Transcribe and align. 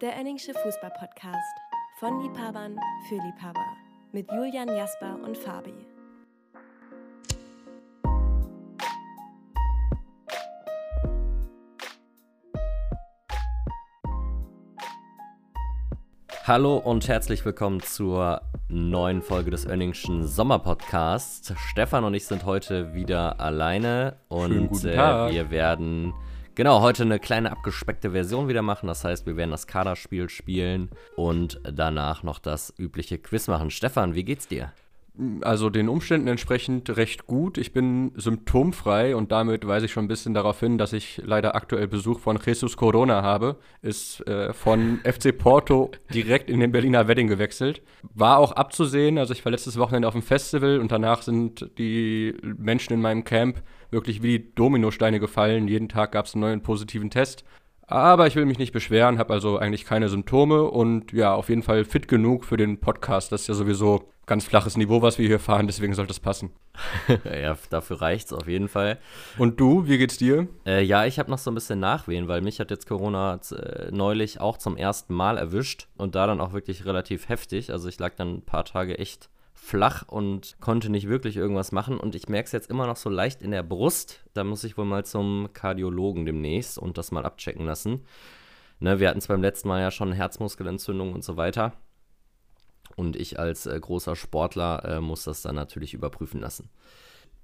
Der 0.00 0.16
Enningsche 0.16 0.54
Fußball-Podcast. 0.54 1.36
Von 1.98 2.22
Liebhabern 2.22 2.74
für 3.06 3.16
Liebhaber. 3.16 3.66
Mit 4.12 4.32
Julian 4.32 4.68
Jasper 4.68 5.18
und 5.22 5.36
Fabi. 5.36 5.74
Hallo 16.44 16.78
und 16.78 17.06
herzlich 17.06 17.44
willkommen 17.44 17.80
zur 17.80 18.40
neuen 18.70 19.20
Folge 19.20 19.50
des 19.50 19.66
Önningschen 19.66 20.26
Sommerpodcasts. 20.26 21.52
Stefan 21.68 22.04
und 22.04 22.14
ich 22.14 22.24
sind 22.24 22.46
heute 22.46 22.94
wieder 22.94 23.38
alleine 23.38 24.16
und 24.28 24.68
guten 24.68 24.88
äh, 24.88 25.30
wir 25.30 25.50
werden 25.50 26.14
genau 26.60 26.82
heute 26.82 27.04
eine 27.04 27.18
kleine 27.18 27.52
abgespeckte 27.52 28.10
Version 28.10 28.46
wieder 28.46 28.60
machen. 28.60 28.86
Das 28.86 29.02
heißt, 29.02 29.24
wir 29.24 29.34
werden 29.38 29.50
das 29.50 29.66
Kaderspiel 29.66 30.28
spielen 30.28 30.90
und 31.16 31.58
danach 31.64 32.22
noch 32.22 32.38
das 32.38 32.74
übliche 32.76 33.16
Quiz 33.16 33.48
machen. 33.48 33.70
Stefan, 33.70 34.14
wie 34.14 34.24
geht's 34.24 34.46
dir? 34.46 34.70
Also 35.42 35.70
den 35.70 35.88
Umständen 35.88 36.28
entsprechend 36.28 36.96
recht 36.96 37.26
gut. 37.26 37.58
Ich 37.58 37.72
bin 37.72 38.12
symptomfrei 38.16 39.14
und 39.14 39.32
damit 39.32 39.66
weise 39.66 39.86
ich 39.86 39.92
schon 39.92 40.04
ein 40.04 40.08
bisschen 40.08 40.34
darauf 40.34 40.60
hin, 40.60 40.78
dass 40.78 40.92
ich 40.92 41.20
leider 41.24 41.54
aktuell 41.54 41.88
Besuch 41.88 42.20
von 42.20 42.38
Jesus 42.44 42.76
Corona 42.76 43.22
habe. 43.22 43.56
Ist 43.82 44.26
äh, 44.26 44.52
von 44.52 45.00
FC 45.04 45.36
Porto 45.36 45.90
direkt 46.14 46.48
in 46.48 46.60
den 46.60 46.72
Berliner 46.72 47.08
Wedding 47.08 47.28
gewechselt. 47.28 47.82
War 48.14 48.38
auch 48.38 48.52
abzusehen. 48.52 49.18
Also 49.18 49.32
ich 49.32 49.44
war 49.44 49.52
letztes 49.52 49.78
Wochenende 49.78 50.08
auf 50.08 50.14
dem 50.14 50.22
Festival 50.22 50.78
und 50.78 50.90
danach 50.90 51.22
sind 51.22 51.70
die 51.78 52.34
Menschen 52.42 52.94
in 52.94 53.00
meinem 53.00 53.24
Camp 53.24 53.62
wirklich 53.90 54.22
wie 54.22 54.38
die 54.38 54.54
Dominosteine 54.54 55.20
gefallen. 55.20 55.68
Jeden 55.68 55.88
Tag 55.88 56.12
gab 56.12 56.26
es 56.26 56.34
einen 56.34 56.42
neuen 56.42 56.62
positiven 56.62 57.10
Test. 57.10 57.44
Aber 57.90 58.28
ich 58.28 58.36
will 58.36 58.46
mich 58.46 58.58
nicht 58.58 58.72
beschweren, 58.72 59.18
habe 59.18 59.32
also 59.32 59.58
eigentlich 59.58 59.84
keine 59.84 60.08
Symptome 60.08 60.62
und 60.62 61.12
ja, 61.12 61.34
auf 61.34 61.48
jeden 61.48 61.64
Fall 61.64 61.84
fit 61.84 62.06
genug 62.06 62.44
für 62.44 62.56
den 62.56 62.78
Podcast. 62.78 63.32
Das 63.32 63.42
ist 63.42 63.46
ja 63.48 63.54
sowieso 63.54 64.08
ganz 64.26 64.44
flaches 64.44 64.76
Niveau, 64.76 65.02
was 65.02 65.18
wir 65.18 65.26
hier 65.26 65.40
fahren, 65.40 65.66
deswegen 65.66 65.94
sollte 65.94 66.12
es 66.12 66.20
passen. 66.20 66.52
ja, 67.24 67.56
dafür 67.68 68.00
reicht's 68.00 68.32
auf 68.32 68.46
jeden 68.46 68.68
Fall. 68.68 68.98
Und 69.38 69.58
du, 69.58 69.88
wie 69.88 69.98
geht's 69.98 70.18
dir? 70.18 70.46
Äh, 70.64 70.84
ja, 70.84 71.04
ich 71.04 71.18
habe 71.18 71.32
noch 71.32 71.38
so 71.38 71.50
ein 71.50 71.54
bisschen 71.54 71.80
Nachwehen, 71.80 72.28
weil 72.28 72.42
mich 72.42 72.60
hat 72.60 72.70
jetzt 72.70 72.86
Corona 72.86 73.40
äh, 73.50 73.90
neulich 73.90 74.40
auch 74.40 74.56
zum 74.56 74.76
ersten 74.76 75.12
Mal 75.12 75.36
erwischt 75.36 75.88
und 75.96 76.14
da 76.14 76.28
dann 76.28 76.40
auch 76.40 76.52
wirklich 76.52 76.84
relativ 76.84 77.28
heftig. 77.28 77.72
Also 77.72 77.88
ich 77.88 77.98
lag 77.98 78.14
dann 78.14 78.36
ein 78.36 78.42
paar 78.42 78.64
Tage 78.64 79.00
echt 79.00 79.30
flach 79.60 80.08
und 80.08 80.56
konnte 80.60 80.90
nicht 80.90 81.08
wirklich 81.08 81.36
irgendwas 81.36 81.70
machen 81.70 81.98
und 81.98 82.14
ich 82.14 82.28
merke 82.28 82.46
es 82.46 82.52
jetzt 82.52 82.70
immer 82.70 82.86
noch 82.86 82.96
so 82.96 83.10
leicht 83.10 83.42
in 83.42 83.50
der 83.50 83.62
Brust. 83.62 84.24
Da 84.34 84.42
muss 84.42 84.64
ich 84.64 84.76
wohl 84.76 84.86
mal 84.86 85.04
zum 85.04 85.50
Kardiologen 85.52 86.24
demnächst 86.24 86.78
und 86.78 86.98
das 86.98 87.12
mal 87.12 87.24
abchecken 87.24 87.66
lassen. 87.66 88.04
Ne, 88.80 88.98
wir 88.98 89.08
hatten 89.08 89.18
es 89.18 89.28
beim 89.28 89.42
letzten 89.42 89.68
Mal 89.68 89.80
ja 89.80 89.90
schon 89.90 90.12
Herzmuskelentzündung 90.12 91.12
und 91.12 91.22
so 91.22 91.36
weiter. 91.36 91.74
Und 92.96 93.16
ich 93.16 93.38
als 93.38 93.66
äh, 93.66 93.78
großer 93.78 94.16
Sportler 94.16 94.84
äh, 94.84 95.00
muss 95.00 95.24
das 95.24 95.42
dann 95.42 95.54
natürlich 95.54 95.94
überprüfen 95.94 96.40
lassen. 96.40 96.70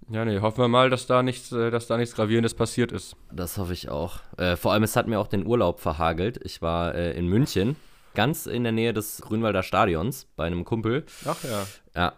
Ja, 0.09 0.25
nee, 0.25 0.41
hoffen 0.41 0.59
wir 0.59 0.69
mal, 0.69 0.91
dass 0.91 1.06
da 1.06 1.22
nichts, 1.22 1.53
äh, 1.53 1.70
dass 1.70 1.87
da 1.87 1.97
nichts 1.97 2.14
Gravierendes 2.14 2.55
passiert 2.55 2.92
ist. 2.92 3.17
Das 3.31 3.59
hoffe 3.59 3.72
ich 3.72 3.89
auch. 3.89 4.20
Äh, 4.39 4.56
vor 4.56 4.72
allem, 4.72 4.83
es 4.83 4.97
hat 4.97 5.06
mir 5.06 5.20
auch 5.20 5.27
den 5.28 5.47
Urlaub 5.47 5.81
verhagelt. 5.81 6.41
Ich 6.44 6.62
war 6.62 6.94
äh, 6.94 7.12
in 7.12 7.28
München, 7.28 7.77
ganz 8.17 8.47
in 8.47 8.64
der 8.64 8.72
Nähe 8.72 8.92
des 8.92 9.20
Grünwalder 9.20 9.62
Stadions 9.62 10.27
bei 10.34 10.47
einem 10.47 10.64
Kumpel. 10.64 11.05
Ach 11.25 11.45
ja. 11.45 11.67
Ja. 11.95 12.12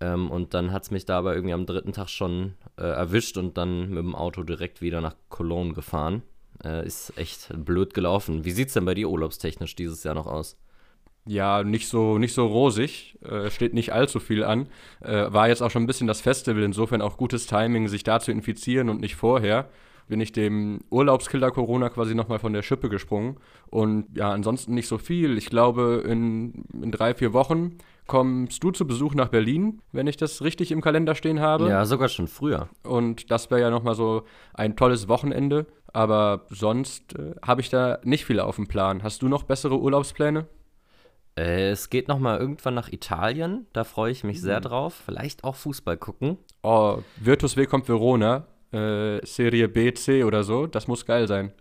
Ähm, 0.00 0.30
und 0.30 0.54
dann 0.54 0.72
hat 0.72 0.84
es 0.84 0.90
mich 0.90 1.04
da 1.04 1.18
aber 1.18 1.34
irgendwie 1.34 1.52
am 1.52 1.66
dritten 1.66 1.92
Tag 1.92 2.08
schon 2.08 2.54
äh, 2.78 2.84
erwischt 2.84 3.36
und 3.36 3.58
dann 3.58 3.90
mit 3.90 3.98
dem 3.98 4.14
Auto 4.14 4.42
direkt 4.44 4.80
wieder 4.80 5.02
nach 5.02 5.14
Cologne 5.28 5.74
gefahren. 5.74 6.22
Äh, 6.64 6.86
ist 6.86 7.12
echt 7.18 7.50
blöd 7.54 7.92
gelaufen. 7.92 8.46
Wie 8.46 8.52
sieht's 8.52 8.72
denn 8.72 8.86
bei 8.86 8.94
dir 8.94 9.10
urlaubstechnisch 9.10 9.74
dieses 9.76 10.02
Jahr 10.04 10.14
noch 10.14 10.26
aus? 10.26 10.56
Ja, 11.26 11.62
nicht 11.62 11.88
so, 11.88 12.16
nicht 12.16 12.32
so 12.32 12.46
rosig, 12.46 13.18
äh, 13.22 13.50
steht 13.50 13.74
nicht 13.74 13.92
allzu 13.92 14.20
viel 14.20 14.42
an. 14.42 14.68
Äh, 15.00 15.32
war 15.32 15.48
jetzt 15.48 15.62
auch 15.62 15.70
schon 15.70 15.82
ein 15.82 15.86
bisschen 15.86 16.06
das 16.06 16.22
Festival, 16.22 16.62
insofern 16.62 17.02
auch 17.02 17.18
gutes 17.18 17.46
Timing, 17.46 17.88
sich 17.88 18.04
da 18.04 18.20
zu 18.20 18.32
infizieren 18.32 18.88
und 18.88 19.00
nicht 19.00 19.16
vorher. 19.16 19.68
Bin 20.10 20.20
ich 20.20 20.32
dem 20.32 20.80
Urlaubskiller 20.90 21.52
Corona 21.52 21.88
quasi 21.88 22.16
nochmal 22.16 22.40
von 22.40 22.52
der 22.52 22.62
Schippe 22.62 22.88
gesprungen. 22.88 23.36
Und 23.70 24.06
ja, 24.16 24.32
ansonsten 24.32 24.74
nicht 24.74 24.88
so 24.88 24.98
viel. 24.98 25.38
Ich 25.38 25.46
glaube, 25.46 26.02
in, 26.04 26.64
in 26.82 26.90
drei, 26.90 27.14
vier 27.14 27.32
Wochen 27.32 27.78
kommst 28.08 28.64
du 28.64 28.72
zu 28.72 28.88
Besuch 28.88 29.14
nach 29.14 29.28
Berlin, 29.28 29.82
wenn 29.92 30.08
ich 30.08 30.16
das 30.16 30.42
richtig 30.42 30.72
im 30.72 30.80
Kalender 30.80 31.14
stehen 31.14 31.38
habe. 31.38 31.68
Ja, 31.68 31.84
sogar 31.84 32.08
schon 32.08 32.26
früher. 32.26 32.68
Und 32.82 33.30
das 33.30 33.52
wäre 33.52 33.60
ja 33.60 33.70
nochmal 33.70 33.94
so 33.94 34.24
ein 34.52 34.74
tolles 34.74 35.06
Wochenende. 35.06 35.66
Aber 35.92 36.46
sonst 36.48 37.16
äh, 37.16 37.36
habe 37.40 37.60
ich 37.60 37.68
da 37.68 38.00
nicht 38.02 38.24
viel 38.24 38.40
auf 38.40 38.56
dem 38.56 38.66
Plan. 38.66 39.04
Hast 39.04 39.22
du 39.22 39.28
noch 39.28 39.44
bessere 39.44 39.78
Urlaubspläne? 39.78 40.48
Äh, 41.38 41.70
es 41.70 41.88
geht 41.88 42.08
noch 42.08 42.18
mal 42.18 42.38
irgendwann 42.40 42.74
nach 42.74 42.92
Italien. 42.92 43.66
Da 43.72 43.84
freue 43.84 44.10
ich 44.10 44.24
mich 44.24 44.40
sehr 44.40 44.60
drauf. 44.60 45.02
Vielleicht 45.06 45.44
auch 45.44 45.54
Fußball 45.54 45.96
gucken. 45.96 46.36
Oh, 46.64 46.98
Virtus 47.16 47.56
W 47.56 47.66
kommt 47.66 47.88
Verona, 47.88 48.48
äh, 48.72 49.24
Serie 49.24 49.68
B, 49.68 49.92
C 49.94 50.24
oder 50.24 50.44
so. 50.44 50.66
Das 50.66 50.88
muss 50.88 51.06
geil 51.06 51.26
sein. 51.28 51.52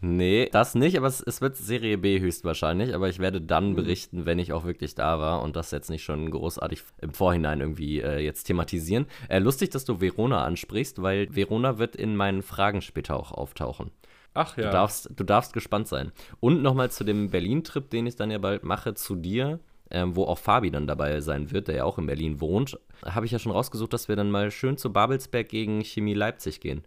Nee, 0.00 0.50
das 0.52 0.74
nicht, 0.74 0.98
aber 0.98 1.06
es, 1.06 1.20
es 1.22 1.40
wird 1.40 1.56
Serie 1.56 1.96
B 1.96 2.20
höchstwahrscheinlich. 2.20 2.94
Aber 2.94 3.08
ich 3.08 3.18
werde 3.18 3.40
dann 3.40 3.74
berichten, 3.74 4.26
wenn 4.26 4.38
ich 4.38 4.52
auch 4.52 4.64
wirklich 4.64 4.94
da 4.94 5.18
war 5.18 5.42
und 5.42 5.56
das 5.56 5.70
jetzt 5.70 5.88
nicht 5.88 6.04
schon 6.04 6.30
großartig 6.30 6.82
im 7.00 7.14
Vorhinein 7.14 7.60
irgendwie 7.60 8.00
äh, 8.00 8.18
jetzt 8.18 8.44
thematisieren. 8.44 9.06
Äh, 9.28 9.38
lustig, 9.38 9.70
dass 9.70 9.84
du 9.84 10.00
Verona 10.00 10.44
ansprichst, 10.44 11.00
weil 11.02 11.34
Verona 11.34 11.78
wird 11.78 11.96
in 11.96 12.14
meinen 12.14 12.42
Fragen 12.42 12.82
später 12.82 13.16
auch 13.16 13.32
auftauchen. 13.32 13.90
Ach 14.34 14.54
Du, 14.54 14.62
darfst, 14.62 15.10
du 15.16 15.24
darfst 15.24 15.54
gespannt 15.54 15.88
sein. 15.88 16.12
Und 16.40 16.62
nochmal 16.62 16.90
zu 16.90 17.04
dem 17.04 17.30
Berlin-Trip, 17.30 17.88
den 17.88 18.06
ich 18.06 18.16
dann 18.16 18.30
ja 18.30 18.36
bald 18.36 18.64
mache, 18.64 18.92
zu 18.92 19.14
dir, 19.16 19.60
ähm, 19.90 20.16
wo 20.16 20.24
auch 20.24 20.38
Fabi 20.38 20.70
dann 20.70 20.86
dabei 20.86 21.20
sein 21.20 21.50
wird, 21.50 21.68
der 21.68 21.76
ja 21.76 21.84
auch 21.84 21.98
in 21.98 22.06
Berlin 22.06 22.40
wohnt. 22.40 22.78
Habe 23.04 23.26
ich 23.26 23.32
ja 23.32 23.38
schon 23.38 23.52
rausgesucht, 23.52 23.92
dass 23.92 24.08
wir 24.08 24.16
dann 24.16 24.30
mal 24.30 24.50
schön 24.50 24.76
zu 24.76 24.92
Babelsberg 24.92 25.48
gegen 25.48 25.82
Chemie 25.82 26.14
Leipzig 26.14 26.60
gehen. 26.60 26.84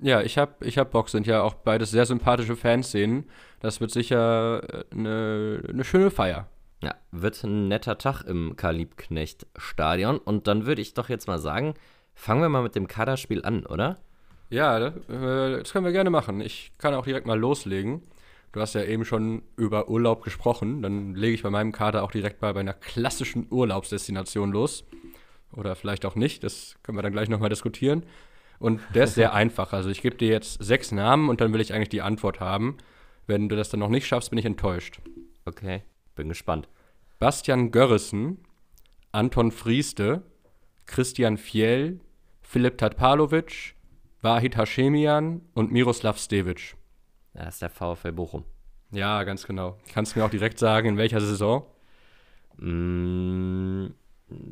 Ja, 0.00 0.20
ich 0.20 0.38
hab, 0.38 0.62
ich 0.64 0.76
hab 0.78 0.90
Bock, 0.90 1.08
sind 1.08 1.26
ja 1.26 1.42
auch 1.42 1.54
beides 1.54 1.90
sehr 1.90 2.06
sympathische 2.06 2.56
Fanszenen. 2.56 3.24
Das 3.60 3.80
wird 3.80 3.90
sicher 3.90 4.84
eine 4.90 5.62
ne 5.72 5.84
schöne 5.84 6.10
Feier. 6.10 6.48
Ja, 6.82 6.94
wird 7.12 7.42
ein 7.44 7.68
netter 7.68 7.96
Tag 7.96 8.24
im 8.24 8.56
Karl-Liebknecht-Stadion. 8.56 10.18
Und 10.18 10.46
dann 10.48 10.66
würde 10.66 10.82
ich 10.82 10.94
doch 10.94 11.08
jetzt 11.08 11.28
mal 11.28 11.38
sagen, 11.38 11.74
fangen 12.14 12.42
wir 12.42 12.48
mal 12.48 12.62
mit 12.62 12.74
dem 12.74 12.88
Kaderspiel 12.88 13.44
an, 13.44 13.64
oder? 13.64 13.98
Ja, 14.50 14.78
äh, 14.78 14.92
das 15.58 15.72
können 15.72 15.86
wir 15.86 15.92
gerne 15.92 16.10
machen. 16.10 16.40
Ich 16.40 16.72
kann 16.76 16.94
auch 16.94 17.04
direkt 17.04 17.26
mal 17.26 17.38
loslegen. 17.38 18.02
Du 18.54 18.60
hast 18.60 18.74
ja 18.74 18.84
eben 18.84 19.04
schon 19.04 19.42
über 19.56 19.88
Urlaub 19.88 20.22
gesprochen. 20.22 20.80
Dann 20.80 21.16
lege 21.16 21.34
ich 21.34 21.42
bei 21.42 21.50
meinem 21.50 21.72
Kader 21.72 22.04
auch 22.04 22.12
direkt 22.12 22.40
mal 22.40 22.54
bei 22.54 22.60
einer 22.60 22.72
klassischen 22.72 23.48
Urlaubsdestination 23.50 24.52
los. 24.52 24.84
Oder 25.50 25.74
vielleicht 25.74 26.06
auch 26.06 26.14
nicht. 26.14 26.44
Das 26.44 26.76
können 26.84 26.96
wir 26.96 27.02
dann 27.02 27.12
gleich 27.12 27.28
nochmal 27.28 27.48
diskutieren. 27.48 28.06
Und 28.60 28.80
der 28.94 29.04
ist 29.04 29.16
sehr 29.16 29.34
einfach. 29.34 29.72
Also 29.72 29.90
ich 29.90 30.02
gebe 30.02 30.14
dir 30.14 30.28
jetzt 30.28 30.62
sechs 30.62 30.92
Namen 30.92 31.30
und 31.30 31.40
dann 31.40 31.52
will 31.52 31.60
ich 31.60 31.74
eigentlich 31.74 31.88
die 31.88 32.00
Antwort 32.00 32.38
haben. 32.38 32.76
Wenn 33.26 33.48
du 33.48 33.56
das 33.56 33.70
dann 33.70 33.80
noch 33.80 33.88
nicht 33.88 34.06
schaffst, 34.06 34.30
bin 34.30 34.38
ich 34.38 34.44
enttäuscht. 34.44 35.00
Okay, 35.46 35.82
bin 36.14 36.28
gespannt. 36.28 36.68
Bastian 37.18 37.72
Görrissen, 37.72 38.38
Anton 39.10 39.50
Frieste, 39.50 40.22
Christian 40.86 41.38
Fjell, 41.38 41.98
Philipp 42.40 42.78
Tatpalovic, 42.78 43.74
Wahid 44.22 44.56
Hashemian 44.56 45.40
und 45.54 45.72
Miroslav 45.72 46.18
Stevic. 46.18 46.76
Das 47.34 47.54
ist 47.54 47.62
der 47.62 47.70
VfL 47.70 48.12
Bochum. 48.12 48.44
Ja, 48.90 49.24
ganz 49.24 49.46
genau. 49.46 49.76
Kannst 49.92 50.14
du 50.14 50.20
mir 50.20 50.24
auch 50.24 50.30
direkt 50.30 50.58
sagen, 50.58 50.88
in 50.88 50.96
welcher 50.96 51.20
Saison? 51.20 51.64
Mm, 52.56 53.86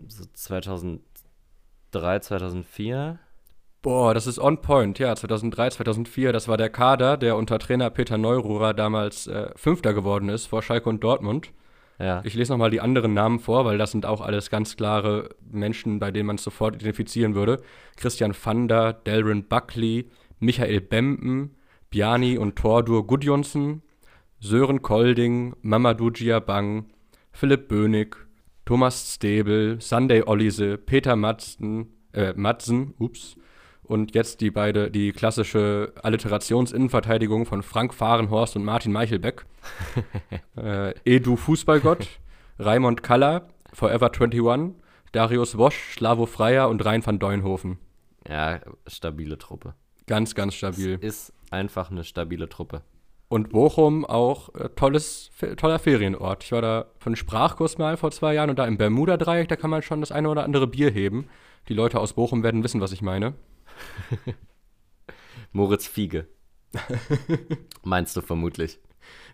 so 0.09 0.25
2003, 0.33 1.01
2004. 2.21 3.19
Boah, 3.83 4.15
das 4.15 4.27
ist 4.27 4.39
on 4.39 4.61
point. 4.61 4.99
Ja, 4.99 5.15
2003, 5.15 5.71
2004, 5.71 6.33
das 6.33 6.49
war 6.49 6.57
der 6.57 6.71
Kader, 6.71 7.17
der 7.17 7.37
unter 7.37 7.59
Trainer 7.59 7.91
Peter 7.91 8.19
Neururer 8.19 8.75
damals 8.75 9.27
äh, 9.27 9.51
Fünfter 9.57 9.93
geworden 9.95 10.29
ist 10.29 10.47
vor 10.47 10.63
Schalke 10.63 10.89
und 10.89 11.03
Dortmund. 11.03 11.53
Ja. 11.99 12.21
Ich 12.25 12.35
lese 12.35 12.53
nochmal 12.53 12.71
die 12.71 12.81
anderen 12.81 13.15
Namen 13.15 13.39
vor, 13.39 13.65
weil 13.65 13.79
das 13.79 13.93
sind 13.93 14.07
auch 14.07 14.21
alles 14.21 14.51
ganz 14.51 14.77
klare 14.77 15.31
Menschen, 15.51 15.99
bei 15.99 16.11
denen 16.11 16.27
man 16.27 16.37
es 16.37 16.45
sofort 16.45 16.77
identifizieren 16.77 17.35
würde. 17.35 17.61
Christian 17.97 18.35
Fander, 18.35 18.93
Delrin 18.93 19.47
Buckley, 19.49 20.11
Michael 20.41 20.81
Bempen, 20.81 21.55
Bjani 21.93 22.39
und 22.39 22.57
Tordur 22.57 23.07
Gudjonsson, 23.07 23.83
Sören 24.41 24.83
Kolding, 24.83 25.55
Mamadou 25.61 26.11
Giabang, 26.11 26.87
Philipp 27.31 27.69
Bönig, 27.69 28.17
Thomas 28.65 29.15
Stebel, 29.15 29.81
Sunday 29.81 30.23
Ollise, 30.27 30.79
Peter 30.79 31.17
Matzen, 31.17 31.93
äh, 32.15 32.33
Matzen, 32.35 32.95
ups, 32.99 33.37
und 33.83 34.15
jetzt 34.15 34.41
die 34.41 34.51
beide, 34.51 34.91
die 34.91 35.13
klassische 35.13 35.93
Alliterationsinnenverteidigung 36.03 37.45
von 37.45 37.63
Frank 37.63 37.93
Fahrenhorst 37.93 38.57
und 38.57 38.65
Martin 38.65 38.93
Meichelbeck. 38.93 39.45
äh, 40.57 40.95
Edu 41.05 41.37
Fußballgott, 41.37 42.09
Raimond 42.59 43.03
Kalla, 43.03 43.49
Forever 43.75 44.11
21, 44.11 44.81
Darius 45.13 45.59
Wosch, 45.59 45.95
Slavo 45.95 46.25
Freier 46.25 46.71
und 46.71 46.83
Rein 46.85 47.05
van 47.05 47.19
Deunhofen. 47.19 47.79
Ja, 48.27 48.61
stabile 48.87 49.37
Truppe. 49.37 49.75
Ganz, 50.07 50.35
ganz 50.35 50.55
stabil. 50.55 50.99
Ist 51.03 51.35
einfach 51.53 51.91
eine 51.91 52.05
stabile 52.05 52.49
Truppe. 52.49 52.83
Und 53.29 53.49
Bochum 53.51 54.05
auch 54.05 54.55
äh, 54.55 54.69
tolles, 54.71 55.31
toller 55.57 55.79
Ferienort. 55.79 56.45
Ich 56.45 56.53
war 56.53 56.61
da 56.61 56.87
von 56.99 57.17
Sprachkurs 57.17 57.79
mal 57.79 57.97
vor 57.97 58.11
zwei 58.11 58.35
Jahren 58.35 58.51
und 58.51 58.59
da 58.59 58.67
im 58.67 58.77
Bermuda-Dreieck, 58.77 59.49
da 59.49 59.57
kann 59.57 59.71
man 59.71 59.83
schon 59.83 60.01
das 60.01 60.13
eine 60.13 60.29
oder 60.29 60.45
andere 60.45 60.67
Bier 60.67 60.91
heben. 60.91 61.29
Die 61.69 61.75
Leute 61.75 61.99
aus 62.01 62.13
Bochum 62.13 62.43
werden 62.43 62.63
wissen, 62.63 62.81
was 62.81 62.93
ich 62.93 63.01
meine. 63.01 63.35
Moritz 65.53 65.87
Fiege. 65.87 66.27
Meinst 67.85 68.17
du 68.17 68.21
vermutlich. 68.21 68.79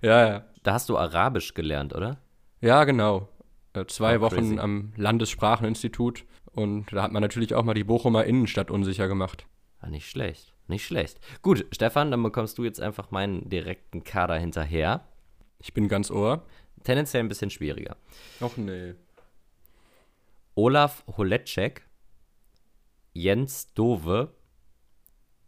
Ja, 0.02 0.28
ja. 0.28 0.44
Da 0.62 0.74
hast 0.74 0.88
du 0.88 0.96
Arabisch 0.98 1.54
gelernt, 1.54 1.94
oder? 1.94 2.20
Ja, 2.60 2.84
genau. 2.84 3.28
Äh, 3.72 3.86
zwei 3.86 4.18
Oh, 4.18 4.22
Wochen 4.22 4.36
crazy. 4.36 4.58
am 4.58 4.92
Landesspracheninstitut 4.96 6.24
und 6.52 6.86
da 6.92 7.02
hat 7.02 7.12
man 7.12 7.22
natürlich 7.22 7.54
auch 7.54 7.62
mal 7.64 7.74
die 7.74 7.84
Bochumer 7.84 8.24
Innenstadt 8.24 8.70
unsicher 8.70 9.08
gemacht. 9.08 9.46
Ah, 9.80 9.88
nicht 9.88 10.08
schlecht. 10.10 10.52
Nicht 10.68 10.84
schlecht. 10.86 11.18
Gut, 11.42 11.66
Stefan, 11.72 12.10
dann 12.10 12.22
bekommst 12.22 12.58
du 12.58 12.64
jetzt 12.64 12.80
einfach 12.80 13.10
meinen 13.10 13.48
direkten 13.48 14.04
Kader 14.04 14.38
hinterher. 14.38 15.06
Ich 15.58 15.72
bin 15.74 15.88
ganz 15.88 16.10
ohr. 16.10 16.44
Tendenziell 16.84 17.22
ein 17.22 17.28
bisschen 17.28 17.50
schwieriger. 17.50 17.96
Och 18.40 18.56
nee. 18.56 18.94
Olaf 20.54 21.04
Holecek, 21.16 21.86
Jens 23.14 23.72
Dove, 23.74 24.32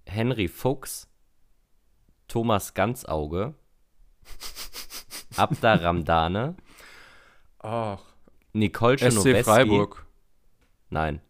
Henry 0.06 0.48
Fuchs, 0.48 1.08
Thomas 2.26 2.74
Ganzauge, 2.74 3.54
Abda 5.36 5.74
Ramdane, 5.74 6.56
Ach, 7.58 8.00
Nicole 8.52 8.98
SC. 8.98 9.42
Freiburg. 9.44 10.06
Nein, 10.90 11.20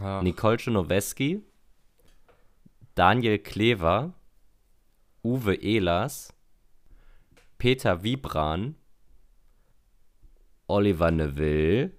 Ach, 0.00 0.22
Nicole 0.22 0.58
Czernoweski, 0.58 1.42
Daniel 2.94 3.38
Klever, 3.38 4.12
Uwe 5.22 5.54
Ehlers, 5.54 6.32
Peter 7.58 8.02
Wiebran, 8.02 8.76
Oliver 10.66 11.10
Neville, 11.10 11.92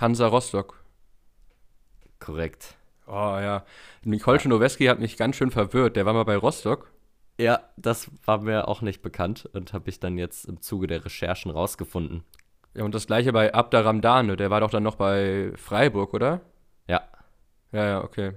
Hansa 0.00 0.26
Rostock. 0.26 0.82
korrekt. 2.20 2.76
Oh 3.06 3.36
ja. 3.40 3.64
Nicole 4.04 4.38
Schnoweski 4.40 4.86
hat 4.86 5.00
mich 5.00 5.16
ganz 5.16 5.36
schön 5.36 5.50
verwirrt. 5.50 5.96
Der 5.96 6.06
war 6.06 6.12
mal 6.14 6.24
bei 6.24 6.36
Rostock. 6.36 6.90
Ja, 7.38 7.60
das 7.76 8.10
war 8.24 8.40
mir 8.42 8.68
auch 8.68 8.82
nicht 8.82 9.02
bekannt 9.02 9.48
und 9.52 9.72
habe 9.72 9.90
ich 9.90 9.98
dann 10.00 10.18
jetzt 10.18 10.44
im 10.46 10.60
Zuge 10.60 10.86
der 10.86 11.04
Recherchen 11.04 11.50
rausgefunden. 11.50 12.24
Ja, 12.74 12.84
und 12.84 12.94
das 12.94 13.06
gleiche 13.06 13.32
bei 13.32 13.52
Abda 13.52 13.80
Ramdane. 13.80 14.36
Der 14.36 14.50
war 14.50 14.60
doch 14.60 14.70
dann 14.70 14.82
noch 14.82 14.96
bei 14.96 15.52
Freiburg, 15.56 16.14
oder? 16.14 16.40
Ja. 16.88 17.02
Ja, 17.72 17.86
ja, 17.86 18.04
okay. 18.04 18.34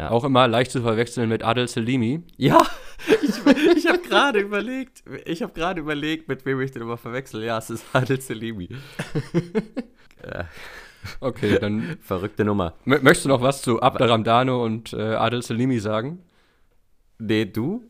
Ja. 0.00 0.10
Auch 0.10 0.24
immer 0.24 0.48
leicht 0.48 0.70
zu 0.70 0.80
verwechseln 0.82 1.28
mit 1.28 1.42
Adel 1.44 1.68
Selimi. 1.68 2.22
Ja, 2.36 2.66
ich, 3.22 3.76
ich 3.76 3.86
habe 3.86 3.98
gerade 3.98 4.40
überlegt, 4.40 5.02
ich 5.26 5.42
habe 5.42 5.52
gerade 5.52 5.80
überlegt, 5.80 6.28
mit 6.28 6.44
wem 6.46 6.60
ich 6.60 6.70
den 6.72 6.82
immer 6.82 6.96
verwechsel. 6.96 7.44
Ja, 7.44 7.58
es 7.58 7.70
ist 7.70 7.84
Adel 7.92 8.20
Selimi. 8.20 8.68
äh, 10.22 10.44
Okay, 11.20 11.58
dann 11.58 11.96
verrückte 12.02 12.44
Nummer. 12.44 12.74
mö- 12.86 13.00
möchtest 13.02 13.24
du 13.24 13.28
noch 13.30 13.40
was 13.42 13.62
zu 13.62 13.80
Abda 13.80 14.06
Ramdane 14.06 14.56
und 14.56 14.92
äh, 14.92 15.14
Adel 15.14 15.42
Selimi 15.42 15.78
sagen? 15.78 16.20
Nee, 17.18 17.46
du? 17.46 17.84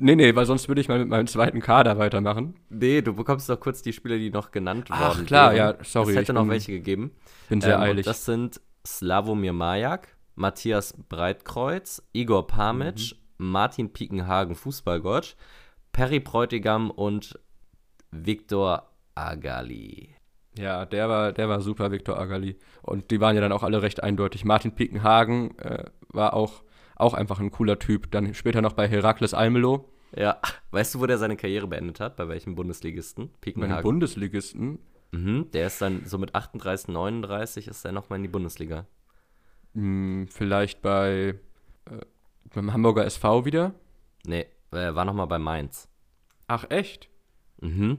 Nee, 0.00 0.14
nee, 0.16 0.34
weil 0.34 0.46
sonst 0.46 0.68
würde 0.68 0.80
ich 0.80 0.88
mal 0.88 0.98
mit 0.98 1.08
meinem 1.08 1.26
zweiten 1.26 1.60
Kader 1.60 1.98
weitermachen. 1.98 2.54
Nee, 2.68 3.00
du 3.02 3.14
bekommst 3.14 3.48
doch 3.48 3.58
kurz 3.58 3.82
die 3.82 3.92
Spieler, 3.92 4.16
die 4.18 4.30
noch 4.30 4.50
genannt 4.52 4.88
Ach, 4.90 5.08
worden 5.16 5.26
klar, 5.26 5.52
wären. 5.54 5.76
ja, 5.78 5.84
sorry, 5.84 6.12
Es 6.12 6.18
hätte 6.18 6.32
noch 6.32 6.42
bin- 6.42 6.50
welche 6.50 6.72
gegeben. 6.72 7.10
Bin 7.48 7.60
sehr 7.60 7.76
Ähm, 7.76 7.80
eilig. 7.82 8.06
Das 8.06 8.24
sind 8.24 8.60
Slavomir 8.86 9.52
Majak, 9.52 10.08
Matthias 10.38 10.94
Breitkreuz, 11.08 12.02
Igor 12.12 12.46
Pamitsch, 12.46 13.14
Mhm. 13.14 13.18
Martin 13.50 13.92
Piekenhagen, 13.92 14.54
Fußballgott, 14.54 15.36
Perry 15.92 16.20
Bräutigam 16.20 16.90
und 16.90 17.38
Viktor 18.10 18.90
Agali. 19.14 20.14
Ja, 20.56 20.86
der 20.86 21.08
war, 21.08 21.32
der 21.32 21.48
war 21.48 21.60
super, 21.60 21.90
Viktor 21.92 22.18
Agali. 22.18 22.58
Und 22.82 23.10
die 23.10 23.20
waren 23.20 23.34
ja 23.36 23.40
dann 23.40 23.52
auch 23.52 23.62
alle 23.62 23.82
recht 23.82 24.02
eindeutig. 24.02 24.44
Martin 24.44 24.72
Piekenhagen 24.74 25.56
äh, 25.58 25.84
war 26.08 26.34
auch, 26.34 26.62
auch 26.96 27.14
einfach 27.14 27.38
ein 27.38 27.50
cooler 27.50 27.78
Typ. 27.78 28.10
Dann 28.10 28.34
später 28.34 28.60
noch 28.62 28.72
bei 28.72 28.88
Herakles 28.88 29.34
Almelo, 29.34 29.88
Ja, 30.16 30.38
weißt 30.70 30.94
du, 30.94 31.00
wo 31.00 31.06
der 31.06 31.18
seine 31.18 31.36
Karriere 31.36 31.66
beendet 31.68 32.00
hat? 32.00 32.16
Bei 32.16 32.28
welchem 32.28 32.54
Bundesligisten? 32.54 33.30
Piekenhagen. 33.40 33.82
Bundesligisten. 33.82 34.78
mhm, 35.12 35.50
der 35.52 35.66
ist 35.68 35.80
dann 35.82 36.04
so 36.06 36.18
mit 36.18 36.34
38, 36.34 36.88
39 36.88 37.68
ist 37.68 37.84
er 37.84 37.92
nochmal 37.92 38.16
in 38.18 38.22
die 38.24 38.28
Bundesliga. 38.28 38.86
Hm, 39.74 40.28
vielleicht 40.30 40.82
bei 40.82 41.34
äh, 41.86 42.00
beim 42.54 42.72
Hamburger 42.72 43.04
SV 43.04 43.44
wieder. 43.44 43.74
Nee, 44.26 44.46
er 44.70 44.94
war 44.94 45.04
nochmal 45.04 45.26
bei 45.26 45.38
Mainz. 45.38 45.88
Ach, 46.46 46.64
echt? 46.70 47.08
Mhm. 47.60 47.98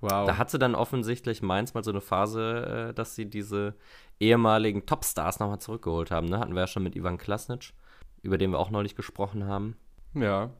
Wow. 0.00 0.26
Da 0.26 0.36
hatte 0.36 0.58
dann 0.58 0.74
offensichtlich 0.74 1.42
Mainz 1.42 1.74
mal 1.74 1.82
so 1.82 1.90
eine 1.90 2.00
Phase, 2.00 2.88
äh, 2.90 2.94
dass 2.94 3.14
sie 3.14 3.26
diese 3.26 3.74
ehemaligen 4.20 4.86
Topstars 4.86 5.40
nochmal 5.40 5.60
zurückgeholt 5.60 6.10
haben. 6.10 6.26
Ne? 6.26 6.38
Hatten 6.38 6.54
wir 6.54 6.60
ja 6.60 6.66
schon 6.66 6.82
mit 6.82 6.96
Ivan 6.96 7.18
Klasnic, 7.18 7.72
über 8.22 8.38
den 8.38 8.50
wir 8.50 8.58
auch 8.58 8.70
neulich 8.70 8.94
gesprochen 8.94 9.44
haben. 9.44 9.76
ja. 10.14 10.50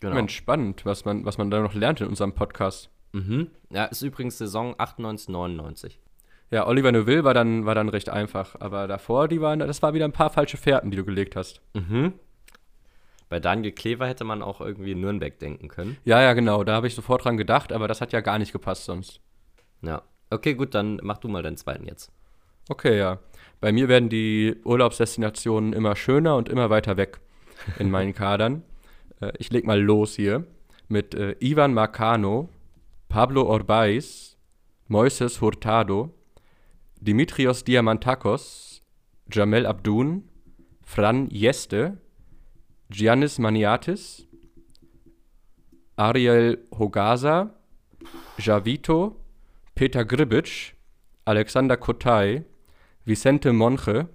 Genau. 0.00 0.14
Mensch, 0.14 0.36
spannend, 0.36 0.84
was 0.84 1.06
man, 1.06 1.24
was 1.24 1.38
man 1.38 1.50
da 1.50 1.60
noch 1.60 1.72
lernt 1.72 2.02
in 2.02 2.08
unserem 2.08 2.34
Podcast. 2.34 2.90
Mhm. 3.12 3.50
Ja, 3.70 3.86
ist 3.86 4.02
übrigens 4.02 4.36
Saison 4.36 4.74
98, 4.76 5.30
99. 5.30 5.98
Ja, 6.50 6.66
Oliver 6.66 6.92
Neuville 6.92 7.24
war 7.24 7.34
dann, 7.34 7.66
war 7.66 7.74
dann 7.74 7.88
recht 7.88 8.08
einfach. 8.08 8.56
Aber 8.60 8.86
davor, 8.86 9.28
die 9.28 9.40
waren, 9.40 9.58
das 9.58 9.82
war 9.82 9.94
wieder 9.94 10.04
ein 10.04 10.12
paar 10.12 10.30
falsche 10.30 10.56
Fährten, 10.56 10.90
die 10.90 10.96
du 10.96 11.04
gelegt 11.04 11.36
hast. 11.36 11.60
Mhm. 11.74 12.14
Bei 13.28 13.40
Daniel 13.40 13.72
Klever 13.72 14.06
hätte 14.06 14.22
man 14.24 14.42
auch 14.42 14.60
irgendwie 14.60 14.94
Nürnberg 14.94 15.38
denken 15.40 15.68
können. 15.68 15.96
Ja, 16.04 16.22
ja, 16.22 16.32
genau. 16.32 16.62
Da 16.62 16.74
habe 16.74 16.86
ich 16.86 16.94
sofort 16.94 17.24
dran 17.24 17.36
gedacht, 17.36 17.72
aber 17.72 17.88
das 17.88 18.00
hat 18.00 18.12
ja 18.12 18.20
gar 18.20 18.38
nicht 18.38 18.52
gepasst 18.52 18.84
sonst. 18.84 19.20
Ja. 19.82 20.02
Okay, 20.30 20.54
gut, 20.54 20.74
dann 20.74 21.00
mach 21.02 21.18
du 21.18 21.28
mal 21.28 21.42
deinen 21.42 21.56
zweiten 21.56 21.86
jetzt. 21.86 22.12
Okay, 22.68 22.98
ja. 22.98 23.18
Bei 23.60 23.72
mir 23.72 23.88
werden 23.88 24.08
die 24.08 24.56
Urlaubsdestinationen 24.64 25.72
immer 25.72 25.96
schöner 25.96 26.36
und 26.36 26.48
immer 26.48 26.70
weiter 26.70 26.96
weg 26.96 27.20
in 27.78 27.90
meinen 27.90 28.12
Kadern. 28.14 28.62
Äh, 29.20 29.32
ich 29.38 29.50
leg 29.50 29.66
mal 29.66 29.80
los 29.80 30.14
hier 30.14 30.44
mit 30.88 31.14
äh, 31.14 31.34
Ivan 31.40 31.74
Marcano, 31.74 32.48
Pablo 33.08 33.42
Orbaiz, 33.42 34.36
Moises 34.88 35.40
Hurtado, 35.40 36.14
Dimitrios 37.00 37.64
Diamantakos, 37.64 38.82
Jamel 39.30 39.66
Abdun, 39.66 40.28
Fran 40.82 41.28
Jeste, 41.30 41.98
Giannis 42.90 43.38
Maniatis, 43.38 44.26
Ariel 45.96 46.58
Hogasa, 46.70 47.50
Javito, 48.38 49.16
Peter 49.74 50.04
Gribic, 50.04 50.74
Alexander 51.24 51.76
Kotay, 51.76 52.44
Vicente 53.04 53.52
Monche, 53.52 54.08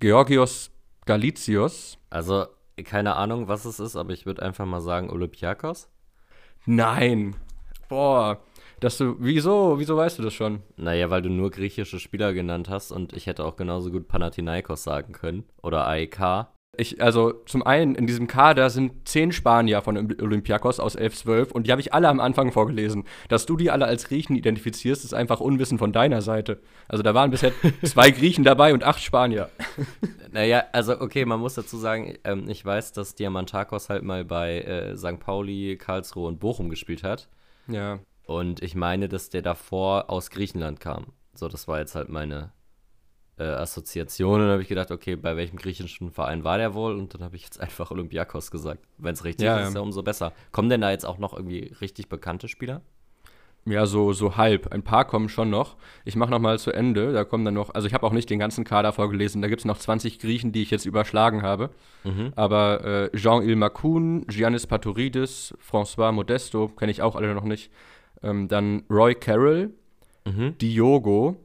Georgios 0.00 0.70
Galicios. 1.06 1.98
Also, 2.10 2.46
keine 2.84 3.16
Ahnung, 3.16 3.48
was 3.48 3.64
es 3.64 3.80
ist, 3.80 3.96
aber 3.96 4.12
ich 4.12 4.26
würde 4.26 4.42
einfach 4.42 4.66
mal 4.66 4.80
sagen 4.80 5.10
Olympiakos. 5.10 5.88
Nein. 6.66 7.36
Boah. 7.88 8.42
Dass 8.80 8.98
du, 8.98 9.16
wieso? 9.18 9.78
Wieso 9.78 9.96
weißt 9.96 10.18
du 10.18 10.22
das 10.22 10.34
schon? 10.34 10.60
Naja, 10.76 11.10
weil 11.10 11.22
du 11.22 11.28
nur 11.28 11.50
griechische 11.50 11.98
Spieler 11.98 12.32
genannt 12.32 12.68
hast 12.68 12.92
und 12.92 13.12
ich 13.12 13.26
hätte 13.26 13.44
auch 13.44 13.56
genauso 13.56 13.90
gut 13.90 14.08
Panathinaikos 14.08 14.84
sagen 14.84 15.12
können. 15.12 15.44
Oder 15.62 15.86
AEK. 15.86 16.48
Ich, 16.80 17.02
also 17.02 17.32
zum 17.44 17.64
einen, 17.64 17.96
in 17.96 18.06
diesem 18.06 18.28
Kader 18.28 18.70
sind 18.70 19.08
zehn 19.08 19.32
Spanier 19.32 19.82
von 19.82 19.96
Olympiakos 19.96 20.78
aus 20.78 20.94
11, 20.94 21.16
12 21.16 21.50
und 21.50 21.66
die 21.66 21.72
habe 21.72 21.80
ich 21.80 21.92
alle 21.92 22.08
am 22.08 22.20
Anfang 22.20 22.52
vorgelesen. 22.52 23.02
Dass 23.28 23.46
du 23.46 23.56
die 23.56 23.72
alle 23.72 23.86
als 23.86 24.06
Griechen 24.06 24.36
identifizierst, 24.36 25.04
ist 25.04 25.12
einfach 25.12 25.40
Unwissen 25.40 25.78
von 25.78 25.92
deiner 25.92 26.22
Seite. 26.22 26.60
Also 26.86 27.02
da 27.02 27.14
waren 27.14 27.32
bisher 27.32 27.50
zwei 27.82 28.12
Griechen 28.12 28.44
dabei 28.44 28.72
und 28.72 28.84
acht 28.84 29.02
Spanier. 29.02 29.50
Naja, 30.30 30.64
also 30.72 31.00
okay, 31.00 31.24
man 31.24 31.40
muss 31.40 31.54
dazu 31.54 31.78
sagen, 31.78 32.18
ähm, 32.22 32.50
ich 32.50 32.62
weiß, 32.62 32.92
dass 32.92 33.14
Diamantakos 33.14 33.88
halt 33.88 34.02
mal 34.02 34.26
bei 34.26 34.60
äh, 34.60 34.94
St. 34.94 35.18
Pauli, 35.18 35.78
Karlsruhe 35.78 36.28
und 36.28 36.38
Bochum 36.38 36.68
gespielt 36.68 37.02
hat. 37.02 37.30
Ja. 37.66 37.98
Und 38.28 38.62
ich 38.62 38.74
meine, 38.74 39.08
dass 39.08 39.30
der 39.30 39.40
davor 39.40 40.10
aus 40.10 40.28
Griechenland 40.28 40.80
kam. 40.80 41.06
So, 41.32 41.48
das 41.48 41.66
war 41.66 41.78
jetzt 41.78 41.94
halt 41.94 42.10
meine 42.10 42.52
äh, 43.38 43.44
Assoziation. 43.44 44.34
Und 44.34 44.40
dann 44.40 44.50
habe 44.50 44.60
ich 44.60 44.68
gedacht, 44.68 44.90
okay, 44.90 45.16
bei 45.16 45.34
welchem 45.34 45.56
griechischen 45.56 46.10
Verein 46.10 46.44
war 46.44 46.58
der 46.58 46.74
wohl? 46.74 46.94
Und 46.98 47.14
dann 47.14 47.22
habe 47.22 47.36
ich 47.36 47.44
jetzt 47.44 47.58
einfach 47.60 47.90
Olympiakos 47.90 48.50
gesagt. 48.50 48.84
Wenn 48.98 49.14
es 49.14 49.24
richtig 49.24 49.46
Ja, 49.46 49.60
ist, 49.60 49.70
ja. 49.70 49.76
ja 49.76 49.80
umso 49.80 50.02
besser. 50.02 50.34
Kommen 50.52 50.68
denn 50.68 50.82
da 50.82 50.90
jetzt 50.90 51.06
auch 51.06 51.16
noch 51.16 51.32
irgendwie 51.32 51.72
richtig 51.80 52.10
bekannte 52.10 52.48
Spieler? 52.48 52.82
Ja, 53.64 53.86
so, 53.86 54.12
so 54.12 54.36
halb. 54.36 54.74
Ein 54.74 54.82
paar 54.82 55.06
kommen 55.06 55.30
schon 55.30 55.48
noch. 55.48 55.78
Ich 56.04 56.14
mache 56.14 56.30
noch 56.30 56.38
mal 56.38 56.58
zu 56.58 56.70
Ende. 56.70 57.14
Da 57.14 57.24
kommen 57.24 57.46
dann 57.46 57.54
noch, 57.54 57.70
also 57.74 57.88
ich 57.88 57.94
habe 57.94 58.06
auch 58.06 58.12
nicht 58.12 58.28
den 58.28 58.38
ganzen 58.38 58.64
Kader 58.64 58.92
vorgelesen. 58.92 59.40
Da 59.40 59.48
gibt 59.48 59.62
es 59.62 59.64
noch 59.64 59.78
20 59.78 60.18
Griechen, 60.18 60.52
die 60.52 60.60
ich 60.60 60.70
jetzt 60.70 60.84
überschlagen 60.84 61.40
habe. 61.40 61.70
Aber 62.36 62.84
äh, 62.84 63.16
Jean-Yves 63.16 63.56
Macoun, 63.56 64.26
Giannis 64.26 64.66
Patoridis, 64.66 65.54
François 65.66 66.12
Modesto, 66.12 66.68
kenne 66.68 66.92
ich 66.92 67.00
auch 67.00 67.16
alle 67.16 67.34
noch 67.34 67.44
nicht. 67.44 67.70
Ähm, 68.22 68.48
dann 68.48 68.84
Roy 68.90 69.14
Carroll, 69.14 69.70
Diogo, 70.60 71.36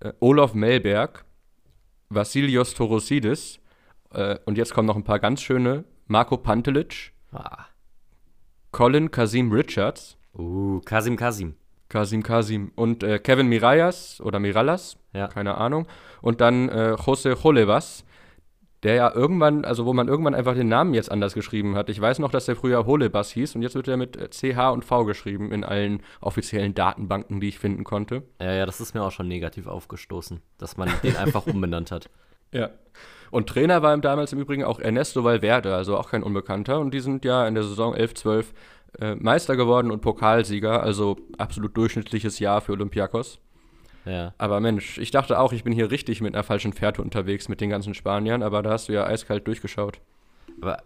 äh, 0.00 0.12
Olaf 0.20 0.52
Melberg, 0.54 1.24
Vassilios 2.10 2.74
Torosidis. 2.74 3.58
Äh, 4.12 4.38
und 4.44 4.58
jetzt 4.58 4.74
kommen 4.74 4.86
noch 4.86 4.96
ein 4.96 5.04
paar 5.04 5.18
ganz 5.18 5.40
schöne. 5.42 5.84
Marco 6.06 6.36
Pantelic, 6.36 7.12
Ah, 7.32 7.66
Colin 8.70 9.10
Kasim 9.10 9.50
Richards. 9.50 10.16
Uh, 10.36 10.80
Kasim 10.84 11.16
Kasim. 11.16 11.54
Kasim 11.88 12.22
Kasim. 12.22 12.72
Und 12.76 13.02
äh, 13.02 13.18
Kevin 13.18 13.48
Mirallas 13.48 14.20
oder 14.20 14.38
Mirallas, 14.38 14.96
Ja. 15.12 15.28
keine 15.28 15.56
Ahnung. 15.56 15.86
Und 16.20 16.40
dann 16.40 16.68
äh, 16.68 16.94
Jose 16.94 17.42
Holevas, 17.42 18.04
der 18.86 18.94
ja 18.94 19.12
irgendwann, 19.12 19.64
also 19.64 19.84
wo 19.84 19.92
man 19.92 20.06
irgendwann 20.06 20.36
einfach 20.36 20.54
den 20.54 20.68
Namen 20.68 20.94
jetzt 20.94 21.10
anders 21.10 21.34
geschrieben 21.34 21.74
hat. 21.74 21.90
Ich 21.90 22.00
weiß 22.00 22.20
noch, 22.20 22.30
dass 22.30 22.46
der 22.46 22.54
früher 22.54 22.86
Holebas 22.86 23.32
hieß 23.32 23.56
und 23.56 23.62
jetzt 23.62 23.74
wird 23.74 23.88
er 23.88 23.96
mit 23.96 24.16
äh, 24.16 24.28
CH 24.30 24.70
und 24.72 24.84
V 24.84 25.04
geschrieben 25.04 25.50
in 25.50 25.64
allen 25.64 26.04
offiziellen 26.20 26.72
Datenbanken, 26.72 27.40
die 27.40 27.48
ich 27.48 27.58
finden 27.58 27.82
konnte. 27.82 28.22
Ja, 28.40 28.52
ja, 28.52 28.64
das 28.64 28.80
ist 28.80 28.94
mir 28.94 29.02
auch 29.02 29.10
schon 29.10 29.26
negativ 29.26 29.66
aufgestoßen, 29.66 30.40
dass 30.58 30.76
man 30.76 30.88
den 31.02 31.16
einfach 31.16 31.46
umbenannt 31.48 31.90
hat. 31.90 32.08
Ja. 32.52 32.70
Und 33.32 33.48
Trainer 33.48 33.82
war 33.82 33.92
ihm 33.92 34.02
damals 34.02 34.32
im 34.32 34.38
Übrigen 34.38 34.62
auch 34.62 34.78
Ernesto 34.78 35.24
Valverde, 35.24 35.74
also 35.74 35.96
auch 35.96 36.08
kein 36.08 36.22
Unbekannter. 36.22 36.78
Und 36.78 36.94
die 36.94 37.00
sind 37.00 37.24
ja 37.24 37.48
in 37.48 37.54
der 37.54 37.64
Saison 37.64 37.92
11-12 37.92 38.44
äh, 39.00 39.16
Meister 39.16 39.56
geworden 39.56 39.90
und 39.90 40.00
Pokalsieger, 40.00 40.80
also 40.80 41.16
absolut 41.38 41.76
durchschnittliches 41.76 42.38
Jahr 42.38 42.60
für 42.60 42.70
Olympiakos. 42.70 43.40
Ja. 44.06 44.34
Aber 44.38 44.60
Mensch, 44.60 44.98
ich 44.98 45.10
dachte 45.10 45.38
auch, 45.38 45.52
ich 45.52 45.64
bin 45.64 45.72
hier 45.72 45.90
richtig 45.90 46.20
mit 46.20 46.34
einer 46.34 46.44
falschen 46.44 46.72
Fährte 46.72 47.02
unterwegs 47.02 47.48
mit 47.48 47.60
den 47.60 47.70
ganzen 47.70 47.92
Spaniern, 47.92 48.42
aber 48.42 48.62
da 48.62 48.70
hast 48.70 48.88
du 48.88 48.92
ja 48.92 49.04
eiskalt 49.04 49.46
durchgeschaut. 49.46 50.00
Aber 50.62 50.82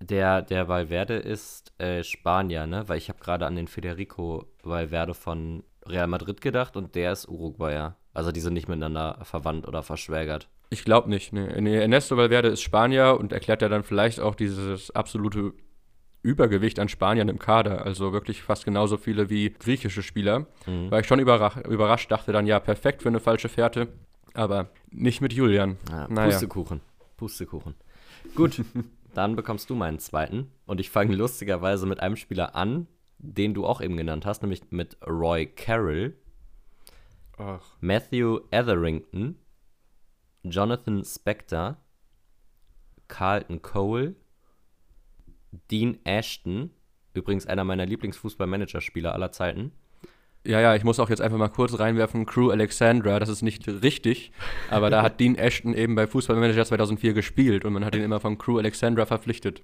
der, 0.00 0.42
der 0.42 0.68
Valverde 0.68 1.14
ist 1.16 1.72
äh, 1.80 2.02
Spanier, 2.04 2.66
ne? 2.66 2.88
Weil 2.88 2.98
ich 2.98 3.08
habe 3.08 3.18
gerade 3.18 3.46
an 3.46 3.56
den 3.56 3.68
Federico 3.68 4.46
Valverde 4.62 5.14
von 5.14 5.64
Real 5.86 6.06
Madrid 6.06 6.40
gedacht 6.40 6.76
und 6.76 6.94
der 6.94 7.12
ist 7.12 7.28
Uruguayer. 7.28 7.96
Also 8.12 8.30
die 8.30 8.40
sind 8.40 8.54
nicht 8.54 8.68
miteinander 8.68 9.18
verwandt 9.22 9.66
oder 9.66 9.82
verschwägert. 9.82 10.48
Ich 10.70 10.84
glaube 10.84 11.10
nicht. 11.10 11.32
Nee. 11.32 11.60
nee, 11.60 11.76
Ernesto 11.76 12.16
Valverde 12.16 12.48
ist 12.48 12.62
Spanier 12.62 13.16
und 13.18 13.32
erklärt 13.32 13.62
ja 13.62 13.68
dann 13.68 13.82
vielleicht 13.82 14.20
auch 14.20 14.34
dieses 14.34 14.90
absolute 14.92 15.52
Übergewicht 16.24 16.78
an 16.78 16.88
Spaniern 16.88 17.28
im 17.28 17.38
Kader. 17.38 17.84
Also 17.84 18.12
wirklich 18.14 18.42
fast 18.42 18.64
genauso 18.64 18.96
viele 18.96 19.28
wie 19.28 19.50
griechische 19.52 20.02
Spieler. 20.02 20.46
Mhm. 20.66 20.90
War 20.90 21.00
ich 21.00 21.06
schon 21.06 21.20
überrascht, 21.20 21.66
überrascht, 21.66 22.10
dachte 22.10 22.32
dann, 22.32 22.46
ja, 22.46 22.58
perfekt 22.60 23.02
für 23.02 23.10
eine 23.10 23.20
falsche 23.20 23.50
Fährte. 23.50 23.88
Aber 24.32 24.70
nicht 24.90 25.20
mit 25.20 25.34
Julian. 25.34 25.76
Ja, 25.90 26.08
Naja. 26.08 26.30
Pustekuchen. 26.30 26.80
Pustekuchen. 27.18 27.74
Gut, 28.34 28.64
dann 29.14 29.36
bekommst 29.36 29.68
du 29.68 29.74
meinen 29.74 29.98
zweiten. 29.98 30.50
Und 30.64 30.80
ich 30.80 30.88
fange 30.90 31.14
lustigerweise 31.14 31.86
mit 31.86 32.00
einem 32.00 32.16
Spieler 32.16 32.56
an, 32.56 32.86
den 33.18 33.52
du 33.52 33.66
auch 33.66 33.82
eben 33.82 33.96
genannt 33.96 34.24
hast, 34.24 34.42
nämlich 34.42 34.62
mit 34.70 34.96
Roy 35.06 35.46
Carroll, 35.46 36.14
Ach. 37.36 37.62
Matthew 37.80 38.40
Etherington, 38.50 39.36
Jonathan 40.42 41.04
Spector, 41.04 41.76
Carlton 43.08 43.60
Cole, 43.60 44.14
Dean 45.70 45.98
Ashton, 46.04 46.70
übrigens 47.14 47.46
einer 47.46 47.64
meiner 47.64 47.86
Lieblingsfußballmanager-Spieler 47.86 49.12
aller 49.12 49.32
Zeiten. 49.32 49.72
Ja, 50.46 50.60
ja, 50.60 50.74
ich 50.74 50.84
muss 50.84 51.00
auch 51.00 51.08
jetzt 51.08 51.22
einfach 51.22 51.38
mal 51.38 51.48
kurz 51.48 51.78
reinwerfen, 51.78 52.26
Crew 52.26 52.50
Alexandra, 52.50 53.18
das 53.18 53.30
ist 53.30 53.40
nicht 53.40 53.66
richtig, 53.66 54.30
aber 54.68 54.90
da 54.90 55.00
hat 55.00 55.18
Dean 55.20 55.36
Ashton 55.36 55.72
eben 55.72 55.94
bei 55.94 56.06
Fußballmanager 56.06 56.66
2004 56.66 57.14
gespielt 57.14 57.64
und 57.64 57.72
man 57.72 57.82
hat 57.82 57.94
ihn 57.94 58.02
immer 58.02 58.20
von 58.20 58.36
Crew 58.36 58.58
Alexandra 58.58 59.06
verpflichtet. 59.06 59.62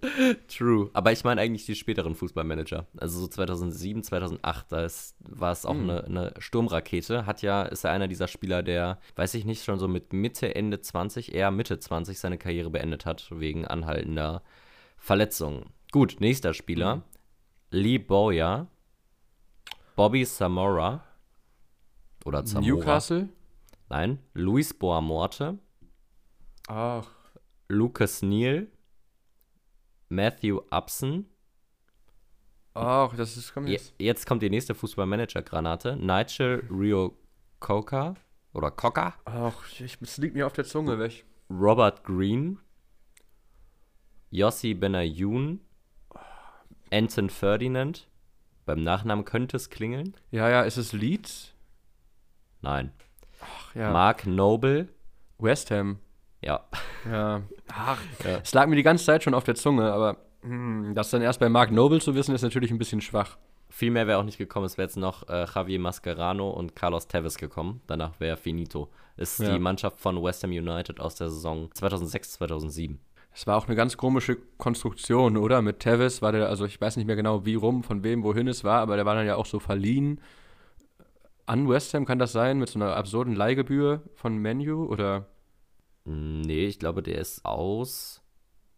True. 0.48 0.88
Aber 0.94 1.12
ich 1.12 1.22
meine 1.22 1.42
eigentlich 1.42 1.66
die 1.66 1.74
späteren 1.74 2.14
Fußballmanager. 2.14 2.86
Also 2.96 3.20
so 3.20 3.26
2007, 3.26 4.04
2008, 4.04 4.72
da 4.72 4.88
war 5.18 5.52
es 5.52 5.66
auch 5.66 5.74
eine, 5.74 6.04
eine 6.04 6.32
Sturmrakete. 6.38 7.26
Hat 7.26 7.42
ja, 7.42 7.62
ist 7.64 7.84
er 7.84 7.90
einer 7.90 8.08
dieser 8.08 8.26
Spieler, 8.26 8.62
der, 8.62 9.00
weiß 9.16 9.34
ich 9.34 9.44
nicht, 9.44 9.64
schon 9.64 9.78
so 9.78 9.86
mit 9.86 10.14
Mitte, 10.14 10.54
Ende 10.54 10.80
20, 10.80 11.34
eher 11.34 11.50
Mitte 11.50 11.78
20 11.78 12.18
seine 12.18 12.38
Karriere 12.38 12.70
beendet 12.70 13.04
hat, 13.04 13.28
wegen 13.30 13.66
anhaltender 13.66 14.42
Verletzungen. 14.96 15.66
Gut, 15.92 16.16
nächster 16.20 16.54
Spieler. 16.54 17.02
Lee 17.70 17.98
Boyer, 17.98 18.68
Bobby 19.96 20.24
Zamora 20.24 21.04
oder 22.24 22.44
Zamora. 22.44 22.74
Newcastle? 22.76 23.28
Nein, 23.88 24.18
Luis 24.34 24.72
Boamorte, 24.74 25.58
Ach. 26.68 27.08
Lucas 27.68 28.22
Neal, 28.22 28.68
Matthew 30.08 30.60
Upson, 30.70 31.26
Ach, 32.74 33.14
das 33.16 33.36
ist, 33.36 33.52
komm 33.52 33.66
Je, 33.66 33.72
jetzt. 33.74 33.94
jetzt 33.98 34.26
kommt 34.26 34.42
die 34.42 34.50
nächste 34.50 34.74
Fußballmanager-Granate. 34.76 35.96
Nigel 35.96 36.64
Rio 36.70 37.16
Coca 37.58 38.14
oder 38.52 38.70
Coca, 38.70 39.14
Ach, 39.24 39.64
ich, 39.80 39.98
es 40.00 40.18
liegt 40.18 40.34
mir 40.34 40.46
auf 40.46 40.52
der 40.52 40.64
Zunge 40.64 40.98
weg. 41.00 41.24
Robert 41.50 42.04
Green, 42.04 42.60
Yossi 44.30 44.74
Benayoun, 44.74 45.60
Anton 46.92 47.30
Ferdinand. 47.30 48.08
Beim 48.66 48.82
Nachnamen 48.82 49.24
könnte 49.24 49.56
es 49.56 49.70
klingeln. 49.70 50.14
Ja, 50.30 50.48
ja, 50.48 50.62
ist 50.62 50.76
es 50.76 50.92
Leeds? 50.92 51.54
Nein. 52.62 52.92
Ach, 53.40 53.74
ja. 53.74 53.90
Mark 53.90 54.26
Noble. 54.26 54.88
West 55.38 55.70
Ham. 55.70 55.98
Ja. 56.42 56.64
Ja. 57.10 57.42
Ach, 57.72 57.98
Ja. 58.24 58.38
es 58.42 58.52
lag 58.54 58.66
mir 58.66 58.76
die 58.76 58.82
ganze 58.82 59.04
Zeit 59.04 59.22
schon 59.22 59.34
auf 59.34 59.44
der 59.44 59.54
Zunge, 59.54 59.92
aber 59.92 60.18
hm, 60.42 60.94
das 60.94 61.10
dann 61.10 61.22
erst 61.22 61.40
bei 61.40 61.48
Mark 61.48 61.70
Noble 61.70 62.00
zu 62.00 62.14
wissen, 62.14 62.34
ist 62.34 62.42
natürlich 62.42 62.70
ein 62.70 62.78
bisschen 62.78 63.00
schwach. 63.00 63.36
Viel 63.68 63.90
mehr 63.92 64.06
wäre 64.06 64.18
auch 64.18 64.24
nicht 64.24 64.38
gekommen. 64.38 64.66
Es 64.66 64.76
wäre 64.78 64.86
jetzt 64.86 64.96
noch 64.96 65.28
äh, 65.28 65.46
Javier 65.54 65.78
Mascherano 65.78 66.50
und 66.50 66.74
Carlos 66.74 67.06
Tevez 67.06 67.36
gekommen. 67.36 67.80
Danach 67.86 68.18
wäre 68.18 68.36
Finito. 68.36 68.90
Ist 69.16 69.38
Ja. 69.38 69.52
die 69.52 69.58
Mannschaft 69.60 70.00
von 70.00 70.20
West 70.22 70.42
Ham 70.42 70.50
United 70.50 70.98
aus 70.98 71.14
der 71.14 71.30
Saison 71.30 71.70
2006, 71.72 72.32
2007. 72.32 72.98
Es 73.32 73.46
war 73.46 73.56
auch 73.56 73.66
eine 73.66 73.76
ganz 73.76 73.96
komische 73.96 74.36
Konstruktion, 74.58 75.36
oder? 75.36 75.62
Mit 75.62 75.80
Tevez 75.80 76.20
war 76.20 76.32
der, 76.32 76.48
also 76.48 76.64
ich 76.64 76.80
weiß 76.80 76.96
nicht 76.96 77.06
mehr 77.06 77.16
genau, 77.16 77.46
wie 77.46 77.54
rum, 77.54 77.82
von 77.84 78.02
wem, 78.02 78.22
wohin 78.24 78.48
es 78.48 78.64
war, 78.64 78.80
aber 78.80 78.96
der 78.96 79.06
war 79.06 79.14
dann 79.14 79.26
ja 79.26 79.36
auch 79.36 79.46
so 79.46 79.60
verliehen 79.60 80.20
an 81.50 81.68
West 81.68 81.92
Ham, 81.94 82.06
kann 82.06 82.20
das 82.20 82.30
sein? 82.30 82.60
Mit 82.60 82.68
so 82.68 82.78
einer 82.78 82.94
absurden 82.94 83.34
Leihgebühr 83.34 84.02
von 84.14 84.38
Menu 84.38 84.84
oder? 84.84 85.26
Nee, 86.04 86.66
ich 86.66 86.78
glaube, 86.78 87.02
der 87.02 87.18
ist 87.18 87.44
aus, 87.44 88.22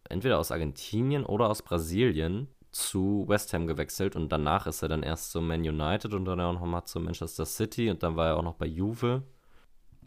entweder 0.09 0.39
aus 0.39 0.51
Argentinien 0.51 1.23
oder 1.23 1.49
aus 1.49 1.61
Brasilien 1.61 2.47
zu 2.71 3.25
West 3.27 3.53
Ham 3.53 3.67
gewechselt 3.67 4.15
und 4.15 4.31
danach 4.31 4.65
ist 4.65 4.81
er 4.81 4.89
dann 4.89 5.03
erst 5.03 5.31
zu 5.31 5.39
Man 5.39 5.61
United 5.61 6.15
und 6.15 6.25
dann 6.25 6.41
auch 6.41 6.53
noch 6.53 6.65
mal 6.65 6.83
zu 6.85 6.99
Manchester 6.99 7.45
City 7.45 7.91
und 7.91 8.01
dann 8.01 8.15
war 8.15 8.29
er 8.29 8.37
auch 8.37 8.43
noch 8.43 8.55
bei 8.55 8.65
Juve. 8.65 9.21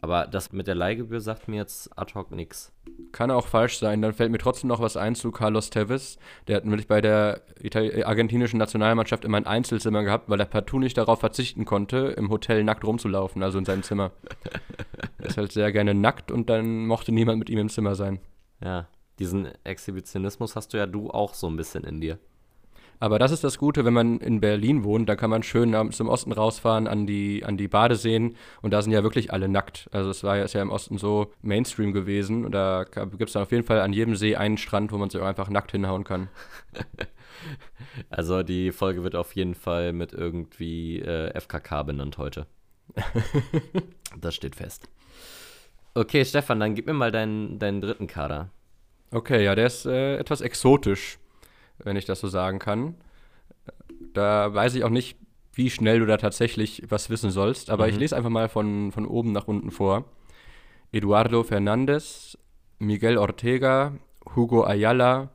Aber 0.01 0.27
das 0.27 0.51
mit 0.51 0.67
der 0.67 0.75
Leihgebühr 0.75 1.21
sagt 1.21 1.47
mir 1.47 1.57
jetzt 1.57 1.97
ad 1.97 2.13
hoc 2.13 2.31
nix. 2.31 2.71
Kann 3.11 3.31
auch 3.31 3.47
falsch 3.47 3.79
sein. 3.79 4.01
Dann 4.01 4.13
fällt 4.13 4.31
mir 4.31 4.37
trotzdem 4.37 4.67
noch 4.67 4.79
was 4.79 4.97
ein 4.97 5.15
zu 5.15 5.31
Carlos 5.31 5.69
Tevez. 5.69 6.17
Der 6.47 6.57
hat 6.57 6.65
nämlich 6.65 6.87
bei 6.87 7.01
der 7.01 7.41
Itali 7.59 7.87
äh, 7.89 8.03
argentinischen 8.03 8.59
Nationalmannschaft 8.59 9.25
immer 9.25 9.37
ein 9.37 9.47
Einzelzimmer 9.47 10.03
gehabt, 10.03 10.29
weil 10.29 10.39
er 10.39 10.45
partout 10.45 10.79
nicht 10.79 10.97
darauf 10.97 11.19
verzichten 11.19 11.65
konnte, 11.65 11.97
im 12.17 12.29
Hotel 12.29 12.63
nackt 12.63 12.83
rumzulaufen, 12.83 13.43
also 13.43 13.57
in 13.57 13.65
seinem 13.65 13.83
Zimmer. 13.83 14.11
er 15.17 15.25
ist 15.25 15.37
halt 15.37 15.51
sehr 15.51 15.71
gerne 15.71 15.93
nackt 15.93 16.31
und 16.31 16.49
dann 16.49 16.85
mochte 16.85 17.11
niemand 17.11 17.39
mit 17.39 17.49
ihm 17.49 17.59
im 17.59 17.69
Zimmer 17.69 17.95
sein. 17.95 18.19
Ja, 18.63 18.87
diesen 19.19 19.49
Exhibitionismus 19.63 20.55
hast 20.55 20.73
du 20.73 20.77
ja 20.77 20.85
du 20.85 21.09
auch 21.09 21.33
so 21.33 21.47
ein 21.47 21.57
bisschen 21.57 21.83
in 21.83 22.01
dir. 22.01 22.19
Aber 22.99 23.19
das 23.19 23.31
ist 23.31 23.43
das 23.43 23.57
Gute, 23.57 23.85
wenn 23.85 23.93
man 23.93 24.19
in 24.19 24.39
Berlin 24.39 24.83
wohnt, 24.83 25.07
da 25.07 25.15
kann 25.15 25.29
man 25.29 25.43
schön 25.43 25.75
zum 25.91 26.09
Osten 26.09 26.31
rausfahren 26.31 26.87
an 26.87 27.05
die, 27.05 27.43
an 27.45 27.57
die 27.57 27.67
Badeseen 27.67 28.35
und 28.61 28.71
da 28.71 28.81
sind 28.81 28.91
ja 28.91 29.03
wirklich 29.03 29.31
alle 29.31 29.47
nackt. 29.47 29.87
Also 29.91 30.09
es 30.09 30.23
war 30.23 30.37
ja, 30.37 30.43
ist 30.43 30.53
ja 30.53 30.61
im 30.61 30.71
Osten 30.71 30.97
so 30.97 31.31
Mainstream 31.41 31.93
gewesen 31.93 32.45
und 32.45 32.51
da 32.53 32.85
gibt 32.85 33.29
es 33.29 33.33
dann 33.33 33.43
auf 33.43 33.51
jeden 33.51 33.63
Fall 33.63 33.81
an 33.81 33.93
jedem 33.93 34.15
See 34.15 34.35
einen 34.35 34.57
Strand, 34.57 34.91
wo 34.91 34.97
man 34.97 35.09
sich 35.09 35.21
auch 35.21 35.25
einfach 35.25 35.49
nackt 35.49 35.71
hinhauen 35.71 36.03
kann. 36.03 36.29
Also 38.09 38.43
die 38.43 38.71
Folge 38.71 39.03
wird 39.03 39.15
auf 39.15 39.35
jeden 39.35 39.55
Fall 39.55 39.93
mit 39.93 40.11
irgendwie 40.11 40.99
äh, 40.99 41.39
FKK 41.39 41.83
benannt 41.83 42.17
heute. 42.17 42.47
das 44.19 44.35
steht 44.35 44.55
fest. 44.55 44.89
Okay, 45.93 46.25
Stefan, 46.25 46.59
dann 46.59 46.75
gib 46.75 46.87
mir 46.87 46.93
mal 46.93 47.11
deinen, 47.11 47.59
deinen 47.59 47.81
dritten 47.81 48.07
Kader. 48.07 48.49
Okay, 49.11 49.43
ja, 49.43 49.55
der 49.55 49.67
ist 49.67 49.85
äh, 49.85 50.17
etwas 50.17 50.41
exotisch, 50.41 51.17
wenn 51.79 51.95
ich 51.97 52.05
das 52.05 52.19
so 52.19 52.27
sagen 52.27 52.59
kann. 52.59 52.95
Da 54.13 54.53
weiß 54.53 54.75
ich 54.75 54.83
auch 54.83 54.89
nicht, 54.89 55.17
wie 55.53 55.69
schnell 55.69 55.99
du 55.99 56.05
da 56.05 56.17
tatsächlich 56.17 56.83
was 56.89 57.09
wissen 57.09 57.31
sollst, 57.31 57.69
aber 57.69 57.87
ich 57.87 57.95
Mhm. 57.95 57.99
lese 58.01 58.15
einfach 58.15 58.29
mal 58.29 58.47
von, 58.49 58.91
von 58.91 59.05
oben 59.05 59.31
nach 59.31 59.47
unten 59.47 59.71
vor. 59.71 60.05
Eduardo 60.91 61.43
Fernandez, 61.43 62.37
Miguel 62.79 63.17
Ortega, 63.17 63.93
Hugo 64.35 64.63
Ayala, 64.63 65.31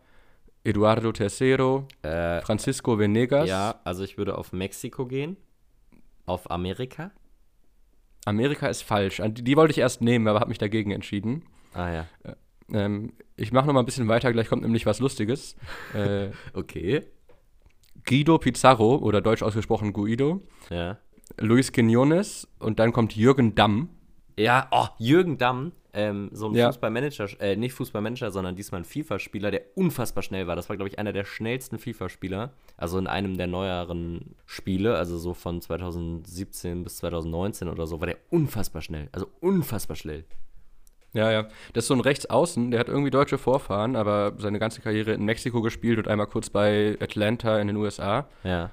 Eduardo 0.65 1.11
Tercero, 1.13 1.89
Äh, 2.03 2.41
Francisco 2.43 2.99
Venegas. 2.99 3.49
ja, 3.49 3.81
also 3.85 4.05
ich 4.05 4.17
würde 4.17 4.39
auf 4.39 4.53
Mexiko 4.53 5.07
gehen. 5.07 5.37
Auf 6.25 6.51
Amerika. 6.53 7.11
Amerika 8.25 8.69
ist 8.69 8.83
falsch. 8.83 9.21
Die, 9.31 9.43
die 9.43 9.57
wollte 9.57 9.73
ich 9.73 9.79
erst 9.79 10.01
nehmen, 10.03 10.29
aber 10.29 10.39
habe 10.39 10.51
mich 10.51 10.59
dagegen 10.59 10.93
entschieden. 10.93 11.43
Ah 11.75 11.91
ja. 11.91 12.07
Ähm, 12.73 13.13
ich 13.37 13.53
mache 13.53 13.67
noch 13.67 13.73
mal 13.75 13.81
ein 13.81 13.87
bisschen 13.87 14.09
weiter, 14.09 14.33
gleich 14.33 14.49
kommt 14.49 14.63
nämlich 14.63 14.87
was 14.87 15.01
Lustiges. 15.01 15.57
äh, 15.95 16.31
Okay. 16.53 17.03
Guido 18.05 18.39
Pizarro, 18.39 18.97
oder 18.97 19.21
deutsch 19.21 19.43
ausgesprochen 19.43 19.93
Guido, 19.93 20.43
Ja. 20.71 20.99
Luis 21.39 21.73
Quinones 21.73 22.49
und 22.59 22.79
dann 22.79 22.93
kommt 22.93 23.15
Jürgen 23.17 23.55
Damm. 23.55 23.89
Ja, 24.37 24.67
oh, 24.73 24.87
Jürgen 24.99 25.39
Damm, 25.39 25.73
ähm, 25.95 26.31
so 26.33 26.49
ein 26.49 26.55
Ja. 26.55 26.67
Fußballmanager, 26.69 27.29
äh, 27.41 27.55
nicht 27.57 27.73
Fußballmanager, 27.75 28.31
sondern 28.31 28.57
diesmal 28.57 28.81
ein 28.81 28.85
FIFA-Spieler, 28.85 29.51
der 29.51 29.63
unfassbar 29.77 30.23
schnell 30.23 30.47
war. 30.47 30.57
Das 30.57 30.69
war, 30.69 30.77
glaube 30.77 30.89
ich, 30.89 30.99
einer 30.99 31.13
der 31.13 31.25
schnellsten 31.25 31.79
FIFA-Spieler. 31.79 32.53
Also 32.77 32.99
in 32.99 33.07
einem 33.07 33.37
der 33.37 33.47
neueren 33.47 34.35
Spiele, 34.47 34.97
also 34.97 35.17
so 35.19 35.33
von 35.33 35.61
2017 35.61 36.83
bis 36.85 36.97
2019 36.99 37.69
oder 37.69 37.87
so, 37.87 38.01
war 38.01 38.07
der 38.07 38.19
unfassbar 38.31 38.83
schnell. 38.83 39.09
Also 39.13 39.27
unfassbar 39.41 39.97
schnell. 39.97 40.25
Ja, 41.15 41.31
ja. 41.31 41.43
Das 41.75 41.85
ist 41.85 41.89
so 41.89 41.95
ein 41.95 42.01
Rechtsaußen, 42.01 42.71
der 42.71 42.81
hat 42.81 42.89
irgendwie 42.89 43.11
deutsche 43.11 43.37
Vorfahren, 43.39 43.97
aber 43.97 44.33
seine 44.39 44.59
ganze 44.59 44.81
Karriere 44.81 45.13
in 45.13 45.25
Mexiko 45.25 45.61
gespielt 45.61 45.99
und 45.99 46.09
einmal 46.09 46.27
kurz 46.27 46.49
bei 46.51 46.97
Atlanta 47.01 47.59
in 47.61 47.67
den 47.67 47.77
USA. 47.77 48.29
Ja. 48.45 48.71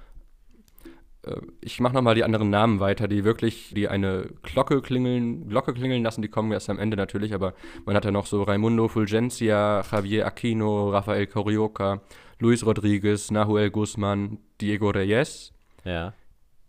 Äh, 1.26 1.36
Ich 1.62 1.80
mache 1.82 1.94
nochmal 1.94 2.16
die 2.16 2.24
anderen 2.24 2.50
Namen 2.50 2.80
weiter, 2.80 3.08
die 3.10 3.26
wirklich, 3.26 3.74
die 3.76 3.90
eine 3.90 4.30
Glocke 4.42 4.82
klingeln, 4.82 5.50
Glocke 5.50 5.74
klingeln 5.74 6.02
lassen, 6.02 6.22
die 6.22 6.30
kommen 6.30 6.52
erst 6.54 6.70
am 6.70 6.80
Ende 6.80 6.96
natürlich, 6.96 7.34
aber 7.34 7.54
man 7.86 7.96
hat 7.96 8.06
ja 8.06 8.12
noch 8.12 8.26
so 8.26 8.44
Raimundo 8.44 8.88
Fulgencia, 8.88 9.82
Javier 9.92 10.26
Aquino, 10.26 10.92
Rafael 10.92 11.28
Carioca, 11.28 12.02
Luis 12.40 12.66
Rodriguez, 12.66 13.32
Nahuel 13.32 13.70
Guzman, 13.70 14.38
Diego 14.62 14.90
Reyes, 14.92 15.52
Ja. 15.84 16.14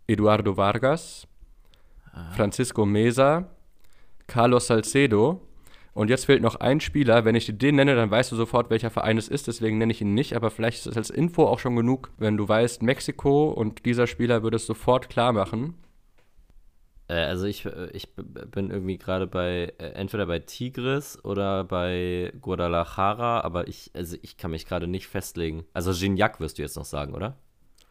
Eduardo 0.07 0.57
Vargas, 0.57 1.25
Francisco 2.35 2.85
Mesa, 2.85 3.47
Carlos 4.27 4.67
Salcedo. 4.67 5.39
Und 5.93 6.09
jetzt 6.09 6.25
fehlt 6.25 6.41
noch 6.41 6.55
ein 6.55 6.79
Spieler. 6.79 7.25
Wenn 7.25 7.35
ich 7.35 7.45
dir 7.45 7.53
den 7.53 7.75
nenne, 7.75 7.95
dann 7.95 8.09
weißt 8.09 8.31
du 8.31 8.35
sofort, 8.35 8.69
welcher 8.69 8.89
Verein 8.89 9.17
es 9.17 9.27
ist. 9.27 9.47
Deswegen 9.47 9.77
nenne 9.77 9.91
ich 9.91 10.01
ihn 10.01 10.13
nicht. 10.13 10.35
Aber 10.35 10.49
vielleicht 10.49 10.79
ist 10.79 10.87
es 10.87 10.97
als 10.97 11.09
Info 11.09 11.45
auch 11.45 11.59
schon 11.59 11.75
genug, 11.75 12.11
wenn 12.17 12.37
du 12.37 12.47
weißt, 12.47 12.81
Mexiko 12.81 13.49
und 13.49 13.85
dieser 13.85 14.07
Spieler 14.07 14.41
würde 14.43 14.55
es 14.55 14.65
sofort 14.65 15.09
klar 15.09 15.33
machen. 15.33 15.75
Äh, 17.11 17.15
also 17.15 17.45
ich, 17.45 17.65
äh, 17.65 17.89
ich 17.91 18.07
bin 18.15 18.71
irgendwie 18.71 18.97
gerade 18.97 19.27
bei, 19.27 19.73
äh, 19.77 19.91
entweder 19.93 20.25
bei 20.25 20.39
Tigris 20.39 21.23
oder 21.25 21.65
bei 21.65 22.31
Guadalajara, 22.39 23.41
aber 23.41 23.67
ich, 23.67 23.91
also 23.93 24.15
ich 24.21 24.37
kann 24.37 24.51
mich 24.51 24.65
gerade 24.65 24.87
nicht 24.87 25.07
festlegen. 25.07 25.65
Also 25.73 25.91
Gignac 25.91 26.39
wirst 26.39 26.57
du 26.57 26.61
jetzt 26.61 26.77
noch 26.77 26.85
sagen, 26.85 27.13
oder? 27.13 27.35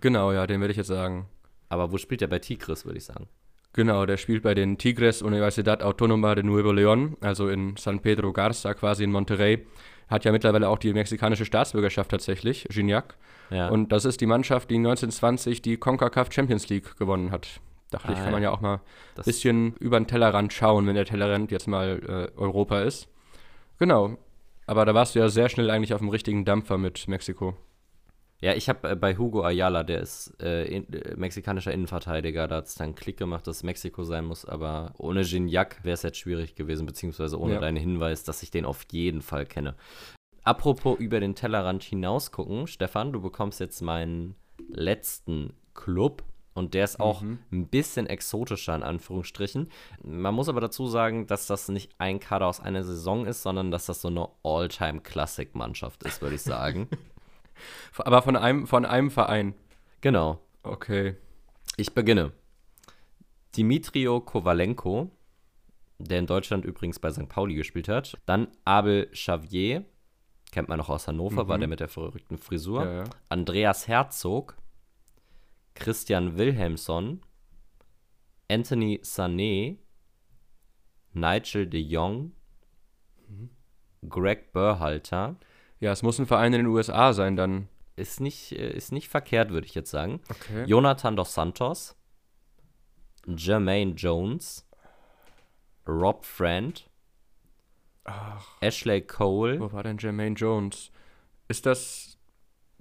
Genau, 0.00 0.32
ja, 0.32 0.46
den 0.46 0.60
werde 0.60 0.72
ich 0.72 0.78
jetzt 0.78 0.86
sagen. 0.86 1.28
Aber 1.68 1.92
wo 1.92 1.98
spielt 1.98 2.22
er 2.22 2.28
bei 2.28 2.38
Tigris, 2.38 2.86
würde 2.86 2.98
ich 2.98 3.04
sagen? 3.04 3.28
Genau, 3.72 4.04
der 4.04 4.16
spielt 4.16 4.42
bei 4.42 4.54
den 4.54 4.78
Tigres 4.78 5.22
Universidad 5.22 5.82
Autónoma 5.82 6.34
de 6.34 6.42
Nuevo 6.42 6.70
León, 6.72 7.16
also 7.20 7.48
in 7.48 7.76
San 7.76 8.00
Pedro 8.00 8.32
Garza, 8.32 8.74
quasi 8.74 9.04
in 9.04 9.12
Monterrey. 9.12 9.64
Hat 10.08 10.24
ja 10.24 10.32
mittlerweile 10.32 10.68
auch 10.68 10.78
die 10.78 10.92
mexikanische 10.92 11.44
Staatsbürgerschaft 11.44 12.10
tatsächlich, 12.10 12.66
Gignac. 12.68 13.16
Ja. 13.50 13.68
Und 13.68 13.92
das 13.92 14.04
ist 14.04 14.20
die 14.20 14.26
Mannschaft, 14.26 14.70
die 14.70 14.76
1920 14.76 15.62
die 15.62 15.76
CONCACAF 15.76 16.32
Champions 16.32 16.68
League 16.68 16.96
gewonnen 16.98 17.30
hat. 17.30 17.60
Dachte 17.90 18.12
ich, 18.12 18.18
Ah, 18.18 18.22
kann 18.24 18.32
man 18.32 18.42
ja. 18.42 18.50
auch 18.50 18.60
mal 18.60 18.80
ein 19.16 19.22
bisschen 19.24 19.74
über 19.78 19.98
den 20.00 20.06
Tellerrand 20.08 20.52
schauen, 20.52 20.86
wenn 20.86 20.94
der 20.96 21.04
Tellerrand 21.04 21.50
jetzt 21.52 21.68
mal 21.68 22.28
äh, 22.34 22.38
Europa 22.38 22.80
ist. 22.82 23.08
Genau. 23.78 24.16
Aber 24.66 24.84
da 24.84 24.94
warst 24.94 25.14
du 25.14 25.18
ja 25.20 25.28
sehr 25.28 25.48
schnell 25.48 25.70
eigentlich 25.70 25.94
auf 25.94 26.00
dem 26.00 26.08
richtigen 26.08 26.44
Dampfer 26.44 26.78
mit 26.78 27.06
Mexiko. 27.08 27.56
Ja, 28.40 28.54
ich 28.54 28.68
habe 28.68 28.90
äh, 28.90 28.96
bei 28.96 29.16
Hugo 29.16 29.42
Ayala, 29.42 29.82
der 29.82 30.00
ist 30.00 30.34
äh, 30.42 30.64
in, 30.64 30.92
äh, 30.92 31.14
mexikanischer 31.16 31.72
Innenverteidiger, 31.72 32.48
da 32.48 32.56
hat 32.56 32.66
es 32.66 32.74
dann 32.74 32.94
Klick 32.94 33.18
gemacht, 33.18 33.46
dass 33.46 33.62
Mexiko 33.62 34.02
sein 34.04 34.24
muss, 34.24 34.44
aber 34.44 34.92
ohne 34.98 35.22
Gignac 35.24 35.84
wäre 35.84 35.94
es 35.94 36.02
jetzt 36.02 36.18
schwierig 36.18 36.54
gewesen, 36.54 36.86
beziehungsweise 36.86 37.38
ohne 37.38 37.54
Ja. 37.54 37.60
deinen 37.60 37.76
Hinweis, 37.76 38.24
dass 38.24 38.42
ich 38.42 38.50
den 38.50 38.64
auf 38.64 38.86
jeden 38.90 39.20
Fall 39.22 39.44
kenne. 39.46 39.74
Apropos 40.42 40.98
über 40.98 41.20
den 41.20 41.34
Tellerrand 41.34 41.82
hinaus 41.82 42.32
gucken, 42.32 42.66
Stefan, 42.66 43.12
du 43.12 43.20
bekommst 43.20 43.60
jetzt 43.60 43.82
meinen 43.82 44.36
letzten 44.68 45.52
Club 45.74 46.22
und 46.54 46.74
der 46.74 46.84
ist 46.84 46.98
auch 46.98 47.22
ein 47.22 47.68
bisschen 47.68 48.06
exotischer 48.06 48.74
in 48.74 48.82
Anführungsstrichen. 48.82 49.68
Man 50.02 50.34
muss 50.34 50.48
aber 50.48 50.60
dazu 50.60 50.86
sagen, 50.86 51.26
dass 51.26 51.46
das 51.46 51.68
nicht 51.68 51.92
ein 51.98 52.20
Kader 52.20 52.46
aus 52.46 52.60
einer 52.60 52.82
Saison 52.84 53.26
ist, 53.26 53.42
sondern 53.42 53.70
dass 53.70 53.86
das 53.86 54.00
so 54.00 54.08
eine 54.08 54.28
All-Time-Classic-Mannschaft 54.42 56.02
ist, 56.04 56.22
würde 56.22 56.36
ich 56.36 56.42
sagen. 56.42 56.88
Aber 57.98 58.22
von 58.22 58.36
einem, 58.36 58.66
von 58.66 58.84
einem 58.84 59.10
Verein. 59.10 59.54
genau. 60.00 60.40
Okay. 60.62 61.16
Ich 61.76 61.94
beginne. 61.94 62.32
Dimitrio 63.56 64.20
Kovalenko, 64.20 65.10
der 65.98 66.18
in 66.18 66.26
Deutschland 66.26 66.64
übrigens 66.64 66.98
bei 66.98 67.10
St. 67.10 67.28
Pauli 67.28 67.54
gespielt 67.54 67.88
hat. 67.88 68.18
Dann 68.26 68.48
Abel 68.64 69.06
Xavier, 69.12 69.84
kennt 70.52 70.68
man 70.68 70.78
noch 70.78 70.88
aus 70.88 71.08
Hannover, 71.08 71.48
war 71.48 71.58
der 71.58 71.68
mit 71.68 71.80
der 71.80 71.88
verrückten 71.88 72.38
Frisur. 72.38 72.84
Ja, 72.84 72.92
ja. 72.98 73.04
Andreas 73.28 73.88
Herzog, 73.88 74.56
Christian 75.74 76.36
Wilhelmsson, 76.36 77.22
Anthony 78.50 79.00
Sané, 79.02 79.78
Nigel 81.12 81.66
de 81.66 81.80
Jong, 81.80 82.32
Greg 84.08 84.52
Burhalter. 84.52 85.36
Ja, 85.80 85.92
es 85.92 86.02
muss 86.02 86.18
ein 86.18 86.26
Verein 86.26 86.52
in 86.52 86.60
den 86.60 86.66
USA 86.66 87.12
sein 87.12 87.36
dann. 87.36 87.68
Ist 87.96 88.20
nicht, 88.20 88.52
äh, 88.52 88.70
ist 88.72 88.92
nicht 88.92 89.08
verkehrt, 89.08 89.50
würde 89.50 89.66
ich 89.66 89.74
jetzt 89.74 89.90
sagen. 89.90 90.20
Okay. 90.30 90.64
Jonathan 90.64 91.16
dos 91.16 91.34
Santos, 91.34 91.96
Jermaine 93.26 93.92
Jones, 93.92 94.66
Rob 95.86 96.24
Friend, 96.24 96.88
Ashley 98.60 99.02
Cole, 99.02 99.60
Wo 99.60 99.72
war 99.72 99.82
denn 99.82 99.98
Jermaine 99.98 100.34
Jones? 100.34 100.90
Ist 101.48 101.66
das 101.66 102.16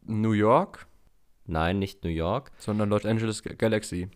New 0.04 0.32
York, 0.32 0.88
nein, 1.46 1.80
nicht 1.80 2.04
New 2.04 2.10
York, 2.10 2.52
sondern 2.58 2.90
Los 2.90 3.06
Angeles 3.06 3.44
Ga- 3.44 3.54
Galaxy? 3.56 4.10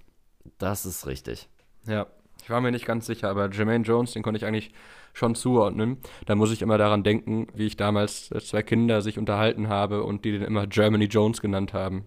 das 0.57 0.85
ist 0.85 1.05
richtig. 1.05 1.49
Ja. 1.85 2.07
Ich 2.43 2.49
war 2.49 2.59
mir 2.59 2.71
nicht 2.71 2.85
ganz 2.85 3.05
sicher, 3.05 3.29
aber 3.29 3.49
Jermaine 3.49 3.85
Jones, 3.85 4.11
den 4.11 4.21
konnte 4.21 4.37
ich 4.37 4.45
eigentlich 4.45 4.73
schon 5.13 5.33
zuordnen. 5.33 5.99
Da 6.25 6.35
muss 6.35 6.51
ich 6.51 6.61
immer 6.61 6.77
daran 6.77 7.01
denken, 7.01 7.47
wie 7.55 7.67
ich 7.67 7.77
damals 7.77 8.27
zwei 8.27 8.61
Kinder 8.61 9.01
sich 9.01 9.17
unterhalten 9.17 9.69
habe 9.69 10.03
und 10.03 10.25
die 10.25 10.33
den 10.33 10.41
immer 10.41 10.67
Germany 10.67 11.05
Jones 11.05 11.39
genannt 11.39 11.73
haben. 11.73 12.05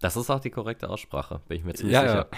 Das 0.00 0.16
ist 0.16 0.30
auch 0.30 0.40
die 0.40 0.50
korrekte 0.50 0.88
Aussprache, 0.88 1.40
bin 1.48 1.58
ich 1.58 1.64
mir 1.64 1.74
ziemlich 1.74 1.94
Ja, 1.94 2.02
sicher. 2.02 2.28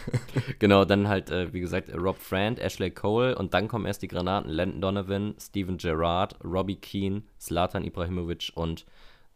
genau, 0.58 0.84
dann 0.84 1.08
halt, 1.08 1.30
äh, 1.30 1.52
wie 1.52 1.60
gesagt, 1.60 1.92
Rob 1.94 2.18
Friend, 2.18 2.58
Ashley 2.58 2.90
Cole 2.90 3.36
und 3.36 3.54
dann 3.54 3.68
kommen 3.68 3.86
erst 3.86 4.02
die 4.02 4.08
Granaten 4.08 4.50
Landon 4.50 4.80
Donovan, 4.80 5.34
Steven 5.38 5.78
Gerrard, 5.78 6.36
Robbie 6.44 6.76
Keane, 6.76 7.22
Zlatan 7.38 7.84
Ibrahimovic 7.84 8.50
und 8.54 8.86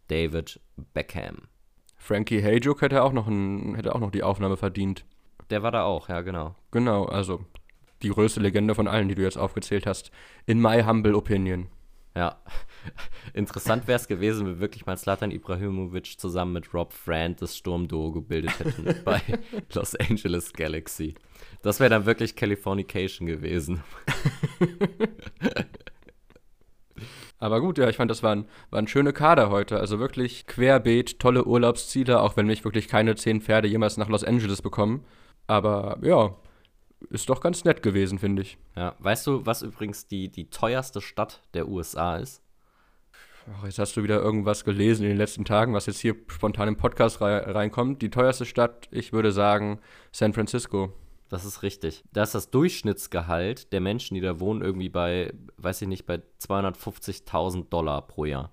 David 0.09 0.61
Beckham. 0.94 1.48
Frankie 1.96 2.42
Hayjuk 2.42 2.83
hätte 2.83 3.05
auch 3.05 3.12
noch, 3.12 3.29
ein, 3.29 3.77
hätte 3.77 3.94
auch 3.94 4.01
noch 4.01 4.11
die 4.11 4.25
Aufnahme 4.25 4.57
verdient. 4.57 5.05
Der 5.53 5.62
war 5.62 5.71
da 5.71 5.85
auch, 5.85 6.09
ja, 6.09 6.23
genau. 6.23 6.55
Genau, 6.71 7.05
also 7.05 7.45
die 8.01 8.09
größte 8.09 8.41
Legende 8.41 8.75
von 8.75 8.88
allen, 8.88 9.11
die 9.11 9.15
du 9.15 9.21
jetzt 9.21 9.37
aufgezählt 9.37 9.85
hast. 9.87 10.11
In 10.47 10.59
my 10.59 10.83
humble 10.83 11.15
opinion. 11.15 11.67
Ja, 12.17 12.38
interessant 13.35 13.87
wäre 13.87 13.97
es 13.97 14.09
gewesen, 14.09 14.47
wenn 14.47 14.61
wirklich 14.61 14.87
mal 14.87 14.97
Zlatan 14.97 15.31
Ibrahimovic 15.31 16.19
zusammen 16.19 16.55
mit 16.55 16.73
Rob 16.73 16.95
Friend 16.95 17.38
das 17.43 17.55
Sturmduo 17.55 18.12
gebildet 18.12 18.61
hätten 18.61 18.95
bei 19.05 19.21
Los 19.75 19.95
Angeles 19.95 20.55
Galaxy. 20.55 21.17
Das 21.61 21.79
wäre 21.79 21.91
dann 21.91 22.07
wirklich 22.07 22.35
Californication 22.35 23.27
gewesen. 23.27 23.83
Aber 27.38 27.61
gut, 27.61 27.77
ja, 27.77 27.91
ich 27.91 27.97
fand, 27.97 28.11
das 28.11 28.23
waren, 28.23 28.47
waren 28.71 28.87
schöne 28.87 29.12
Kader 29.12 29.51
heute. 29.51 29.79
Also 29.79 29.99
wirklich 29.99 30.47
querbeet, 30.47 31.19
tolle 31.19 31.45
Urlaubsziele, 31.45 32.23
auch 32.23 32.38
wenn 32.38 32.47
mich 32.47 32.65
wirklich 32.65 32.88
keine 32.88 33.17
zehn 33.17 33.43
Pferde 33.43 33.69
jemals 33.69 33.99
nach 33.99 34.09
Los 34.09 34.25
Angeles 34.25 34.62
bekommen. 34.62 35.05
Aber 35.53 35.99
ja, 36.01 36.35
ist 37.11 37.29
doch 37.29 37.43
ganz 37.43 37.65
nett 37.65 37.83
gewesen, 37.83 38.19
finde 38.19 38.41
ich. 38.41 38.57
Ja, 38.75 38.95
weißt 39.01 39.27
du, 39.27 39.45
was 39.45 39.61
übrigens 39.61 40.07
die, 40.07 40.31
die 40.31 40.49
teuerste 40.49 41.03
Stadt 41.03 41.43
der 41.53 41.69
USA 41.69 42.17
ist? 42.17 42.41
Ach, 43.53 43.65
jetzt 43.67 43.79
hast 43.79 43.95
du 43.99 44.03
wieder 44.03 44.19
irgendwas 44.19 44.65
gelesen 44.65 45.03
in 45.03 45.11
den 45.11 45.19
letzten 45.19 45.45
Tagen, 45.45 45.75
was 45.75 45.85
jetzt 45.85 46.01
hier 46.01 46.17
spontan 46.29 46.69
im 46.69 46.79
Podcast 46.79 47.21
rei 47.21 47.37
reinkommt. 47.37 48.01
Die 48.01 48.09
teuerste 48.09 48.47
Stadt, 48.47 48.88
ich 48.91 49.12
würde 49.12 49.31
sagen, 49.31 49.79
San 50.11 50.33
Francisco. 50.33 50.95
Das 51.29 51.45
ist 51.45 51.62
richtig. 51.62 52.03
Da 52.15 52.23
ist 52.23 52.35
das 52.35 52.49
Durchschnittsgehalt 52.51 53.75
der 53.75 53.83
Menschen, 53.83 54.15
die 54.15 54.23
da 54.23 54.41
wohnen, 54.41 54.62
irgendwie 54.62 54.88
bei, 54.88 55.35
weiß 55.59 55.83
ich 55.83 55.88
nicht, 55.88 56.07
bei 56.07 56.23
250.000 56.41 57.69
Dollar 57.69 58.07
pro 58.07 58.25
Jahr. 58.25 58.53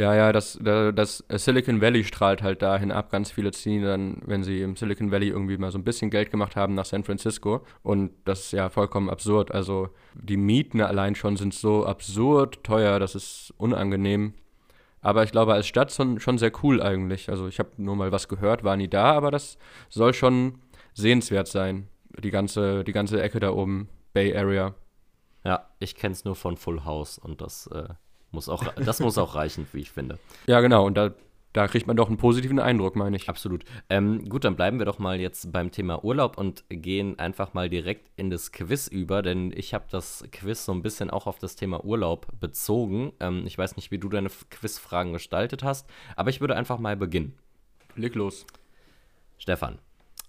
Ja, 0.00 0.14
ja, 0.14 0.32
das, 0.32 0.58
da- 0.62 0.92
das 0.92 1.22
Silicon 1.28 1.82
Valley 1.82 2.04
strahlt 2.04 2.42
halt 2.42 2.62
dahin 2.62 2.90
ab. 2.90 3.10
Ganz 3.10 3.30
viele 3.30 3.50
ziehen 3.50 3.82
dann, 3.84 4.22
wenn 4.24 4.42
sie 4.42 4.62
im 4.62 4.74
Silicon 4.74 5.10
Valley 5.10 5.28
irgendwie 5.28 5.58
mal 5.58 5.70
so 5.70 5.76
ein 5.78 5.84
bisschen 5.84 6.08
Geld 6.10 6.30
gemacht 6.30 6.56
haben, 6.56 6.74
nach 6.74 6.86
San 6.86 7.04
Francisco. 7.04 7.66
Und 7.82 8.12
das 8.24 8.46
ist 8.46 8.52
ja 8.52 8.70
vollkommen 8.70 9.10
absurd. 9.10 9.50
Also 9.52 9.90
die 10.14 10.38
Mieten 10.38 10.80
allein 10.80 11.14
schon 11.16 11.36
sind 11.36 11.52
so 11.52 11.84
absurd 11.84 12.64
teuer, 12.64 12.98
das 12.98 13.14
ist 13.14 13.52
unangenehm. 13.58 14.32
Aber 15.02 15.22
ich 15.24 15.32
glaube, 15.32 15.52
als 15.52 15.66
Stadt 15.66 15.92
schon, 15.92 16.18
schon 16.18 16.38
sehr 16.38 16.52
cool 16.62 16.80
eigentlich. 16.82 17.28
Also 17.28 17.46
ich 17.46 17.58
habe 17.58 17.70
nur 17.76 17.94
mal 17.96 18.10
was 18.10 18.28
gehört, 18.28 18.64
war 18.64 18.76
nie 18.78 18.88
da, 18.88 19.12
aber 19.12 19.30
das 19.30 19.58
soll 19.90 20.14
schon 20.14 20.60
sehenswert 20.94 21.48
sein. 21.48 21.88
Die 22.18 22.30
ganze, 22.30 22.84
die 22.84 22.92
ganze 22.92 23.20
Ecke 23.22 23.38
da 23.38 23.50
oben, 23.50 23.88
Bay 24.14 24.34
Area. 24.34 24.74
Ja, 25.44 25.68
ich 25.78 25.94
kenne 25.94 26.12
es 26.12 26.24
nur 26.24 26.36
von 26.36 26.56
Full 26.56 26.84
House 26.86 27.18
und 27.18 27.42
das 27.42 27.66
äh, 27.68 27.88
muss 28.32 28.48
auch, 28.48 28.64
das 28.74 29.00
muss 29.00 29.18
auch 29.18 29.34
reichen, 29.34 29.66
wie 29.72 29.80
ich 29.80 29.90
finde. 29.90 30.18
Ja, 30.46 30.60
genau. 30.60 30.86
Und 30.86 30.94
da 30.96 31.10
da 31.52 31.66
kriegt 31.66 31.88
man 31.88 31.96
doch 31.96 32.06
einen 32.06 32.16
positiven 32.16 32.60
Eindruck, 32.60 32.94
meine 32.94 33.16
ich. 33.16 33.28
Absolut. 33.28 33.64
Ähm, 33.88 34.28
gut, 34.28 34.44
dann 34.44 34.54
bleiben 34.54 34.78
wir 34.78 34.86
doch 34.86 35.00
mal 35.00 35.20
jetzt 35.20 35.50
beim 35.52 35.72
Thema 35.72 36.04
Urlaub 36.04 36.38
und 36.38 36.64
gehen 36.68 37.18
einfach 37.18 37.54
mal 37.54 37.68
direkt 37.68 38.08
in 38.16 38.30
das 38.30 38.52
Quiz 38.52 38.86
über, 38.86 39.22
denn 39.22 39.52
ich 39.52 39.74
habe 39.74 39.86
das 39.90 40.24
Quiz 40.30 40.64
so 40.64 40.72
ein 40.72 40.82
bisschen 40.82 41.10
auch 41.10 41.26
auf 41.26 41.38
das 41.38 41.56
Thema 41.56 41.84
Urlaub 41.84 42.28
bezogen. 42.38 43.12
Ähm, 43.18 43.42
ich 43.46 43.58
weiß 43.58 43.74
nicht, 43.76 43.90
wie 43.90 43.98
du 43.98 44.08
deine 44.08 44.30
Quizfragen 44.50 45.12
gestaltet 45.12 45.64
hast, 45.64 45.88
aber 46.14 46.30
ich 46.30 46.40
würde 46.40 46.54
einfach 46.54 46.78
mal 46.78 46.96
beginnen. 46.96 47.34
Leg 47.96 48.14
los. 48.14 48.46
Stefan, 49.38 49.78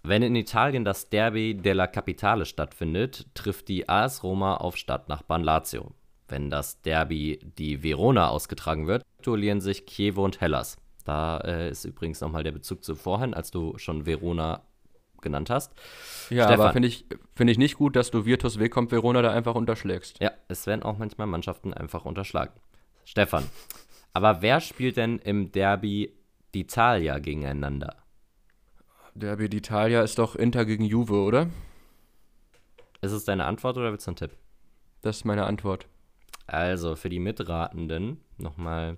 wenn 0.01 0.23
in 0.23 0.35
Italien 0.35 0.83
das 0.83 1.09
Derby 1.09 1.53
della 1.53 1.85
Capitale 1.85 2.45
stattfindet, 2.45 3.27
trifft 3.35 3.67
die 3.67 3.87
AS 3.87 4.23
Roma 4.23 4.55
auf 4.55 4.75
Stadtnachbarn 4.75 5.43
Lazio. 5.43 5.91
Wenn 6.31 6.49
das 6.49 6.81
Derby 6.81 7.39
die 7.57 7.83
Verona 7.83 8.29
ausgetragen 8.29 8.87
wird, 8.87 9.03
duellieren 9.21 9.59
sich 9.59 9.85
Chievo 9.85 10.23
und 10.23 10.39
Hellas. 10.39 10.77
Da 11.03 11.39
äh, 11.39 11.69
ist 11.69 11.83
übrigens 11.83 12.21
nochmal 12.21 12.43
der 12.43 12.53
Bezug 12.53 12.85
zu 12.85 12.95
vorhin, 12.95 13.33
als 13.33 13.51
du 13.51 13.77
schon 13.77 14.05
Verona 14.05 14.61
genannt 15.19 15.49
hast. 15.49 15.73
Ja, 16.29 16.45
Stefan. 16.45 16.61
aber 16.61 16.73
finde 16.73 16.87
ich, 16.87 17.05
find 17.35 17.49
ich 17.49 17.57
nicht 17.57 17.75
gut, 17.75 17.97
dass 17.97 18.11
du 18.11 18.25
Virtus 18.25 18.59
Willkommt 18.59 18.91
Verona 18.91 19.21
da 19.21 19.31
einfach 19.31 19.55
unterschlägst. 19.55 20.21
Ja, 20.21 20.31
es 20.47 20.65
werden 20.67 20.83
auch 20.83 20.97
manchmal 20.97 21.27
Mannschaften 21.27 21.73
einfach 21.73 22.05
unterschlagen. 22.05 22.53
Stefan, 23.03 23.43
aber 24.13 24.41
wer 24.41 24.61
spielt 24.61 24.95
denn 24.95 25.19
im 25.19 25.51
Derby 25.51 26.13
d'Italia 26.53 27.19
gegeneinander? 27.19 27.97
Derby 29.15 29.45
d'Italia 29.45 30.01
ist 30.01 30.17
doch 30.17 30.35
Inter 30.37 30.63
gegen 30.65 30.85
Juve, 30.85 31.21
oder? 31.21 31.49
Ist 33.01 33.11
es 33.11 33.25
deine 33.25 33.45
Antwort 33.45 33.75
oder 33.77 33.91
willst 33.91 34.07
du 34.07 34.11
einen 34.11 34.15
Tipp? 34.15 34.31
Das 35.01 35.17
ist 35.17 35.25
meine 35.25 35.45
Antwort. 35.45 35.87
Also 36.51 36.97
für 36.97 37.07
die 37.07 37.19
Mitratenden 37.19 38.17
nochmal 38.37 38.97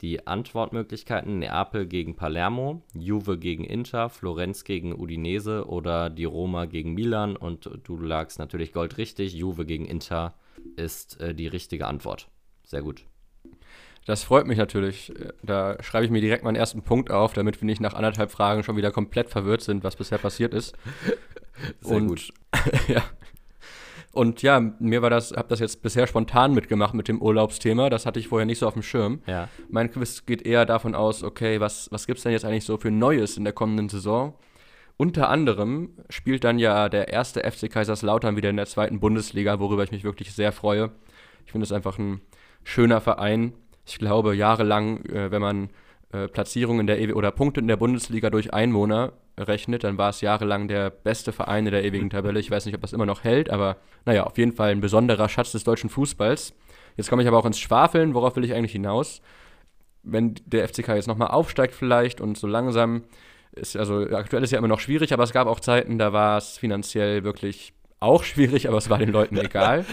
die 0.00 0.26
Antwortmöglichkeiten 0.26 1.38
Neapel 1.38 1.86
gegen 1.86 2.16
Palermo, 2.16 2.82
Juve 2.92 3.38
gegen 3.38 3.62
Inter, 3.62 4.08
Florenz 4.08 4.64
gegen 4.64 4.92
Udinese 4.98 5.68
oder 5.68 6.10
die 6.10 6.24
Roma 6.24 6.64
gegen 6.66 6.94
Milan. 6.94 7.36
Und 7.36 7.70
du 7.84 7.96
lagst 7.96 8.40
natürlich 8.40 8.72
goldrichtig. 8.72 9.32
Juve 9.32 9.64
gegen 9.64 9.84
Inter 9.84 10.34
ist 10.74 11.20
äh, 11.20 11.36
die 11.36 11.46
richtige 11.46 11.86
Antwort. 11.86 12.28
Sehr 12.64 12.82
gut. 12.82 13.04
Das 14.04 14.24
freut 14.24 14.48
mich 14.48 14.58
natürlich. 14.58 15.12
Da 15.44 15.80
schreibe 15.80 16.04
ich 16.04 16.10
mir 16.10 16.20
direkt 16.20 16.42
meinen 16.42 16.56
ersten 16.56 16.82
Punkt 16.82 17.12
auf, 17.12 17.32
damit 17.32 17.60
wir 17.60 17.66
nicht 17.66 17.80
nach 17.80 17.94
anderthalb 17.94 18.32
Fragen 18.32 18.64
schon 18.64 18.76
wieder 18.76 18.90
komplett 18.90 19.28
verwirrt 19.28 19.60
sind, 19.60 19.84
was 19.84 19.94
bisher 19.94 20.18
passiert 20.18 20.52
ist. 20.52 20.76
Sehr 21.80 21.96
Und, 21.96 22.08
gut. 22.08 22.32
ja, 22.88 23.04
und 24.12 24.42
ja, 24.42 24.60
mir 24.78 25.02
war 25.02 25.10
das, 25.10 25.32
habe 25.32 25.48
das 25.48 25.60
jetzt 25.60 25.82
bisher 25.82 26.06
spontan 26.06 26.54
mitgemacht 26.54 26.94
mit 26.94 27.08
dem 27.08 27.20
Urlaubsthema. 27.20 27.90
Das 27.90 28.06
hatte 28.06 28.18
ich 28.18 28.28
vorher 28.28 28.46
nicht 28.46 28.58
so 28.58 28.66
auf 28.66 28.72
dem 28.72 28.82
Schirm. 28.82 29.20
Ja. 29.26 29.48
Mein 29.68 29.90
Quiz 29.90 30.24
geht 30.24 30.42
eher 30.42 30.64
davon 30.64 30.94
aus, 30.94 31.22
okay, 31.22 31.60
was, 31.60 31.88
was 31.92 32.06
gibt 32.06 32.18
es 32.18 32.22
denn 32.22 32.32
jetzt 32.32 32.44
eigentlich 32.44 32.64
so 32.64 32.78
für 32.78 32.90
Neues 32.90 33.36
in 33.36 33.44
der 33.44 33.52
kommenden 33.52 33.88
Saison? 33.88 34.34
Unter 34.96 35.28
anderem 35.28 35.90
spielt 36.08 36.42
dann 36.42 36.58
ja 36.58 36.88
der 36.88 37.08
erste 37.08 37.48
FC 37.48 37.70
Kaiserslautern 37.70 38.36
wieder 38.36 38.50
in 38.50 38.56
der 38.56 38.66
zweiten 38.66 38.98
Bundesliga, 38.98 39.60
worüber 39.60 39.84
ich 39.84 39.92
mich 39.92 40.02
wirklich 40.02 40.32
sehr 40.32 40.50
freue. 40.50 40.90
Ich 41.46 41.52
finde 41.52 41.64
es 41.64 41.72
einfach 41.72 41.98
ein 41.98 42.20
schöner 42.64 43.00
Verein. 43.00 43.52
Ich 43.86 43.98
glaube, 43.98 44.34
jahrelang, 44.34 45.04
äh, 45.04 45.30
wenn 45.30 45.40
man 45.40 45.68
äh, 46.12 46.26
Platzierungen 46.26 46.86
der 46.86 46.98
e 47.00 47.12
oder 47.12 47.30
Punkte 47.30 47.60
in 47.60 47.68
der 47.68 47.76
Bundesliga 47.76 48.30
durch 48.30 48.52
Einwohner 48.52 49.12
rechnet, 49.38 49.84
dann 49.84 49.98
war 49.98 50.10
es 50.10 50.20
jahrelang 50.20 50.68
der 50.68 50.90
beste 50.90 51.32
Verein 51.32 51.66
in 51.66 51.72
der 51.72 51.84
ewigen 51.84 52.10
Tabelle. 52.10 52.40
Ich 52.40 52.50
weiß 52.50 52.66
nicht, 52.66 52.74
ob 52.74 52.80
das 52.80 52.92
immer 52.92 53.06
noch 53.06 53.24
hält, 53.24 53.50
aber 53.50 53.76
naja, 54.04 54.24
auf 54.24 54.38
jeden 54.38 54.52
Fall 54.52 54.70
ein 54.70 54.80
besonderer 54.80 55.28
Schatz 55.28 55.52
des 55.52 55.64
deutschen 55.64 55.90
Fußballs. 55.90 56.54
Jetzt 56.96 57.08
komme 57.08 57.22
ich 57.22 57.28
aber 57.28 57.38
auch 57.38 57.46
ins 57.46 57.58
Schwafeln. 57.58 58.14
Worauf 58.14 58.36
will 58.36 58.44
ich 58.44 58.54
eigentlich 58.54 58.72
hinaus? 58.72 59.22
Wenn 60.02 60.34
der 60.46 60.68
FCK 60.68 60.88
jetzt 60.88 61.08
nochmal 61.08 61.28
aufsteigt 61.28 61.74
vielleicht 61.74 62.20
und 62.20 62.36
so 62.36 62.46
langsam 62.46 63.04
ist, 63.52 63.76
also 63.76 64.00
aktuell 64.10 64.42
ist 64.42 64.50
ja 64.50 64.58
immer 64.58 64.68
noch 64.68 64.80
schwierig, 64.80 65.12
aber 65.12 65.22
es 65.22 65.32
gab 65.32 65.46
auch 65.46 65.60
Zeiten, 65.60 65.98
da 65.98 66.12
war 66.12 66.38
es 66.38 66.58
finanziell 66.58 67.24
wirklich 67.24 67.72
auch 68.00 68.24
schwierig, 68.24 68.68
aber 68.68 68.78
es 68.78 68.90
war 68.90 68.98
den 68.98 69.10
Leuten 69.10 69.36
egal. 69.38 69.84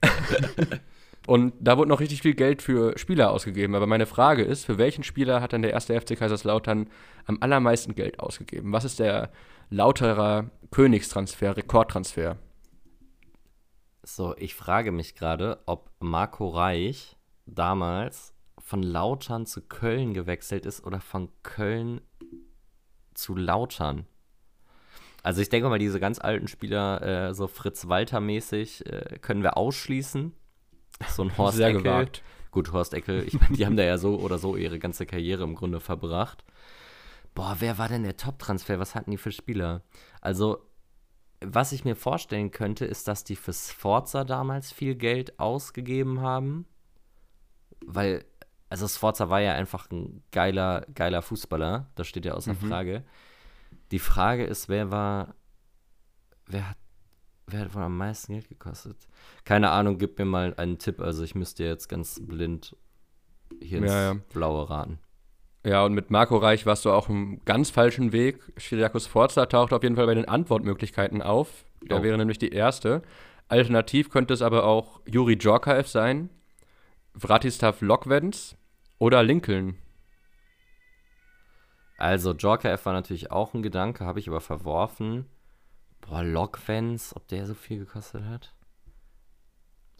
Und 1.28 1.52
da 1.60 1.76
wurde 1.76 1.90
noch 1.90 2.00
richtig 2.00 2.22
viel 2.22 2.32
Geld 2.32 2.62
für 2.62 2.96
Spieler 2.96 3.30
ausgegeben. 3.30 3.74
Aber 3.74 3.86
meine 3.86 4.06
Frage 4.06 4.42
ist, 4.44 4.64
für 4.64 4.78
welchen 4.78 5.04
Spieler 5.04 5.42
hat 5.42 5.52
dann 5.52 5.60
der 5.60 5.72
erste 5.74 6.00
FC 6.00 6.16
Kaiserslautern 6.16 6.88
am 7.26 7.36
allermeisten 7.42 7.94
Geld 7.94 8.18
ausgegeben? 8.18 8.72
Was 8.72 8.86
ist 8.86 8.98
der 8.98 9.30
lauterer 9.68 10.50
Königstransfer, 10.70 11.54
Rekordtransfer? 11.54 12.38
So, 14.02 14.34
ich 14.38 14.54
frage 14.54 14.90
mich 14.90 15.14
gerade, 15.14 15.58
ob 15.66 15.90
Marco 16.00 16.48
Reich 16.48 17.18
damals 17.44 18.32
von 18.58 18.82
Lautern 18.82 19.44
zu 19.44 19.60
Köln 19.60 20.14
gewechselt 20.14 20.64
ist 20.64 20.82
oder 20.82 20.98
von 20.98 21.28
Köln 21.42 22.00
zu 23.12 23.36
Lautern. 23.36 24.06
Also 25.22 25.42
ich 25.42 25.50
denke 25.50 25.68
mal, 25.68 25.78
diese 25.78 26.00
ganz 26.00 26.20
alten 26.20 26.48
Spieler, 26.48 27.02
äh, 27.02 27.34
so 27.34 27.48
Fritz 27.48 27.86
Walter 27.86 28.18
mäßig, 28.18 28.86
äh, 28.86 29.18
können 29.20 29.42
wir 29.42 29.58
ausschließen. 29.58 30.32
So 31.06 31.22
ein 31.22 31.36
Horst 31.38 31.56
Sehr 31.56 31.68
Eckel. 31.68 31.82
gewagt. 31.82 32.22
Gut, 32.50 32.72
Horst 32.72 32.94
Eckel, 32.94 33.24
ich 33.26 33.38
meine, 33.38 33.56
die 33.56 33.66
haben 33.66 33.76
da 33.76 33.84
ja 33.84 33.98
so 33.98 34.18
oder 34.18 34.38
so 34.38 34.56
ihre 34.56 34.78
ganze 34.78 35.06
Karriere 35.06 35.44
im 35.44 35.54
Grunde 35.54 35.80
verbracht. 35.80 36.44
Boah, 37.34 37.56
wer 37.60 37.78
war 37.78 37.88
denn 37.88 38.02
der 38.02 38.16
Top-Transfer? 38.16 38.80
Was 38.80 38.94
hatten 38.94 39.10
die 39.10 39.16
für 39.16 39.30
Spieler? 39.30 39.82
Also, 40.20 40.58
was 41.40 41.72
ich 41.72 41.84
mir 41.84 41.94
vorstellen 41.94 42.50
könnte, 42.50 42.84
ist, 42.84 43.06
dass 43.06 43.22
die 43.22 43.36
für 43.36 43.52
Sforza 43.52 44.24
damals 44.24 44.72
viel 44.72 44.94
Geld 44.96 45.38
ausgegeben 45.38 46.20
haben. 46.20 46.66
Weil, 47.84 48.24
also 48.70 48.88
Sforza 48.88 49.30
war 49.30 49.40
ja 49.40 49.52
einfach 49.52 49.90
ein 49.90 50.24
geiler, 50.32 50.84
geiler 50.94 51.22
Fußballer. 51.22 51.90
Das 51.94 52.08
steht 52.08 52.24
ja 52.24 52.34
außer 52.34 52.54
mhm. 52.54 52.68
Frage. 52.68 53.04
Die 53.92 54.00
Frage 54.00 54.44
ist, 54.44 54.68
wer 54.68 54.90
war, 54.90 55.34
wer 56.46 56.70
hat 56.70 56.76
Wer 57.50 57.60
hat 57.60 57.74
wohl 57.74 57.82
am 57.82 57.96
meisten 57.96 58.34
Geld 58.34 58.48
gekostet? 58.48 58.96
Keine 59.44 59.70
Ahnung, 59.70 59.98
gib 59.98 60.18
mir 60.18 60.26
mal 60.26 60.54
einen 60.56 60.78
Tipp. 60.78 61.00
Also 61.00 61.24
ich 61.24 61.34
müsste 61.34 61.64
jetzt 61.64 61.88
ganz 61.88 62.20
blind 62.20 62.76
hier 63.60 63.78
ins 63.78 63.90
ja, 63.90 64.12
ja. 64.12 64.20
Blaue 64.32 64.68
raten. 64.68 64.98
Ja, 65.64 65.84
und 65.84 65.94
mit 65.94 66.10
Marco 66.10 66.36
Reich 66.36 66.66
warst 66.66 66.84
du 66.84 66.90
auch 66.90 67.08
im 67.08 67.40
ganz 67.44 67.70
falschen 67.70 68.12
Weg. 68.12 68.40
Shiriakos 68.56 69.06
Forza 69.06 69.46
taucht 69.46 69.72
auf 69.72 69.82
jeden 69.82 69.96
Fall 69.96 70.06
bei 70.06 70.14
den 70.14 70.28
Antwortmöglichkeiten 70.28 71.22
auf. 71.22 71.64
Der 71.82 72.00
oh. 72.00 72.02
wäre 72.02 72.18
nämlich 72.18 72.38
die 72.38 72.52
erste. 72.52 73.02
Alternativ 73.48 74.10
könnte 74.10 74.34
es 74.34 74.42
aber 74.42 74.64
auch 74.64 75.00
Juri 75.06 75.36
Djorkaev 75.36 75.88
sein, 75.88 76.28
Vratislav 77.16 77.80
Lokvens 77.80 78.56
oder 78.98 79.22
Lincoln. 79.22 79.76
Also 81.96 82.34
Djorkaev 82.34 82.84
war 82.84 82.92
natürlich 82.92 83.32
auch 83.32 83.54
ein 83.54 83.62
Gedanke, 83.62 84.04
habe 84.04 84.20
ich 84.20 84.28
aber 84.28 84.40
verworfen. 84.40 85.26
Boah, 86.08 86.22
Logvans, 86.22 87.14
ob 87.14 87.28
der 87.28 87.46
so 87.46 87.54
viel 87.54 87.78
gekostet 87.78 88.24
hat? 88.24 88.54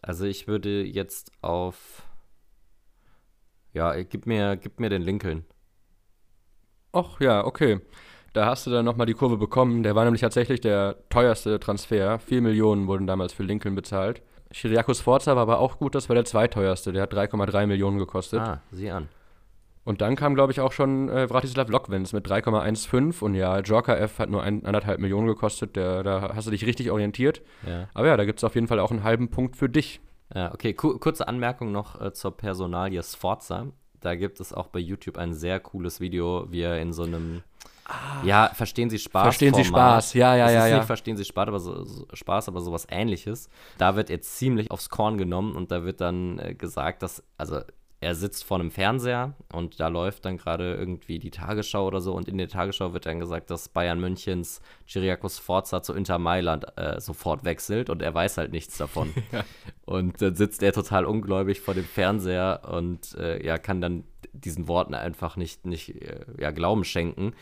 Also 0.01 0.25
ich 0.25 0.47
würde 0.47 0.83
jetzt 0.83 1.31
auf. 1.41 2.03
Ja, 3.73 4.01
gib 4.01 4.25
mir, 4.25 4.57
gib 4.57 4.79
mir 4.79 4.89
den 4.89 5.03
Lincoln. 5.03 5.45
Ach 6.93 7.19
ja, 7.19 7.45
okay. 7.45 7.79
Da 8.33 8.47
hast 8.47 8.65
du 8.65 8.71
dann 8.71 8.85
nochmal 8.85 9.05
die 9.05 9.13
Kurve 9.13 9.37
bekommen. 9.37 9.83
Der 9.83 9.95
war 9.95 10.03
nämlich 10.03 10.21
tatsächlich 10.21 10.61
der 10.61 10.97
teuerste 11.09 11.59
Transfer. 11.59 12.17
4 12.19 12.41
Millionen 12.41 12.87
wurden 12.87 13.05
damals 13.05 13.33
für 13.33 13.43
Lincoln 13.43 13.75
bezahlt. 13.75 14.23
Chiriakos 14.51 15.01
Forza 15.01 15.35
war 15.35 15.43
aber 15.43 15.59
auch 15.59 15.77
gut, 15.77 15.93
das 15.93 16.09
war 16.09 16.15
der 16.15 16.25
zweiteuerste. 16.25 16.91
Der 16.91 17.03
hat 17.03 17.13
3,3 17.13 17.67
Millionen 17.67 17.99
gekostet. 17.99 18.39
Ah, 18.39 18.61
sieh 18.71 18.89
an. 18.89 19.09
Und 19.89 20.01
dann 20.01 20.15
kam, 20.15 20.35
glaube 20.35 20.51
ich, 20.51 20.59
auch 20.61 20.71
schon 20.71 21.09
äh, 21.09 21.27
Vratislav 21.27 21.67
Lokvens 21.67 22.13
mit 22.13 22.23
3,15 22.27 23.23
und 23.23 23.33
ja, 23.33 23.59
Joker 23.61 23.99
F 23.99 24.19
hat 24.19 24.29
nur 24.29 24.43
ein, 24.43 24.63
anderthalb 24.63 24.99
Millionen 24.99 25.25
gekostet, 25.25 25.75
der, 25.75 26.03
da 26.03 26.29
hast 26.35 26.45
du 26.45 26.51
dich 26.51 26.67
richtig 26.67 26.91
orientiert. 26.91 27.41
Ja. 27.65 27.87
Aber 27.95 28.05
ja, 28.05 28.15
da 28.15 28.25
gibt 28.25 28.37
es 28.37 28.43
auf 28.43 28.53
jeden 28.53 28.67
Fall 28.67 28.79
auch 28.79 28.91
einen 28.91 29.01
halben 29.01 29.31
Punkt 29.31 29.55
für 29.55 29.67
dich. 29.67 29.99
Ja, 30.31 30.53
okay, 30.53 30.75
kurze 30.75 31.27
Anmerkung 31.27 31.71
noch 31.71 31.99
äh, 31.99 32.13
zur 32.13 32.37
Personalie 32.37 33.01
Sforza. 33.01 33.65
Da 33.99 34.13
gibt 34.13 34.39
es 34.39 34.53
auch 34.53 34.67
bei 34.67 34.77
YouTube 34.77 35.17
ein 35.17 35.33
sehr 35.33 35.59
cooles 35.59 35.99
Video, 35.99 36.45
wie 36.51 36.61
er 36.61 36.79
in 36.79 36.93
so 36.93 37.01
einem 37.01 37.41
Ah, 37.85 38.23
ja, 38.23 38.51
verstehen 38.53 38.91
Sie 38.91 38.99
Spaß. 38.99 39.23
Verstehen 39.23 39.55
Sie 39.55 39.65
Spaß, 39.65 40.13
ja, 40.13 40.35
ja, 40.35 40.51
ja. 40.51 40.65
Ist 40.65 40.69
ja. 40.69 40.77
Nicht 40.77 40.85
verstehen 40.85 41.17
Sie 41.17 41.25
Spaß 41.25 41.47
aber, 41.47 41.59
so, 41.59 41.83
so, 41.83 42.05
Spaß, 42.13 42.47
aber 42.47 42.61
sowas 42.61 42.85
ähnliches. 42.87 43.49
Da 43.79 43.95
wird 43.95 44.11
er 44.11 44.21
ziemlich 44.21 44.69
aufs 44.69 44.89
Korn 44.89 45.17
genommen 45.17 45.55
und 45.55 45.71
da 45.71 45.83
wird 45.83 45.99
dann 45.99 46.37
äh, 46.37 46.53
gesagt, 46.53 47.01
dass, 47.01 47.23
also 47.37 47.61
er 48.01 48.15
sitzt 48.15 48.45
vor 48.45 48.59
einem 48.59 48.71
Fernseher 48.71 49.33
und 49.51 49.79
da 49.79 49.89
läuft 49.89 50.23
dann 50.23 50.37
gerade 50.37 50.75
irgendwie 50.75 51.19
die 51.19 51.31
Tagesschau 51.31 51.85
oder 51.85 51.99
so 51.99 52.13
und 52.13 52.29
in 52.29 52.37
der 52.37 52.47
Tagesschau 52.47 52.93
wird 52.93 53.05
dann 53.05 53.19
gesagt, 53.19 53.49
dass 53.49 53.67
Bayern 53.67 53.99
Münchens 53.99 54.61
Chiriakos 54.85 55.37
Forza 55.39 55.83
zu 55.83 55.93
Inter 55.93 56.17
Mailand 56.17 56.65
äh, 56.77 57.01
sofort 57.01 57.43
wechselt 57.43 57.89
und 57.89 58.01
er 58.01 58.13
weiß 58.13 58.37
halt 58.37 58.51
nichts 58.51 58.77
davon. 58.77 59.13
ja. 59.31 59.43
Und 59.85 60.21
dann 60.21 60.35
sitzt 60.35 60.63
er 60.63 60.71
total 60.71 61.05
ungläubig 61.05 61.59
vor 61.59 61.73
dem 61.73 61.83
Fernseher 61.83 62.61
und 62.71 63.15
äh, 63.15 63.45
ja, 63.45 63.57
kann 63.57 63.81
dann 63.81 64.05
diesen 64.33 64.67
Worten 64.67 64.93
einfach 64.93 65.37
nicht, 65.37 65.65
nicht 65.65 66.01
äh, 66.01 66.25
ja, 66.39 66.51
Glauben 66.51 66.83
schenken. 66.83 67.33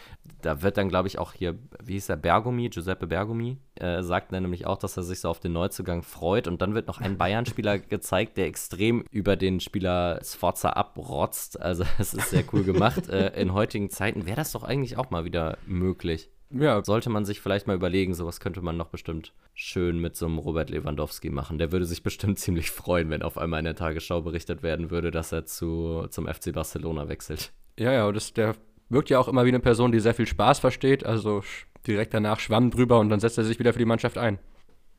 da 0.42 0.62
wird 0.62 0.78
dann, 0.78 0.90
glaube 0.90 1.08
ich, 1.08 1.20
auch 1.20 1.34
hier, 1.34 1.58
wie 1.84 1.94
hieß 1.94 2.08
der, 2.08 2.16
Bergomi, 2.16 2.70
Giuseppe 2.70 3.08
Bergomi, 3.08 3.58
äh, 3.76 4.02
sagt 4.04 4.32
dann 4.32 4.44
nämlich 4.44 4.66
auch, 4.66 4.78
dass 4.78 4.98
er 4.98 5.04
sich 5.04 5.20
so 5.20 5.30
auf 5.30 5.40
den 5.40 5.54
Neuzugang 5.54 6.04
freut. 6.04 6.48
Und 6.48 6.62
dann 6.62 6.74
wird 6.74 6.88
noch 6.88 7.00
ein 7.00 7.18
Bayern-Spieler 7.18 7.80
gezeigt, 7.80 8.38
der 8.38 8.48
extrem 8.48 9.04
über 9.12 9.36
den 9.36 9.60
Spieler 9.60 10.20
Sforza 10.24 10.70
abrotzt. 10.70 11.60
Also 11.60 11.84
es 12.00 12.13
ist 12.13 12.30
sehr 12.30 12.44
cool 12.54 12.63
gemacht. 12.63 13.10
äh, 13.10 13.40
in 13.40 13.54
heutigen 13.54 13.90
Zeiten 13.90 14.26
wäre 14.26 14.38
das 14.38 14.52
doch 14.52 14.63
eigentlich 14.63 14.98
auch 14.98 15.10
mal 15.10 15.26
wieder 15.26 15.58
möglich. 15.66 16.30
Ja, 16.49 16.83
Sollte 16.83 17.10
man 17.10 17.25
sich 17.25 17.41
vielleicht 17.41 17.67
mal 17.67 17.75
überlegen, 17.75 18.13
sowas 18.13 18.39
könnte 18.39 18.62
man 18.62 18.77
noch 18.77 18.88
bestimmt 18.88 19.33
schön 19.53 19.99
mit 19.99 20.15
so 20.15 20.25
einem 20.25 20.38
Robert 20.38 20.69
Lewandowski 20.69 21.29
machen. 21.29 21.57
Der 21.57 21.71
würde 21.71 21.86
sich 21.86 22.03
bestimmt 22.03 22.39
ziemlich 22.39 22.71
freuen, 22.71 23.10
wenn 23.10 23.21
auf 23.21 23.38
einmal 23.38 23.60
in 23.60 23.65
der 23.65 23.75
Tagesschau 23.75 24.21
berichtet 24.21 24.63
werden 24.63 24.89
würde, 24.89 25.12
dass 25.12 25.31
er 25.31 25.45
zu, 25.45 26.07
zum 26.10 26.27
FC 26.27 26.53
Barcelona 26.53 27.10
wechselt. 27.10 27.51
ja, 27.77 27.91
ja, 27.91 28.12
das, 28.12 28.33
der 28.33 28.55
wirkt 28.89 29.10
ja 29.10 29.19
auch 29.19 29.27
immer 29.27 29.45
wie 29.45 29.49
eine 29.49 29.60
Person, 29.60 29.91
die 29.91 29.99
sehr 29.99 30.13
viel 30.13 30.27
Spaß 30.27 30.60
versteht. 30.60 31.05
Also 31.05 31.43
direkt 31.86 32.13
danach 32.13 32.39
schwamm 32.39 32.71
drüber 32.71 32.99
und 32.99 33.10
dann 33.10 33.19
setzt 33.19 33.38
er 33.38 33.43
sich 33.43 33.60
wieder 33.60 33.73
für 33.73 33.79
die 33.79 33.86
Mannschaft 33.86 34.17
ein. 34.17 34.39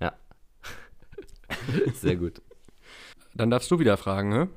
Ja. 0.00 0.12
Sehr 1.94 2.16
gut. 2.16 2.40
Dann 3.34 3.50
darfst 3.50 3.70
du 3.70 3.78
wieder 3.78 3.96
fragen, 3.96 4.30
ne? 4.30 4.48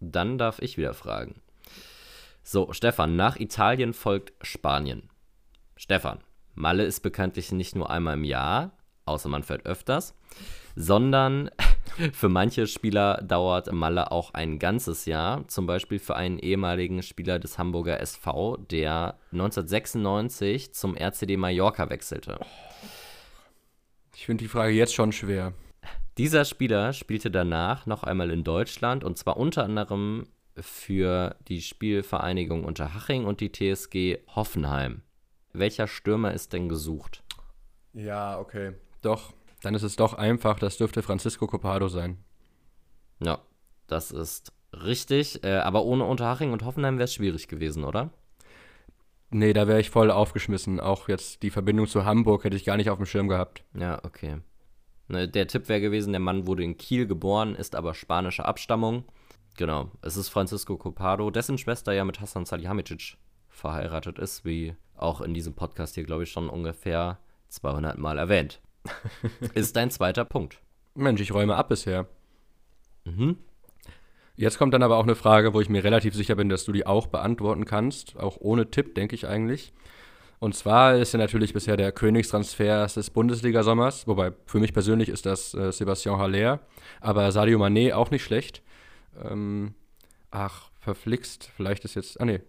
Dann 0.00 0.38
darf 0.38 0.60
ich 0.60 0.78
wieder 0.78 0.94
fragen. 0.94 1.40
So, 2.42 2.72
Stefan, 2.72 3.16
nach 3.16 3.38
Italien 3.38 3.92
folgt 3.92 4.32
Spanien. 4.46 5.07
Stefan, 5.78 6.18
Malle 6.56 6.82
ist 6.84 7.00
bekanntlich 7.00 7.52
nicht 7.52 7.76
nur 7.76 7.88
einmal 7.88 8.14
im 8.14 8.24
Jahr, 8.24 8.72
außer 9.06 9.28
man 9.28 9.44
fährt 9.44 9.64
öfters, 9.64 10.12
sondern 10.74 11.50
für 12.12 12.28
manche 12.28 12.66
Spieler 12.66 13.22
dauert 13.22 13.72
Malle 13.72 14.10
auch 14.10 14.34
ein 14.34 14.58
ganzes 14.58 15.06
Jahr. 15.06 15.46
Zum 15.46 15.66
Beispiel 15.66 16.00
für 16.00 16.16
einen 16.16 16.40
ehemaligen 16.40 17.00
Spieler 17.04 17.38
des 17.38 17.58
Hamburger 17.58 18.00
SV, 18.00 18.56
der 18.56 19.18
1996 19.30 20.74
zum 20.74 20.96
RCD 20.96 21.36
Mallorca 21.36 21.88
wechselte. 21.90 22.40
Ich 24.16 24.26
finde 24.26 24.42
die 24.42 24.48
Frage 24.48 24.72
jetzt 24.72 24.94
schon 24.94 25.12
schwer. 25.12 25.52
Dieser 26.18 26.44
Spieler 26.44 26.92
spielte 26.92 27.30
danach 27.30 27.86
noch 27.86 28.02
einmal 28.02 28.32
in 28.32 28.42
Deutschland 28.42 29.04
und 29.04 29.16
zwar 29.16 29.36
unter 29.36 29.62
anderem 29.62 30.26
für 30.56 31.36
die 31.46 31.62
Spielvereinigung 31.62 32.64
Unterhaching 32.64 33.26
und 33.26 33.40
die 33.40 33.52
TSG 33.52 34.18
Hoffenheim. 34.34 35.02
Welcher 35.58 35.86
Stürmer 35.86 36.32
ist 36.32 36.52
denn 36.52 36.68
gesucht? 36.68 37.22
Ja, 37.92 38.38
okay. 38.38 38.74
Doch, 39.02 39.32
dann 39.62 39.74
ist 39.74 39.82
es 39.82 39.96
doch 39.96 40.14
einfach. 40.14 40.58
Das 40.58 40.76
dürfte 40.76 41.02
Francisco 41.02 41.46
Copado 41.46 41.88
sein. 41.88 42.18
Ja, 43.20 43.40
das 43.86 44.10
ist 44.10 44.52
richtig, 44.72 45.42
äh, 45.44 45.56
aber 45.56 45.84
ohne 45.84 46.04
Unterhaching 46.04 46.52
und 46.52 46.64
Hoffenheim 46.64 46.98
wäre 46.98 47.04
es 47.04 47.14
schwierig 47.14 47.48
gewesen, 47.48 47.84
oder? 47.84 48.10
Nee, 49.30 49.52
da 49.52 49.66
wäre 49.66 49.80
ich 49.80 49.90
voll 49.90 50.10
aufgeschmissen. 50.10 50.80
Auch 50.80 51.08
jetzt 51.08 51.42
die 51.42 51.50
Verbindung 51.50 51.86
zu 51.86 52.04
Hamburg 52.04 52.44
hätte 52.44 52.56
ich 52.56 52.64
gar 52.64 52.76
nicht 52.76 52.90
auf 52.90 52.98
dem 52.98 53.06
Schirm 53.06 53.28
gehabt. 53.28 53.64
Ja, 53.74 54.02
okay. 54.04 54.38
Ne, 55.08 55.28
der 55.28 55.48
Tipp 55.48 55.68
wäre 55.68 55.80
gewesen, 55.80 56.12
der 56.12 56.20
Mann 56.20 56.46
wurde 56.46 56.62
in 56.62 56.76
Kiel 56.76 57.06
geboren, 57.06 57.54
ist 57.54 57.74
aber 57.74 57.94
spanischer 57.94 58.46
Abstammung. 58.46 59.04
Genau, 59.56 59.90
es 60.02 60.16
ist 60.16 60.28
Francisco 60.28 60.76
Copado, 60.76 61.30
dessen 61.30 61.58
Schwester 61.58 61.92
ja 61.92 62.04
mit 62.04 62.20
Hassan 62.20 62.44
Salihamidzic 62.44 63.16
verheiratet 63.48 64.18
ist, 64.18 64.44
wie 64.44 64.76
auch 64.98 65.20
in 65.20 65.34
diesem 65.34 65.54
Podcast 65.54 65.94
hier, 65.94 66.04
glaube 66.04 66.24
ich, 66.24 66.30
schon 66.30 66.48
ungefähr 66.48 67.18
200 67.48 67.98
Mal 67.98 68.18
erwähnt. 68.18 68.60
ist 69.54 69.76
dein 69.76 69.90
zweiter 69.90 70.24
Punkt. 70.24 70.60
Mensch, 70.94 71.20
ich 71.20 71.32
räume 71.32 71.56
ab 71.56 71.68
bisher. 71.68 72.06
Mhm. 73.04 73.36
Jetzt 74.36 74.58
kommt 74.58 74.72
dann 74.72 74.82
aber 74.82 74.98
auch 74.98 75.04
eine 75.04 75.16
Frage, 75.16 75.52
wo 75.52 75.60
ich 75.60 75.68
mir 75.68 75.82
relativ 75.82 76.14
sicher 76.14 76.36
bin, 76.36 76.48
dass 76.48 76.64
du 76.64 76.72
die 76.72 76.86
auch 76.86 77.08
beantworten 77.08 77.64
kannst. 77.64 78.16
Auch 78.16 78.36
ohne 78.38 78.70
Tipp, 78.70 78.94
denke 78.94 79.14
ich 79.14 79.26
eigentlich. 79.26 79.72
Und 80.38 80.54
zwar 80.54 80.94
ist 80.94 81.12
ja 81.12 81.18
natürlich 81.18 81.52
bisher 81.52 81.76
der 81.76 81.90
Königstransfer 81.90 82.86
des 82.86 83.10
Bundesliga-Sommers, 83.10 84.06
wobei 84.06 84.32
für 84.46 84.60
mich 84.60 84.72
persönlich 84.72 85.08
ist 85.08 85.26
das 85.26 85.54
äh, 85.54 85.72
Sebastian 85.72 86.18
Haller, 86.18 86.60
aber 87.00 87.32
Sadio 87.32 87.58
Mané 87.58 87.92
auch 87.94 88.12
nicht 88.12 88.22
schlecht. 88.22 88.62
Ähm, 89.20 89.74
ach, 90.30 90.70
verflixt, 90.78 91.50
vielleicht 91.56 91.84
ist 91.84 91.96
jetzt, 91.96 92.20
ah 92.20 92.24
nee, 92.24 92.40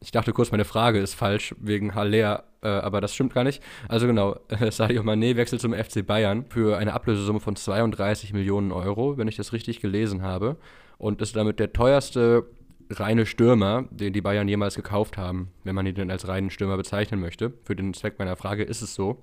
ich 0.00 0.10
dachte 0.10 0.32
kurz, 0.32 0.50
meine 0.50 0.64
Frage 0.64 0.98
ist 0.98 1.14
falsch 1.14 1.54
wegen 1.58 1.94
Haller, 1.94 2.44
äh, 2.62 2.68
aber 2.68 3.00
das 3.00 3.14
stimmt 3.14 3.34
gar 3.34 3.44
nicht. 3.44 3.62
Also 3.88 4.06
genau, 4.06 4.36
Sadio 4.70 5.02
Mané 5.02 5.36
wechselt 5.36 5.60
zum 5.60 5.74
FC 5.74 6.06
Bayern 6.06 6.44
für 6.48 6.78
eine 6.78 6.92
Ablösesumme 6.92 7.40
von 7.40 7.56
32 7.56 8.32
Millionen 8.32 8.72
Euro, 8.72 9.16
wenn 9.18 9.28
ich 9.28 9.36
das 9.36 9.52
richtig 9.52 9.80
gelesen 9.80 10.22
habe. 10.22 10.56
Und 10.98 11.20
ist 11.20 11.34
damit 11.34 11.58
der 11.58 11.72
teuerste 11.72 12.46
reine 12.90 13.26
Stürmer, 13.26 13.84
den 13.90 14.12
die 14.12 14.20
Bayern 14.20 14.48
jemals 14.48 14.74
gekauft 14.74 15.16
haben, 15.16 15.50
wenn 15.64 15.74
man 15.74 15.86
ihn 15.86 15.94
denn 15.94 16.10
als 16.10 16.28
reinen 16.28 16.50
Stürmer 16.50 16.76
bezeichnen 16.76 17.20
möchte. 17.20 17.52
Für 17.64 17.74
den 17.74 17.94
Zweck 17.94 18.18
meiner 18.18 18.36
Frage 18.36 18.62
ist 18.62 18.82
es 18.82 18.94
so. 18.94 19.22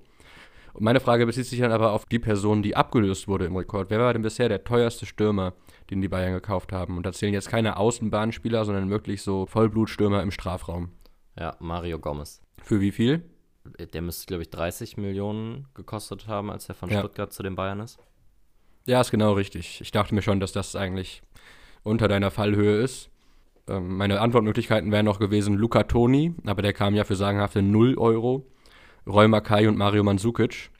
Und 0.72 0.84
meine 0.84 1.00
Frage 1.00 1.26
bezieht 1.26 1.46
sich 1.46 1.60
dann 1.60 1.72
aber 1.72 1.92
auf 1.92 2.06
die 2.06 2.18
Person, 2.18 2.62
die 2.62 2.76
abgelöst 2.76 3.28
wurde 3.28 3.46
im 3.46 3.56
Rekord. 3.56 3.90
Wer 3.90 3.98
war 3.98 4.12
denn 4.12 4.22
bisher 4.22 4.48
der 4.48 4.64
teuerste 4.64 5.06
Stürmer, 5.06 5.54
den 5.90 6.00
die 6.00 6.08
Bayern 6.08 6.32
gekauft 6.32 6.72
haben? 6.72 6.96
Und 6.96 7.04
da 7.04 7.12
zählen 7.12 7.34
jetzt 7.34 7.48
keine 7.48 7.76
Außenbahnspieler, 7.76 8.64
sondern 8.64 8.90
wirklich 8.90 9.22
so 9.22 9.46
Vollblutstürmer 9.46 10.22
im 10.22 10.30
Strafraum. 10.30 10.90
Ja, 11.38 11.56
Mario 11.60 11.98
Gomez. 11.98 12.40
Für 12.62 12.80
wie 12.80 12.92
viel? 12.92 13.22
Der 13.92 14.02
müsste, 14.02 14.26
glaube 14.26 14.42
ich, 14.42 14.50
30 14.50 14.96
Millionen 14.96 15.66
gekostet 15.74 16.26
haben, 16.26 16.50
als 16.50 16.68
er 16.68 16.74
von 16.74 16.90
Ja. 16.90 17.00
Stuttgart 17.00 17.32
zu 17.32 17.42
den 17.42 17.54
Bayern 17.56 17.80
ist. 17.80 17.98
Ja, 18.86 19.00
ist 19.00 19.10
genau 19.10 19.34
richtig. 19.34 19.80
Ich 19.80 19.90
dachte 19.92 20.14
mir 20.14 20.22
schon, 20.22 20.40
dass 20.40 20.52
das 20.52 20.74
eigentlich 20.74 21.22
unter 21.82 22.08
deiner 22.08 22.30
Fallhöhe 22.30 22.80
ist. 22.82 23.10
Ähm, 23.68 23.96
meine 23.96 24.20
Antwortmöglichkeiten 24.20 24.90
wären 24.90 25.04
noch 25.04 25.18
gewesen 25.20 25.54
Luca 25.56 25.84
Toni, 25.84 26.34
aber 26.46 26.62
der 26.62 26.72
kam 26.72 26.94
ja 26.94 27.04
für 27.04 27.16
sagenhafte 27.16 27.62
0 27.62 27.96
Euro. 27.98 28.46
Roy 29.06 29.28
Makai 29.28 29.68
und 29.68 29.76
Mario 29.76 30.02
Mandzukic. 30.02 30.70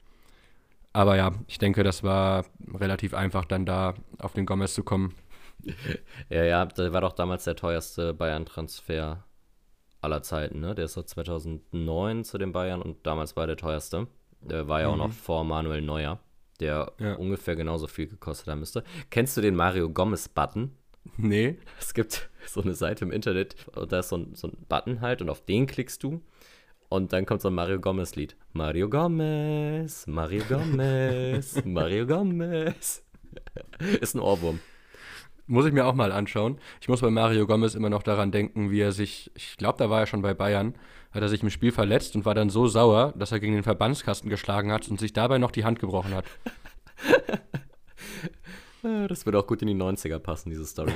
Aber 0.93 1.15
ja, 1.15 1.31
ich 1.47 1.57
denke, 1.57 1.83
das 1.83 2.03
war 2.03 2.45
relativ 2.73 3.13
einfach, 3.13 3.45
dann 3.45 3.65
da 3.65 3.93
auf 4.19 4.33
den 4.33 4.45
Gomez 4.45 4.73
zu 4.73 4.83
kommen. 4.83 5.15
Ja, 6.29 6.43
ja, 6.43 6.65
der 6.65 6.91
war 6.91 7.01
doch 7.01 7.11
damals 7.13 7.43
der 7.43 7.55
teuerste 7.55 8.15
Bayern-Transfer 8.15 9.23
aller 10.01 10.23
Zeiten, 10.23 10.59
ne? 10.59 10.73
Der 10.73 10.85
ist 10.85 10.93
so 10.93 11.03
2009 11.03 12.23
zu 12.23 12.39
den 12.39 12.51
Bayern 12.51 12.81
und 12.81 13.05
damals 13.05 13.35
war 13.35 13.43
er 13.43 13.47
der 13.47 13.57
teuerste. 13.57 14.07
Der 14.41 14.67
war 14.67 14.81
ja 14.81 14.87
auch 14.87 14.95
noch 14.97 15.11
vor 15.11 15.43
Manuel 15.43 15.83
Neuer, 15.83 16.19
der 16.59 16.91
Ja. 16.97 17.13
ungefähr 17.13 17.55
genauso 17.55 17.85
viel 17.85 18.07
gekostet 18.07 18.47
haben 18.47 18.57
müsste. 18.59 18.83
Kennst 19.11 19.37
du 19.37 19.41
den 19.41 19.55
Mario 19.55 19.87
Gomez-Button? 19.89 20.71
Nee. 21.17 21.59
Es 21.79 21.93
gibt 21.93 22.31
so 22.47 22.63
eine 22.63 22.73
Seite 22.73 23.05
im 23.05 23.11
Internet, 23.11 23.55
und 23.75 23.91
da 23.91 23.99
ist 23.99 24.09
so 24.09 24.17
ein, 24.17 24.33
so 24.33 24.47
ein 24.47 24.57
Button 24.67 25.01
halt 25.01 25.21
und 25.21 25.29
auf 25.29 25.45
den 25.45 25.67
klickst 25.67 26.01
du 26.01 26.21
und 26.91 27.13
dann 27.13 27.25
kommt 27.25 27.41
so 27.41 27.47
ein 27.47 27.53
Mario 27.53 27.79
Gomez-Lied. 27.79 28.35
Mario 28.51 28.89
Gomez, 28.89 30.05
Mario 30.07 30.43
Gomez, 30.43 31.61
Mario 31.65 32.05
Gomez. 32.05 33.05
Ist 34.01 34.13
ein 34.13 34.19
Ohrwurm. 34.19 34.59
Muss 35.47 35.65
ich 35.65 35.71
mir 35.71 35.85
auch 35.85 35.93
mal 35.93 36.11
anschauen. 36.11 36.59
Ich 36.81 36.89
muss 36.89 36.99
bei 36.99 37.09
Mario 37.09 37.47
Gomez 37.47 37.75
immer 37.75 37.89
noch 37.89 38.03
daran 38.03 38.31
denken, 38.31 38.71
wie 38.71 38.81
er 38.81 38.91
sich, 38.91 39.31
ich 39.35 39.55
glaube, 39.55 39.77
da 39.77 39.89
war 39.89 40.01
er 40.01 40.05
schon 40.05 40.21
bei 40.21 40.33
Bayern, 40.33 40.75
hat 41.13 41.21
er 41.21 41.29
sich 41.29 41.41
im 41.41 41.49
Spiel 41.49 41.71
verletzt 41.71 42.13
und 42.17 42.25
war 42.25 42.35
dann 42.35 42.49
so 42.49 42.67
sauer, 42.67 43.13
dass 43.15 43.31
er 43.31 43.39
gegen 43.39 43.53
den 43.53 43.63
Verbandskasten 43.63 44.29
geschlagen 44.29 44.73
hat 44.73 44.89
und 44.89 44.99
sich 44.99 45.13
dabei 45.13 45.37
noch 45.37 45.51
die 45.51 45.63
Hand 45.63 45.79
gebrochen 45.79 46.13
hat. 46.13 46.25
Äh, 48.83 49.07
Das 49.07 49.25
würde 49.25 49.39
auch 49.39 49.47
gut 49.47 49.61
in 49.61 49.67
die 49.69 49.75
90er 49.75 50.19
passen, 50.19 50.49
diese 50.49 50.65
Story. 50.65 50.91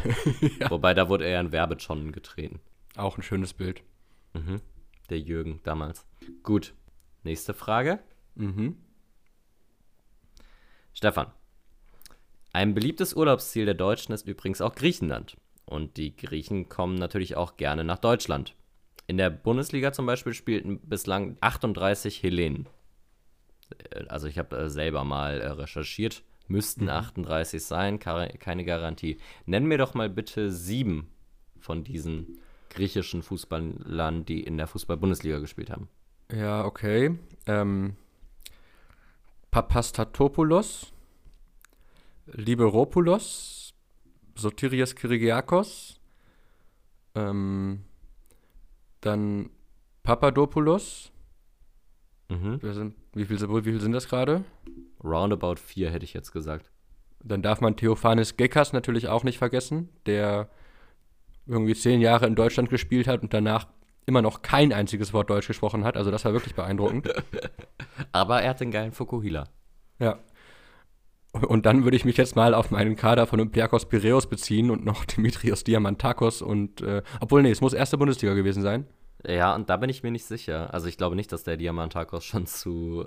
Wobei, 0.69 0.93
da 0.93 1.07
wurde 1.07 1.23
er 1.23 1.31
ja 1.31 1.39
in 1.39 1.51
Werbetonnen 1.51 2.11
getreten. 2.11 2.59
Auch 2.97 3.17
ein 3.17 3.21
schönes 3.23 3.53
Bild. 3.53 3.83
Mhm. 4.33 4.59
Der 5.09 5.19
Jürgen 5.19 5.59
damals. 5.63 6.05
Gut. 6.43 6.73
Nächste 7.23 7.53
Frage. 7.53 7.99
Mhm. 8.35 8.77
Stefan. 10.93 11.27
Ein 12.53 12.73
beliebtes 12.73 13.13
Urlaubsziel 13.13 13.65
der 13.65 13.73
Deutschen 13.73 14.13
ist 14.13 14.27
übrigens 14.27 14.61
auch 14.61 14.75
Griechenland. 14.75 15.35
Und 15.65 15.97
die 15.97 16.15
Griechen 16.15 16.69
kommen 16.69 16.95
natürlich 16.95 17.35
auch 17.35 17.57
gerne 17.57 17.83
nach 17.83 17.97
Deutschland. 17.99 18.55
In 19.07 19.17
der 19.17 19.29
Bundesliga 19.29 19.91
zum 19.91 20.05
Beispiel 20.05 20.33
spielten 20.33 20.79
bislang 20.79 21.37
38 21.41 22.23
Hellenen. 22.23 22.67
Äh, 23.91 24.05
Also 24.07 24.27
ich 24.27 24.37
habe 24.37 24.55
äh, 24.57 24.69
selber 24.69 25.03
mal 25.03 25.41
äh, 25.41 25.47
recherchiert. 25.49 26.23
Müssten 26.47 26.89
38 26.89 27.63
sein, 27.63 27.97
kare- 27.99 28.29
keine 28.39 28.63
Garantie. 28.65 29.17
Nenn 29.47 29.65
mir 29.65 29.79
doch 29.79 29.95
mal 29.95 30.09
bitte 30.09 30.51
sieben 30.51 31.09
von 31.59 31.83
diesen 31.83 32.39
griechischen 32.75 33.23
Fußballern, 33.23 34.25
die 34.25 34.43
in 34.43 34.57
der 34.57 34.67
Fußball-Bundesliga 34.67 35.39
gespielt 35.39 35.71
haben. 35.71 35.89
Ja, 36.31 36.65
okay. 36.65 37.17
Ähm, 37.47 37.95
Papastatopoulos, 39.51 40.91
Liberopoulos, 42.27 43.73
Sotirios 44.35 44.95
Kyriakos, 44.95 45.99
ähm, 47.15 47.83
dann 49.01 49.49
Papadopoulos. 50.03 51.11
Mhm. 52.29 52.59
Sind, 52.61 52.95
wie, 53.13 53.25
viel, 53.25 53.39
wie 53.39 53.71
viel 53.71 53.81
sind 53.81 53.91
das 53.91 54.09
gerade? 54.09 54.43
Roundabout 55.03 55.57
vier 55.57 55.91
hätte 55.91 56.05
ich 56.05 56.13
jetzt 56.13 56.31
gesagt. 56.31 56.71
Dann 57.23 57.41
darf 57.41 57.61
man 57.61 57.77
Theophanes 57.77 58.35
Gekas 58.35 58.73
natürlich 58.73 59.07
auch 59.07 59.23
nicht 59.23 59.37
vergessen, 59.37 59.89
der 60.05 60.49
irgendwie 61.47 61.75
zehn 61.75 62.01
Jahre 62.01 62.25
in 62.25 62.35
Deutschland 62.35 62.69
gespielt 62.69 63.07
hat 63.07 63.21
und 63.21 63.33
danach 63.33 63.67
immer 64.05 64.21
noch 64.21 64.41
kein 64.41 64.71
einziges 64.71 65.13
Wort 65.13 65.29
Deutsch 65.29 65.47
gesprochen 65.47 65.83
hat. 65.83 65.97
Also 65.97 66.11
das 66.11 66.25
war 66.25 66.33
wirklich 66.33 66.55
beeindruckend. 66.55 67.09
Aber 68.11 68.41
er 68.41 68.51
hat 68.51 68.59
den 68.59 68.71
geilen 68.71 68.91
Fukuhila. 68.91 69.45
Ja. 69.99 70.19
Und 71.31 71.65
dann 71.65 71.83
würde 71.83 71.97
ich 71.97 72.05
mich 72.05 72.15
jetzt 72.15 72.35
mal 72.35 72.53
auf 72.53 72.71
meinen 72.71 72.95
Kader 72.95 73.27
von 73.27 73.39
Olympiakos 73.39 73.89
Piraeus 73.89 74.27
beziehen 74.27 74.71
und 74.71 74.85
noch 74.85 75.05
Dimitrios 75.05 75.63
Diamantakos 75.63 76.41
und, 76.41 76.81
äh, 76.81 77.01
obwohl, 77.19 77.41
nee, 77.41 77.51
es 77.51 77.61
muss 77.61 77.73
erste 77.73 77.97
Bundesliga 77.97 78.33
gewesen 78.33 78.61
sein. 78.61 78.85
Ja, 79.27 79.55
und 79.55 79.69
da 79.69 79.77
bin 79.77 79.89
ich 79.89 80.03
mir 80.03 80.11
nicht 80.11 80.25
sicher. 80.25 80.73
Also 80.73 80.87
ich 80.87 80.97
glaube 80.97 81.15
nicht, 81.15 81.31
dass 81.31 81.43
der 81.43 81.57
Diamantakos 81.57 82.23
schon 82.23 82.45
zu. 82.45 83.05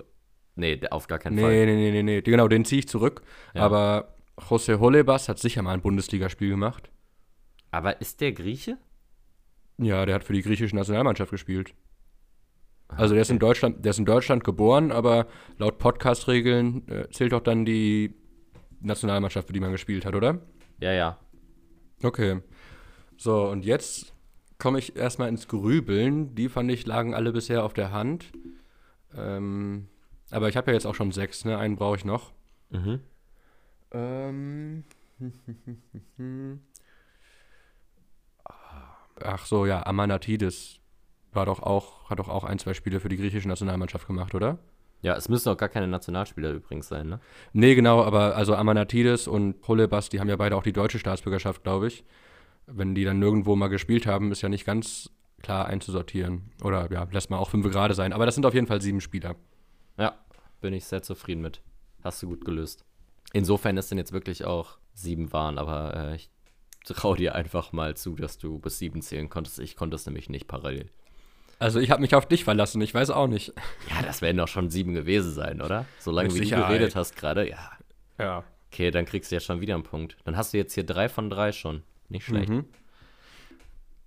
Nee, 0.55 0.81
auf 0.91 1.07
gar 1.07 1.17
keinen 1.17 1.35
nee, 1.35 1.41
Fall. 1.41 1.51
Nee, 1.51 1.65
nee, 1.65 1.91
nee, 1.91 2.03
nee, 2.03 2.21
genau, 2.21 2.47
den 2.49 2.65
ziehe 2.65 2.79
ich 2.79 2.89
zurück. 2.89 3.21
Ja. 3.53 3.61
Aber 3.61 4.15
José 4.37 4.79
Holebas 4.79 5.29
hat 5.29 5.39
sicher 5.39 5.61
mal 5.61 5.73
ein 5.73 5.81
Bundesligaspiel 5.81 6.49
gemacht. 6.49 6.89
Aber 7.71 8.01
ist 8.01 8.21
der 8.21 8.31
Grieche? 8.31 8.77
Ja, 9.77 10.05
der 10.05 10.15
hat 10.15 10.23
für 10.23 10.33
die 10.33 10.41
griechische 10.41 10.75
Nationalmannschaft 10.75 11.31
gespielt. 11.31 11.73
Also 12.89 13.13
der 13.13 13.21
ist 13.21 13.29
in 13.29 13.39
Deutschland, 13.39 13.85
der 13.85 13.91
ist 13.91 13.99
in 13.99 14.05
Deutschland 14.05 14.43
geboren, 14.43 14.91
aber 14.91 15.27
laut 15.57 15.77
Podcast-Regeln 15.77 16.87
äh, 16.87 17.09
zählt 17.11 17.33
doch 17.33 17.41
dann 17.41 17.63
die 17.63 18.15
Nationalmannschaft, 18.81 19.47
für 19.47 19.53
die 19.53 19.59
man 19.59 19.71
gespielt 19.71 20.05
hat, 20.05 20.15
oder? 20.15 20.39
Ja, 20.79 20.91
ja. 20.91 21.19
Okay. 22.01 22.41
So, 23.15 23.47
und 23.47 23.63
jetzt 23.63 24.13
komme 24.57 24.79
ich 24.79 24.95
erstmal 24.95 25.29
ins 25.29 25.47
Grübeln. 25.47 26.35
Die 26.35 26.49
fand 26.49 26.71
ich 26.71 26.85
lagen 26.85 27.13
alle 27.13 27.31
bisher 27.31 27.63
auf 27.63 27.73
der 27.73 27.91
Hand. 27.91 28.31
Ähm, 29.15 29.87
aber 30.31 30.49
ich 30.49 30.57
habe 30.57 30.71
ja 30.71 30.73
jetzt 30.73 30.85
auch 30.85 30.95
schon 30.95 31.11
sechs, 31.11 31.45
ne? 31.45 31.57
Einen 31.57 31.75
brauche 31.75 31.97
ich 31.97 32.05
noch. 32.05 32.33
Mhm. 32.69 33.01
Ähm. 33.91 34.83
Ach 39.23 39.45
so, 39.45 39.65
ja, 39.65 39.85
Amanatidis 39.85 40.79
war 41.31 41.45
doch 41.45 41.61
auch, 41.61 42.09
hat 42.09 42.19
doch 42.19 42.29
auch 42.29 42.43
ein, 42.43 42.59
zwei 42.59 42.73
Spiele 42.73 42.99
für 42.99 43.09
die 43.09 43.17
griechische 43.17 43.47
Nationalmannschaft 43.47 44.07
gemacht, 44.07 44.33
oder? 44.35 44.57
Ja, 45.01 45.15
es 45.15 45.29
müssen 45.29 45.49
auch 45.49 45.57
gar 45.57 45.69
keine 45.69 45.87
Nationalspieler 45.87 46.51
übrigens 46.51 46.89
sein, 46.89 47.07
ne? 47.07 47.19
Nee, 47.53 47.75
genau, 47.75 48.03
aber 48.03 48.35
also 48.35 48.55
Amanatidis 48.55 49.27
und 49.27 49.55
Holebas, 49.67 50.09
die 50.09 50.19
haben 50.19 50.27
ja 50.27 50.35
beide 50.35 50.57
auch 50.57 50.63
die 50.63 50.73
deutsche 50.73 50.99
Staatsbürgerschaft, 50.99 51.63
glaube 51.63 51.87
ich. 51.87 52.03
Wenn 52.67 52.95
die 52.95 53.05
dann 53.05 53.19
nirgendwo 53.19 53.55
mal 53.55 53.69
gespielt 53.69 54.05
haben, 54.05 54.31
ist 54.31 54.41
ja 54.41 54.49
nicht 54.49 54.65
ganz 54.65 55.09
klar 55.41 55.67
einzusortieren. 55.67 56.51
Oder 56.63 56.91
ja, 56.91 57.07
lässt 57.11 57.29
mal 57.29 57.37
auch 57.37 57.49
fünf 57.49 57.69
gerade 57.71 57.93
sein. 57.93 58.11
Aber 58.11 58.25
das 58.25 58.35
sind 58.35 58.45
auf 58.45 58.53
jeden 58.53 58.67
Fall 58.67 58.81
sieben 58.81 58.99
Spieler. 58.99 59.35
Ja, 59.97 60.19
bin 60.59 60.73
ich 60.73 60.85
sehr 60.85 61.01
zufrieden 61.01 61.41
mit. 61.41 61.61
Hast 62.03 62.21
du 62.21 62.27
gut 62.27 62.43
gelöst. 62.43 62.85
Insofern 63.31 63.77
ist 63.77 63.89
denn 63.89 63.97
jetzt 63.97 64.11
wirklich 64.11 64.45
auch 64.45 64.77
sieben 64.93 65.31
waren, 65.31 65.57
aber 65.57 65.95
äh, 65.95 66.15
ich 66.15 66.29
trau 66.85 67.15
dir 67.15 67.35
einfach 67.35 67.71
mal 67.71 67.95
zu, 67.95 68.15
dass 68.15 68.37
du 68.37 68.59
bis 68.59 68.79
sieben 68.79 69.01
zählen 69.01 69.29
konntest. 69.29 69.59
Ich 69.59 69.75
konnte 69.75 69.95
es 69.95 70.05
nämlich 70.05 70.29
nicht 70.29 70.47
parallel. 70.47 70.89
Also 71.59 71.79
ich 71.79 71.91
habe 71.91 72.01
mich 72.01 72.15
auf 72.15 72.25
dich 72.25 72.45
verlassen, 72.45 72.81
ich 72.81 72.93
weiß 72.93 73.09
auch 73.09 73.27
nicht. 73.27 73.53
Ja, 73.89 74.01
das 74.01 74.21
werden 74.21 74.37
doch 74.37 74.47
schon 74.47 74.69
sieben 74.69 74.93
gewesen 74.93 75.33
sein, 75.33 75.61
oder? 75.61 75.85
Solange 75.99 76.33
wie 76.33 76.39
du 76.39 76.55
geredet 76.55 76.95
hast 76.95 77.17
gerade, 77.17 77.49
ja. 77.49 77.71
Ja. 78.17 78.43
Okay, 78.71 78.91
dann 78.91 79.05
kriegst 79.05 79.31
du 79.31 79.35
ja 79.35 79.39
schon 79.41 79.59
wieder 79.59 79.73
einen 79.73 79.83
Punkt. 79.83 80.15
Dann 80.23 80.37
hast 80.37 80.53
du 80.53 80.57
jetzt 80.57 80.73
hier 80.73 80.85
drei 80.85 81.09
von 81.09 81.29
drei 81.29 81.51
schon. 81.51 81.83
Nicht 82.07 82.25
schlecht. 82.25 82.49
Mhm. 82.49 82.65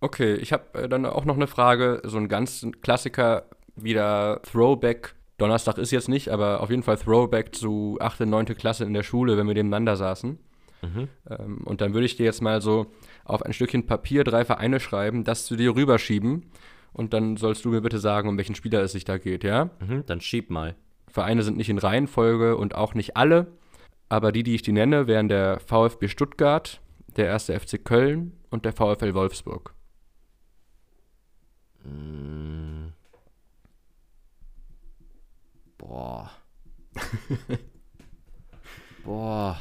Okay, 0.00 0.34
ich 0.34 0.52
habe 0.52 0.82
äh, 0.82 0.88
dann 0.88 1.06
auch 1.06 1.24
noch 1.24 1.36
eine 1.36 1.46
Frage, 1.46 2.00
so 2.04 2.18
ein 2.18 2.28
ganz 2.28 2.66
Klassiker, 2.80 3.44
wieder 3.76 4.40
Throwback. 4.42 5.14
Donnerstag 5.38 5.78
ist 5.78 5.90
jetzt 5.90 6.08
nicht, 6.08 6.28
aber 6.28 6.60
auf 6.60 6.70
jeden 6.70 6.82
Fall 6.82 6.96
Throwback 6.96 7.54
zu 7.54 7.98
8., 8.00 8.20
9. 8.20 8.46
Klasse 8.46 8.84
in 8.84 8.94
der 8.94 9.02
Schule, 9.02 9.36
wenn 9.36 9.46
wir 9.46 9.54
nebeneinander 9.54 9.96
saßen. 9.96 10.38
Mhm. 10.82 11.08
Ähm, 11.30 11.58
und 11.64 11.80
dann 11.80 11.94
würde 11.94 12.06
ich 12.06 12.16
dir 12.16 12.24
jetzt 12.24 12.42
mal 12.42 12.60
so 12.60 12.86
auf 13.24 13.42
ein 13.42 13.52
Stückchen 13.52 13.86
Papier 13.86 14.24
drei 14.24 14.44
Vereine 14.44 14.80
schreiben, 14.80 15.24
das 15.24 15.46
zu 15.46 15.56
dir 15.56 15.74
rüberschieben. 15.74 16.50
Und 16.92 17.14
dann 17.14 17.36
sollst 17.36 17.64
du 17.64 17.70
mir 17.70 17.80
bitte 17.80 17.98
sagen, 17.98 18.28
um 18.28 18.36
welchen 18.36 18.54
Spieler 18.54 18.82
es 18.82 18.92
sich 18.92 19.04
da 19.04 19.16
geht, 19.16 19.44
ja? 19.44 19.70
Mhm, 19.80 20.04
dann 20.06 20.20
schieb 20.20 20.50
mal. 20.50 20.74
Vereine 21.08 21.42
sind 21.42 21.56
nicht 21.56 21.68
in 21.68 21.78
Reihenfolge 21.78 22.56
und 22.56 22.74
auch 22.74 22.94
nicht 22.94 23.16
alle. 23.16 23.46
Aber 24.08 24.30
die, 24.30 24.42
die 24.42 24.54
ich 24.54 24.62
dir 24.62 24.74
nenne, 24.74 25.06
wären 25.06 25.28
der 25.28 25.58
VfB 25.60 26.08
Stuttgart, 26.08 26.80
der 27.16 27.32
1. 27.32 27.46
FC 27.46 27.82
Köln 27.82 28.32
und 28.50 28.64
der 28.64 28.72
VfL 28.72 29.14
Wolfsburg. 29.14 29.74
Mm. 31.84 32.92
Boah. 35.78 36.30
Boah. 39.04 39.60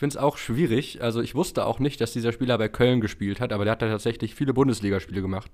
Ich 0.00 0.02
finde 0.02 0.16
es 0.16 0.22
auch 0.22 0.38
schwierig. 0.38 1.02
Also 1.02 1.20
ich 1.20 1.34
wusste 1.34 1.66
auch 1.66 1.78
nicht, 1.78 2.00
dass 2.00 2.14
dieser 2.14 2.32
Spieler 2.32 2.56
bei 2.56 2.70
Köln 2.70 3.02
gespielt 3.02 3.38
hat, 3.38 3.52
aber 3.52 3.64
der 3.64 3.72
hat 3.72 3.82
da 3.82 3.88
tatsächlich 3.90 4.34
viele 4.34 4.54
Bundesligaspiele 4.54 5.20
gemacht. 5.20 5.52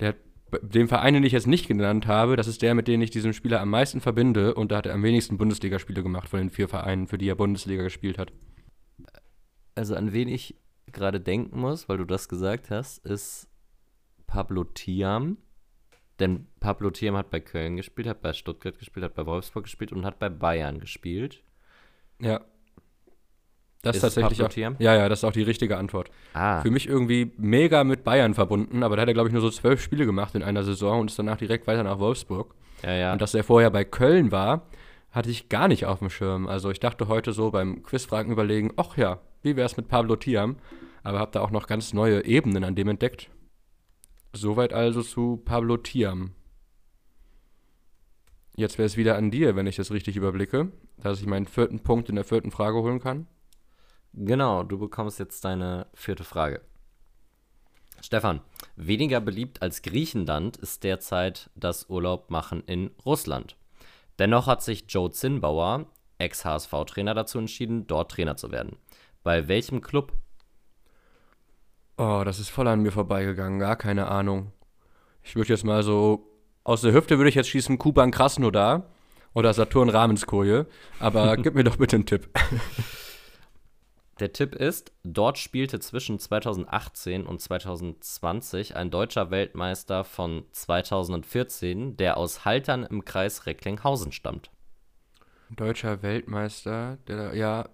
Der 0.00 0.08
hat 0.08 0.16
den 0.62 0.88
Verein, 0.88 1.14
den 1.14 1.22
ich 1.22 1.30
jetzt 1.30 1.46
nicht 1.46 1.68
genannt 1.68 2.08
habe, 2.08 2.34
das 2.34 2.48
ist 2.48 2.60
der, 2.60 2.74
mit 2.74 2.88
dem 2.88 3.00
ich 3.02 3.12
diesen 3.12 3.32
Spieler 3.32 3.60
am 3.60 3.70
meisten 3.70 4.00
verbinde 4.00 4.56
und 4.56 4.72
da 4.72 4.78
hat 4.78 4.86
er 4.86 4.94
am 4.94 5.04
wenigsten 5.04 5.38
Bundesligaspiele 5.38 6.02
gemacht 6.02 6.28
von 6.28 6.40
den 6.40 6.50
vier 6.50 6.66
Vereinen, 6.66 7.06
für 7.06 7.16
die 7.16 7.28
er 7.28 7.36
Bundesliga 7.36 7.84
gespielt 7.84 8.18
hat. 8.18 8.32
Also 9.76 9.94
an 9.94 10.12
wen 10.12 10.26
ich 10.26 10.56
gerade 10.90 11.20
denken 11.20 11.60
muss, 11.60 11.88
weil 11.88 11.98
du 11.98 12.04
das 12.04 12.28
gesagt 12.28 12.70
hast, 12.70 12.98
ist 13.06 13.48
Pablo 14.26 14.64
Thiam. 14.64 15.36
Denn 16.18 16.48
Pablo 16.58 16.90
Thiam 16.90 17.16
hat 17.16 17.30
bei 17.30 17.38
Köln 17.38 17.76
gespielt, 17.76 18.08
hat 18.08 18.22
bei 18.22 18.32
Stuttgart 18.32 18.76
gespielt, 18.76 19.04
hat 19.04 19.14
bei 19.14 19.24
Wolfsburg 19.24 19.66
gespielt 19.66 19.92
und 19.92 20.04
hat 20.04 20.18
bei 20.18 20.30
Bayern 20.30 20.80
gespielt. 20.80 21.44
Ja. 22.20 22.44
Das 23.84 23.96
ist, 23.96 24.02
tatsächlich 24.02 24.42
auch? 24.42 24.80
Ja, 24.80 24.94
ja, 24.94 25.08
das 25.08 25.20
ist 25.20 25.24
auch 25.24 25.32
die 25.32 25.42
richtige 25.42 25.76
Antwort. 25.76 26.10
Ah, 26.32 26.60
Für 26.62 26.70
mich 26.70 26.88
irgendwie 26.88 27.32
mega 27.36 27.84
mit 27.84 28.04
Bayern 28.04 28.34
verbunden, 28.34 28.82
aber 28.82 28.96
da 28.96 29.02
hat 29.02 29.08
er, 29.08 29.14
glaube 29.14 29.28
ich, 29.28 29.32
nur 29.32 29.42
so 29.42 29.50
zwölf 29.50 29.80
Spiele 29.82 30.06
gemacht 30.06 30.34
in 30.34 30.42
einer 30.42 30.62
Saison 30.64 31.00
und 31.00 31.10
ist 31.10 31.18
danach 31.18 31.36
direkt 31.36 31.66
weiter 31.66 31.82
nach 31.82 31.98
Wolfsburg. 31.98 32.54
ja, 32.82 32.92
ja. 32.92 33.12
Und 33.12 33.22
dass 33.22 33.34
er 33.34 33.44
vorher 33.44 33.70
bei 33.70 33.84
Köln 33.84 34.32
war, 34.32 34.66
hatte 35.10 35.30
ich 35.30 35.48
gar 35.48 35.68
nicht 35.68 35.86
auf 35.86 36.00
dem 36.00 36.10
Schirm. 36.10 36.48
Also 36.48 36.70
ich 36.70 36.80
dachte 36.80 37.06
heute 37.08 37.32
so 37.32 37.50
beim 37.50 37.82
Quizfragen 37.84 38.32
überlegen, 38.32 38.72
ach 38.76 38.96
ja, 38.96 39.20
wie 39.42 39.54
wäre 39.56 39.66
es 39.66 39.76
mit 39.76 39.88
Pablo 39.88 40.16
Thiam? 40.16 40.56
Aber 41.04 41.20
habe 41.20 41.30
da 41.32 41.40
auch 41.40 41.50
noch 41.50 41.66
ganz 41.66 41.92
neue 41.92 42.24
Ebenen 42.24 42.64
an 42.64 42.74
dem 42.74 42.88
entdeckt. 42.88 43.30
Soweit 44.32 44.72
also 44.72 45.02
zu 45.02 45.36
Pablo 45.44 45.76
Thiam. 45.76 46.32
Jetzt 48.56 48.78
wäre 48.78 48.86
es 48.86 48.96
wieder 48.96 49.16
an 49.16 49.30
dir, 49.30 49.56
wenn 49.56 49.66
ich 49.66 49.76
das 49.76 49.90
richtig 49.90 50.16
überblicke, 50.16 50.72
dass 50.96 51.20
ich 51.20 51.26
meinen 51.26 51.46
vierten 51.46 51.80
Punkt 51.80 52.08
in 52.08 52.14
der 52.14 52.24
vierten 52.24 52.50
Frage 52.50 52.78
holen 52.78 53.00
kann. 53.00 53.26
Genau, 54.16 54.62
du 54.62 54.78
bekommst 54.78 55.18
jetzt 55.18 55.44
deine 55.44 55.86
vierte 55.92 56.22
Frage. 56.22 56.60
Stefan, 58.00 58.40
weniger 58.76 59.20
beliebt 59.20 59.62
als 59.62 59.82
Griechenland 59.82 60.56
ist 60.56 60.84
derzeit 60.84 61.50
das 61.56 61.88
Urlaub 61.88 62.30
machen 62.30 62.62
in 62.66 62.90
Russland. 63.04 63.56
Dennoch 64.18 64.46
hat 64.46 64.62
sich 64.62 64.84
Joe 64.88 65.10
Zinnbauer, 65.10 65.86
Ex-HSV-Trainer, 66.18 67.14
dazu 67.14 67.38
entschieden, 67.38 67.86
dort 67.86 68.12
Trainer 68.12 68.36
zu 68.36 68.52
werden. 68.52 68.76
Bei 69.24 69.48
welchem 69.48 69.80
Club? 69.80 70.12
Oh, 71.96 72.22
das 72.24 72.38
ist 72.38 72.50
voll 72.50 72.68
an 72.68 72.80
mir 72.80 72.92
vorbeigegangen, 72.92 73.58
gar 73.58 73.76
keine 73.76 74.06
Ahnung. 74.06 74.52
Ich 75.22 75.34
würde 75.34 75.48
jetzt 75.48 75.64
mal 75.64 75.82
so, 75.82 76.28
aus 76.62 76.82
der 76.82 76.92
Hüfte 76.92 77.18
würde 77.18 77.30
ich 77.30 77.34
jetzt 77.34 77.48
schießen 77.48 77.78
Kuban 77.78 78.10
Krasnodar 78.10 78.90
oder 79.32 79.52
Saturn 79.54 79.88
Ramenskoje, 79.88 80.66
aber 81.00 81.36
gib 81.38 81.54
mir 81.54 81.64
doch 81.64 81.76
bitte 81.76 81.96
einen 81.96 82.06
Tipp. 82.06 82.28
Der 84.20 84.32
Tipp 84.32 84.54
ist, 84.54 84.92
dort 85.02 85.38
spielte 85.38 85.80
zwischen 85.80 86.20
2018 86.20 87.26
und 87.26 87.40
2020 87.40 88.76
ein 88.76 88.90
deutscher 88.90 89.32
Weltmeister 89.32 90.04
von 90.04 90.44
2014, 90.52 91.96
der 91.96 92.16
aus 92.16 92.44
Haltern 92.44 92.84
im 92.84 93.04
Kreis 93.04 93.46
Recklinghausen 93.46 94.12
stammt. 94.12 94.50
Deutscher 95.50 96.02
Weltmeister, 96.02 96.98
der, 97.08 97.34
ja, 97.34 97.68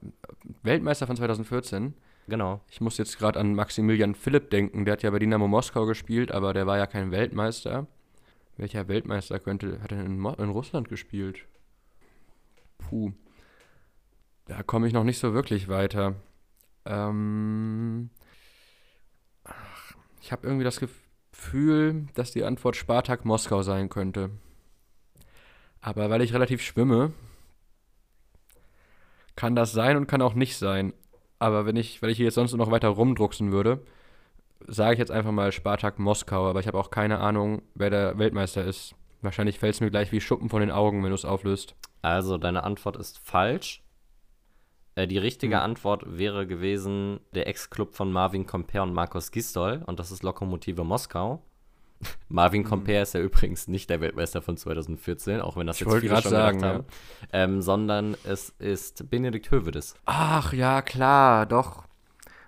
Weltmeister 0.62 1.06
von 1.06 1.16
2014. 1.16 1.94
Genau. 2.26 2.60
Ich 2.70 2.80
muss 2.80 2.96
jetzt 2.96 3.18
gerade 3.18 3.38
an 3.38 3.54
Maximilian 3.54 4.14
Philipp 4.14 4.50
denken, 4.50 4.86
der 4.86 4.92
hat 4.92 5.02
ja 5.02 5.10
bei 5.10 5.18
Dynamo 5.18 5.46
Moskau 5.46 5.84
gespielt, 5.84 6.32
aber 6.32 6.54
der 6.54 6.66
war 6.66 6.78
ja 6.78 6.86
kein 6.86 7.10
Weltmeister. 7.10 7.86
Welcher 8.56 8.88
Weltmeister 8.88 9.38
könnte, 9.40 9.82
hat 9.82 9.92
er 9.92 10.04
in, 10.04 10.18
Mo 10.18 10.32
in 10.32 10.48
Russland 10.48 10.88
gespielt? 10.88 11.46
Puh. 12.78 13.12
Da 14.46 14.62
komme 14.62 14.86
ich 14.86 14.92
noch 14.92 15.04
nicht 15.04 15.18
so 15.18 15.34
wirklich 15.34 15.68
weiter. 15.68 16.16
Ähm, 16.84 18.10
ach, 19.44 19.94
ich 20.20 20.32
habe 20.32 20.46
irgendwie 20.46 20.64
das 20.64 20.80
Gefühl, 20.80 22.06
dass 22.14 22.32
die 22.32 22.44
Antwort 22.44 22.76
Spartak 22.76 23.24
Moskau 23.24 23.62
sein 23.62 23.88
könnte. 23.88 24.30
Aber 25.80 26.10
weil 26.10 26.22
ich 26.22 26.34
relativ 26.34 26.62
schwimme, 26.62 27.12
kann 29.36 29.56
das 29.56 29.72
sein 29.72 29.96
und 29.96 30.06
kann 30.06 30.22
auch 30.22 30.34
nicht 30.34 30.58
sein. 30.58 30.92
Aber 31.38 31.64
wenn 31.64 31.76
ich, 31.76 32.02
weil 32.02 32.10
ich 32.10 32.18
hier 32.18 32.26
jetzt 32.26 32.34
sonst 32.34 32.54
noch 32.54 32.70
weiter 32.70 32.88
rumdrucksen 32.88 33.52
würde, 33.52 33.82
sage 34.66 34.92
ich 34.94 34.98
jetzt 34.98 35.10
einfach 35.10 35.32
mal 35.32 35.52
Spartak 35.52 35.98
Moskau, 35.98 36.48
aber 36.48 36.60
ich 36.60 36.66
habe 36.66 36.78
auch 36.78 36.90
keine 36.90 37.18
Ahnung, 37.20 37.62
wer 37.74 37.88
der 37.90 38.18
Weltmeister 38.18 38.64
ist. 38.64 38.94
Wahrscheinlich 39.22 39.58
fällt 39.58 39.74
es 39.74 39.80
mir 39.80 39.90
gleich 39.90 40.12
wie 40.12 40.20
Schuppen 40.20 40.50
von 40.50 40.60
den 40.60 40.70
Augen, 40.70 41.02
wenn 41.02 41.10
du 41.10 41.14
es 41.14 41.24
auflöst. 41.24 41.74
Also 42.02 42.38
deine 42.38 42.64
Antwort 42.64 42.96
ist 42.96 43.18
falsch. 43.18 43.82
Äh, 44.94 45.06
die 45.06 45.18
richtige 45.18 45.56
Hm. 45.56 45.62
Antwort 45.62 46.02
wäre 46.06 46.46
gewesen 46.46 47.20
der 47.34 47.46
Ex-Club 47.46 47.94
von 47.94 48.12
Marvin 48.12 48.46
Comper 48.46 48.82
und 48.82 48.92
Markus 48.92 49.30
Gistol 49.30 49.82
und 49.86 49.98
das 50.00 50.10
ist 50.10 50.22
Lokomotive 50.22 50.84
Moskau. 50.84 51.42
Marvin 52.28 52.64
Comper 52.64 53.02
ist 53.02 53.14
ja 53.14 53.20
übrigens 53.20 53.68
nicht 53.68 53.90
der 53.90 54.00
Weltmeister 54.00 54.40
von 54.42 54.56
2014, 54.56 55.40
auch 55.40 55.56
wenn 55.56 55.66
das 55.66 55.80
Ich 55.80 55.86
jetzt 55.86 56.00
viele 56.00 56.20
schon 56.22 56.30
sagen, 56.30 56.58
gedacht 56.58 56.74
haben, 56.74 56.84
ähm, 57.32 57.62
sondern 57.62 58.16
es 58.24 58.50
ist 58.58 59.10
Benedikt 59.10 59.50
Hövedes. 59.50 59.94
Ach 60.06 60.52
ja, 60.52 60.82
klar, 60.82 61.46
doch. 61.46 61.84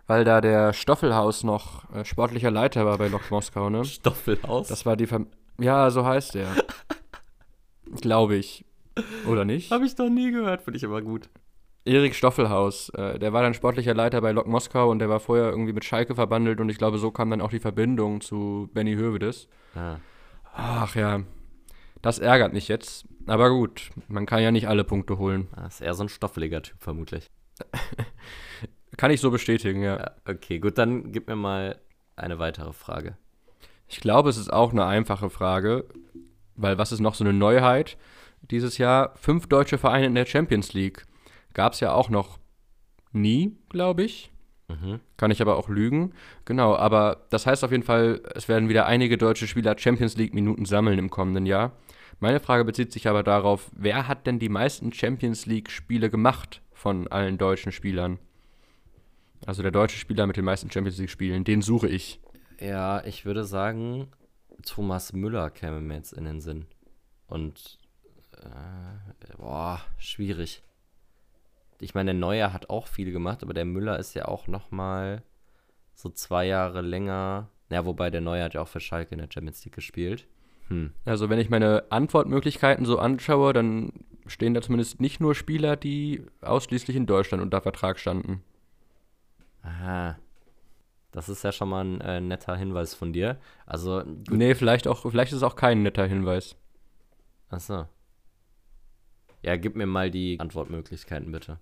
Weil 0.06 0.24
da 0.24 0.40
der 0.40 0.72
Stoffelhaus 0.72 1.44
noch 1.44 1.90
äh, 1.94 2.04
sportlicher 2.04 2.50
Leiter 2.50 2.84
war 2.84 2.98
bei 2.98 3.08
Lok 3.08 3.30
Moskau, 3.30 3.70
ne? 3.70 3.84
Stoffelhaus. 3.84 4.68
Das 4.68 4.84
war 4.84 4.96
die 4.96 5.06
Fam 5.06 5.28
Ja, 5.58 5.90
so 5.90 6.04
heißt 6.04 6.34
er. 6.36 6.48
Glaube 8.00 8.36
ich. 8.36 8.64
Oder 9.26 9.44
nicht? 9.44 9.70
habe 9.70 9.86
ich 9.86 9.94
doch 9.94 10.08
nie 10.08 10.30
gehört, 10.32 10.62
finde 10.62 10.76
ich 10.78 10.84
aber 10.84 11.02
gut. 11.02 11.28
Erik 11.84 12.14
Stoffelhaus, 12.14 12.90
äh, 12.90 13.18
der 13.18 13.32
war 13.32 13.42
dann 13.42 13.54
sportlicher 13.54 13.94
Leiter 13.94 14.20
bei 14.20 14.30
Lok 14.32 14.46
Moskau 14.46 14.90
und 14.90 15.00
der 15.00 15.08
war 15.08 15.18
vorher 15.20 15.50
irgendwie 15.50 15.72
mit 15.72 15.84
Schalke 15.84 16.14
verbandelt 16.14 16.60
und 16.60 16.68
ich 16.68 16.78
glaube, 16.78 16.98
so 16.98 17.10
kam 17.10 17.30
dann 17.30 17.40
auch 17.40 17.50
die 17.50 17.58
Verbindung 17.60 18.20
zu 18.20 18.70
Benny 18.72 18.94
Hövedes. 18.94 19.48
Ah. 19.74 19.96
Ach 20.54 20.94
ja, 20.94 21.22
das 22.02 22.18
ärgert 22.18 22.52
mich 22.52 22.68
jetzt. 22.68 23.06
Aber 23.26 23.50
gut, 23.50 23.90
man 24.08 24.26
kann 24.26 24.42
ja 24.42 24.50
nicht 24.50 24.68
alle 24.68 24.84
Punkte 24.84 25.18
holen. 25.18 25.48
Das 25.52 25.60
Ah, 25.62 25.66
ist 25.68 25.80
eher 25.80 25.94
so 25.94 26.04
ein 26.04 26.08
stoffeliger 26.08 26.62
Typ, 26.62 26.76
vermutlich. 26.80 27.26
Kann 28.96 29.10
ich 29.10 29.20
so 29.20 29.30
bestätigen, 29.30 29.82
ja. 29.82 29.96
Ja, 29.98 30.10
okay, 30.28 30.58
gut, 30.58 30.76
dann 30.78 31.12
gib 31.12 31.28
mir 31.28 31.36
mal 31.36 31.78
eine 32.16 32.38
weitere 32.38 32.72
Frage. 32.72 33.16
Ich 33.88 34.00
glaube, 34.00 34.28
es 34.30 34.36
ist 34.36 34.52
auch 34.52 34.72
eine 34.72 34.84
einfache 34.84 35.30
Frage, 35.30 35.86
weil 36.56 36.78
was 36.78 36.92
ist 36.92 37.00
noch 37.00 37.14
so 37.14 37.24
eine 37.24 37.32
Neuheit 37.32 37.96
dieses 38.42 38.78
Jahr? 38.78 39.14
Fünf 39.16 39.46
deutsche 39.46 39.78
Vereine 39.78 40.06
in 40.06 40.14
der 40.14 40.26
Champions 40.26 40.72
League. 40.74 41.04
Gab 41.54 41.74
es 41.74 41.80
ja 41.80 41.92
auch 41.92 42.08
noch 42.10 42.38
nie, 43.12 43.56
glaube 43.68 44.02
ich. 44.04 44.30
Mhm. 44.68 45.00
Kann 45.16 45.30
ich 45.30 45.42
aber 45.42 45.56
auch 45.56 45.68
lügen. 45.68 46.12
Genau, 46.44 46.74
aber 46.74 47.26
das 47.30 47.46
heißt 47.46 47.64
auf 47.64 47.72
jeden 47.72 47.82
Fall, 47.82 48.22
es 48.34 48.48
werden 48.48 48.68
wieder 48.68 48.86
einige 48.86 49.18
deutsche 49.18 49.46
Spieler 49.46 49.76
Champions 49.78 50.16
League-Minuten 50.16 50.64
sammeln 50.64 50.98
im 50.98 51.10
kommenden 51.10 51.46
Jahr. 51.46 51.72
Meine 52.20 52.40
Frage 52.40 52.64
bezieht 52.64 52.92
sich 52.92 53.08
aber 53.08 53.22
darauf, 53.22 53.70
wer 53.74 54.08
hat 54.08 54.26
denn 54.26 54.38
die 54.38 54.48
meisten 54.48 54.92
Champions 54.92 55.46
League-Spiele 55.46 56.08
gemacht 56.08 56.62
von 56.72 57.08
allen 57.08 57.38
deutschen 57.38 57.72
Spielern? 57.72 58.18
Also 59.44 59.62
der 59.62 59.72
deutsche 59.72 59.98
Spieler 59.98 60.26
mit 60.26 60.36
den 60.36 60.44
meisten 60.44 60.70
Champions 60.70 60.98
League-Spielen, 60.98 61.44
den 61.44 61.62
suche 61.62 61.88
ich. 61.88 62.20
Ja, 62.60 63.04
ich 63.04 63.24
würde 63.24 63.44
sagen, 63.44 64.06
Thomas 64.64 65.12
Müller 65.12 65.50
käme 65.50 65.80
mir 65.80 65.96
jetzt 65.96 66.12
in 66.12 66.24
den 66.24 66.40
Sinn. 66.40 66.66
Und, 67.26 67.78
äh, 68.38 69.36
boah, 69.36 69.80
schwierig. 69.98 70.62
Ich 71.82 71.94
meine, 71.94 72.12
der 72.12 72.20
Neuer 72.20 72.52
hat 72.52 72.70
auch 72.70 72.86
viel 72.86 73.12
gemacht, 73.12 73.42
aber 73.42 73.54
der 73.54 73.64
Müller 73.64 73.98
ist 73.98 74.14
ja 74.14 74.26
auch 74.26 74.46
noch 74.46 74.70
mal 74.70 75.22
so 75.94 76.08
zwei 76.08 76.46
Jahre 76.46 76.80
länger. 76.80 77.48
Ja, 77.70 77.84
wobei 77.84 78.10
der 78.10 78.20
Neuer 78.20 78.44
hat 78.44 78.54
ja 78.54 78.62
auch 78.62 78.68
für 78.68 78.80
Schalke 78.80 79.14
in 79.14 79.18
der 79.18 79.28
Champions 79.32 79.64
League 79.64 79.74
gespielt. 79.74 80.26
Hm. 80.68 80.92
Also 81.04 81.28
wenn 81.28 81.38
ich 81.38 81.50
meine 81.50 81.84
Antwortmöglichkeiten 81.90 82.84
so 82.84 82.98
anschaue, 82.98 83.52
dann 83.52 83.92
stehen 84.26 84.54
da 84.54 84.62
zumindest 84.62 85.00
nicht 85.00 85.20
nur 85.20 85.34
Spieler, 85.34 85.76
die 85.76 86.24
ausschließlich 86.40 86.96
in 86.96 87.06
Deutschland 87.06 87.42
unter 87.42 87.60
Vertrag 87.60 87.98
standen. 87.98 88.42
Aha. 89.62 90.18
Das 91.10 91.28
ist 91.28 91.44
ja 91.44 91.52
schon 91.52 91.68
mal 91.68 91.84
ein 91.84 92.00
äh, 92.00 92.20
netter 92.20 92.56
Hinweis 92.56 92.94
von 92.94 93.12
dir. 93.12 93.38
Also, 93.66 94.02
gut. 94.02 94.30
Nee, 94.30 94.54
vielleicht 94.54 94.86
auch, 94.88 95.02
vielleicht 95.10 95.32
ist 95.32 95.38
es 95.38 95.42
auch 95.42 95.56
kein 95.56 95.82
netter 95.82 96.06
Hinweis. 96.06 96.56
Achso. 97.50 97.86
Ja, 99.42 99.56
gib 99.56 99.76
mir 99.76 99.86
mal 99.86 100.10
die 100.10 100.40
Antwortmöglichkeiten 100.40 101.30
bitte. 101.30 101.58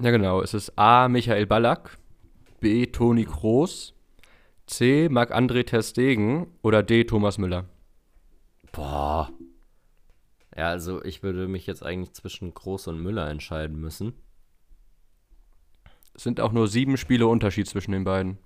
Ja 0.00 0.10
genau, 0.10 0.40
es 0.42 0.54
ist 0.54 0.78
A. 0.78 1.08
Michael 1.08 1.46
Ballack, 1.46 1.98
B. 2.60 2.86
Toni 2.86 3.24
Kroos, 3.24 3.94
C. 4.66 5.08
Marc-André 5.08 5.64
Ter 5.64 5.82
Stegen 5.82 6.46
oder 6.62 6.82
D. 6.82 7.04
Thomas 7.04 7.38
Müller. 7.38 7.64
Boah. 8.72 9.32
Ja, 10.56 10.68
also 10.68 11.02
ich 11.04 11.22
würde 11.22 11.48
mich 11.48 11.66
jetzt 11.66 11.84
eigentlich 11.84 12.12
zwischen 12.12 12.54
Groß 12.54 12.88
und 12.88 13.00
Müller 13.00 13.28
entscheiden 13.28 13.80
müssen. 13.80 14.12
Es 16.14 16.24
sind 16.24 16.40
auch 16.40 16.52
nur 16.52 16.68
sieben 16.68 16.96
Spiele 16.96 17.26
Unterschied 17.26 17.68
zwischen 17.68 17.92
den 17.92 18.04
beiden. 18.04 18.38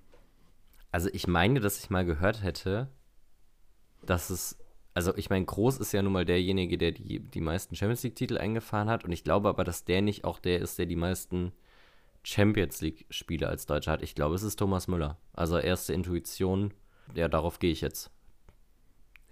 Also 0.91 1.09
ich 1.11 1.27
meine, 1.27 1.59
dass 1.59 1.79
ich 1.83 1.89
mal 1.89 2.05
gehört 2.05 2.43
hätte, 2.43 2.87
dass 4.05 4.29
es, 4.29 4.57
also 4.93 5.15
ich 5.15 5.29
meine, 5.29 5.45
Groß 5.45 5.77
ist 5.77 5.91
ja 5.91 6.01
nun 6.01 6.13
mal 6.13 6.25
derjenige, 6.25 6.77
der 6.77 6.91
die, 6.91 7.19
die 7.19 7.41
meisten 7.41 7.75
Champions 7.75 8.03
League-Titel 8.03 8.37
eingefahren 8.37 8.89
hat 8.89 9.03
und 9.05 9.11
ich 9.11 9.23
glaube 9.23 9.49
aber, 9.49 9.63
dass 9.63 9.85
der 9.85 10.01
nicht 10.01 10.23
auch 10.23 10.39
der 10.39 10.59
ist, 10.59 10.77
der 10.77 10.85
die 10.85 10.95
meisten 10.95 11.51
Champions 12.23 12.81
League-Spiele 12.81 13.47
als 13.47 13.65
Deutscher 13.65 13.91
hat. 13.91 14.03
Ich 14.03 14.15
glaube, 14.15 14.35
es 14.35 14.43
ist 14.43 14.57
Thomas 14.57 14.87
Müller. 14.87 15.17
Also 15.33 15.57
erste 15.57 15.93
Intuition, 15.93 16.73
ja, 17.15 17.27
darauf 17.27 17.59
gehe 17.59 17.71
ich 17.71 17.81
jetzt. 17.81 18.11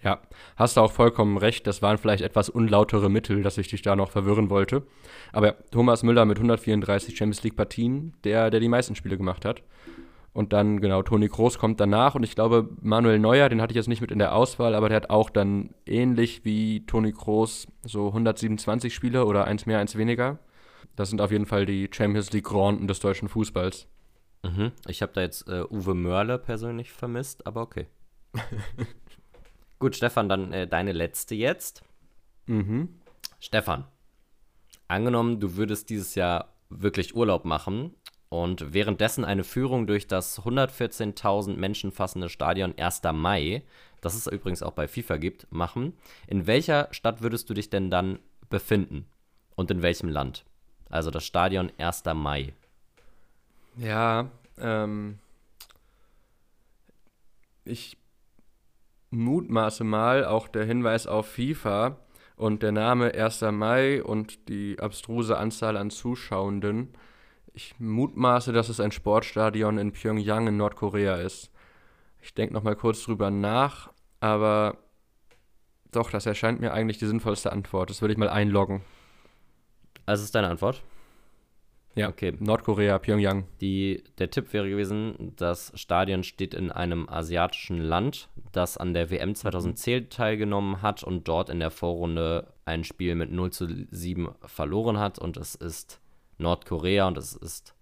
Ja, 0.03 0.19
hast 0.55 0.77
du 0.77 0.81
auch 0.81 0.91
vollkommen 0.91 1.37
recht. 1.37 1.67
Das 1.67 1.81
waren 1.81 1.99
vielleicht 1.99 2.23
etwas 2.23 2.49
unlautere 2.49 3.09
Mittel, 3.09 3.43
dass 3.43 3.59
ich 3.59 3.67
dich 3.67 3.83
da 3.83 3.95
noch 3.95 4.09
verwirren 4.09 4.49
wollte. 4.49 4.83
Aber 5.31 5.57
Thomas 5.69 6.01
Müller 6.01 6.25
mit 6.25 6.37
134 6.37 7.15
Champions 7.15 7.43
League 7.43 7.55
Partien, 7.55 8.13
der, 8.23 8.49
der 8.49 8.59
die 8.59 8.67
meisten 8.67 8.95
Spiele 8.95 9.17
gemacht 9.17 9.45
hat. 9.45 9.61
Und 10.33 10.53
dann, 10.53 10.79
genau, 10.79 11.03
Toni 11.03 11.27
Kroos 11.27 11.59
kommt 11.59 11.79
danach. 11.79 12.15
Und 12.15 12.23
ich 12.23 12.35
glaube, 12.35 12.69
Manuel 12.81 13.19
Neuer, 13.19 13.49
den 13.49 13.61
hatte 13.61 13.73
ich 13.73 13.75
jetzt 13.75 13.89
nicht 13.89 13.99
mit 13.99 14.11
in 14.11 14.19
der 14.19 14.33
Auswahl, 14.33 14.75
aber 14.75 14.87
der 14.87 14.95
hat 14.95 15.09
auch 15.09 15.29
dann 15.29 15.73
ähnlich 15.85 16.45
wie 16.45 16.85
Toni 16.85 17.11
Kroos 17.11 17.67
so 17.83 18.07
127 18.07 18.93
Spiele 18.93 19.25
oder 19.25 19.45
eins 19.45 19.65
mehr, 19.65 19.79
eins 19.79 19.97
weniger. 19.97 20.39
Das 20.95 21.09
sind 21.09 21.19
auf 21.19 21.31
jeden 21.31 21.45
Fall 21.45 21.65
die 21.65 21.89
Champions 21.91 22.31
League 22.31 22.45
Granden 22.45 22.87
des 22.87 22.99
deutschen 22.99 23.27
Fußballs. 23.27 23.87
Mhm. 24.43 24.71
Ich 24.87 25.01
habe 25.01 25.11
da 25.13 25.21
jetzt 25.21 25.47
äh, 25.47 25.63
Uwe 25.69 25.93
Mörle 25.93 26.39
persönlich 26.39 26.91
vermisst, 26.91 27.45
aber 27.45 27.61
okay. 27.61 27.87
Gut, 29.79 29.95
Stefan, 29.95 30.29
dann 30.29 30.53
äh, 30.53 30.67
deine 30.67 30.93
letzte 30.93 31.35
jetzt. 31.35 31.83
Mhm. 32.45 33.01
Stefan, 33.39 33.85
angenommen, 34.87 35.39
du 35.39 35.57
würdest 35.57 35.89
dieses 35.89 36.15
Jahr 36.15 36.53
wirklich 36.69 37.15
Urlaub 37.15 37.45
machen 37.45 37.95
und 38.31 38.73
währenddessen 38.73 39.25
eine 39.25 39.43
Führung 39.43 39.87
durch 39.87 40.07
das 40.07 40.39
114.000 40.43 41.57
Menschen 41.57 41.91
fassende 41.91 42.29
Stadion 42.29 42.73
1. 42.77 43.01
Mai, 43.11 43.61
das 43.99 44.15
es 44.15 44.25
übrigens 44.25 44.63
auch 44.63 44.71
bei 44.71 44.87
FIFA 44.87 45.17
gibt, 45.17 45.51
machen. 45.51 45.97
In 46.27 46.47
welcher 46.47 46.87
Stadt 46.91 47.21
würdest 47.21 47.49
du 47.49 47.53
dich 47.53 47.69
denn 47.69 47.91
dann 47.91 48.19
befinden? 48.49 49.05
Und 49.55 49.69
in 49.69 49.81
welchem 49.81 50.07
Land? 50.07 50.45
Also 50.89 51.11
das 51.11 51.25
Stadion 51.25 51.73
1. 51.77 52.05
Mai. 52.15 52.53
Ja, 53.75 54.31
ähm, 54.57 55.19
ich 57.65 57.97
mutmaße 59.09 59.83
mal 59.83 60.23
auch 60.23 60.47
der 60.47 60.63
Hinweis 60.63 61.05
auf 61.05 61.27
FIFA 61.27 61.97
und 62.37 62.63
der 62.63 62.71
Name 62.71 63.13
1. 63.13 63.41
Mai 63.51 64.01
und 64.01 64.47
die 64.47 64.79
abstruse 64.79 65.37
Anzahl 65.37 65.75
an 65.75 65.89
Zuschauenden. 65.89 66.93
Ich 67.53 67.75
mutmaße, 67.79 68.53
dass 68.53 68.69
es 68.69 68.79
ein 68.79 68.91
Sportstadion 68.91 69.77
in 69.77 69.91
Pyongyang 69.91 70.47
in 70.47 70.57
Nordkorea 70.57 71.15
ist. 71.15 71.51
Ich 72.21 72.33
denke 72.33 72.53
noch 72.53 72.63
mal 72.63 72.75
kurz 72.75 73.03
drüber 73.03 73.29
nach, 73.29 73.91
aber 74.19 74.77
doch, 75.91 76.09
das 76.11 76.25
erscheint 76.25 76.61
mir 76.61 76.71
eigentlich 76.71 76.99
die 76.99 77.07
sinnvollste 77.07 77.51
Antwort. 77.51 77.89
Das 77.89 78.01
würde 78.01 78.13
ich 78.13 78.17
mal 78.17 78.29
einloggen. 78.29 78.81
Also 80.05 80.23
ist 80.23 80.35
deine 80.35 80.47
Antwort? 80.49 80.81
Ja, 81.95 82.07
Okay. 82.07 82.33
Nordkorea, 82.39 82.99
Pyongyang. 82.99 83.45
Die, 83.59 84.03
der 84.17 84.29
Tipp 84.29 84.53
wäre 84.53 84.69
gewesen, 84.69 85.33
das 85.35 85.73
Stadion 85.75 86.23
steht 86.23 86.53
in 86.53 86.71
einem 86.71 87.09
asiatischen 87.09 87.79
Land, 87.79 88.29
das 88.53 88.77
an 88.77 88.93
der 88.93 89.11
WM 89.11 89.35
2010 89.35 90.09
teilgenommen 90.09 90.81
hat 90.81 91.03
und 91.03 91.27
dort 91.27 91.49
in 91.49 91.59
der 91.59 91.71
Vorrunde 91.71 92.53
ein 92.63 92.85
Spiel 92.85 93.15
mit 93.15 93.31
0 93.31 93.51
zu 93.51 93.67
7 93.91 94.29
verloren 94.45 94.99
hat. 94.99 95.19
Und 95.19 95.35
es 95.35 95.55
ist 95.55 95.99
Nordkorea 96.41 97.07
und 97.07 97.17
es 97.17 97.33
ist 97.35 97.75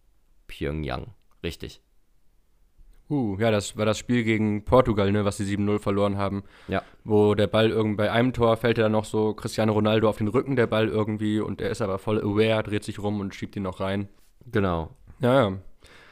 Pyongyang. 0.47 1.14
Richtig. 1.43 1.82
Uh, 3.10 3.36
ja, 3.39 3.49
das 3.49 3.76
war 3.76 3.86
das 3.86 3.97
Spiel 3.97 4.24
gegen 4.24 4.66
Portugal, 4.66 5.12
ne, 5.12 5.26
was 5.26 5.38
sie 5.38 5.57
7-0 5.57 5.80
verloren 5.80 6.18
haben. 6.18 6.43
Ja. 6.68 6.84
Wo 7.03 7.34
der 7.34 7.47
Ball 7.47 7.72
irgendwie 7.72 7.97
bei 7.97 8.12
einem 8.12 8.34
Tor 8.34 8.55
fällt 8.55 8.78
er 8.78 8.84
dann 8.84 8.91
noch 8.91 9.05
so 9.05 9.34
Cristiano 9.34 9.74
Ronaldo 9.74 10.07
auf 10.07 10.18
den 10.18 10.28
Rücken, 10.28 10.55
der 10.55 10.68
Ball 10.68 10.88
irgendwie, 10.88 11.39
und 11.39 11.60
er 11.60 11.72
ist 11.72 11.82
aber 11.82 11.97
voll 11.97 12.20
aware, 12.20 12.62
dreht 12.62 12.84
sich 12.84 12.99
rum 12.99 13.20
und 13.20 13.34
schiebt 13.34 13.55
ihn 13.55 13.64
noch 13.64 13.80
rein. 13.80 14.10
Genau. 14.45 14.95
Ja, 15.22 15.49
ja. 15.49 15.57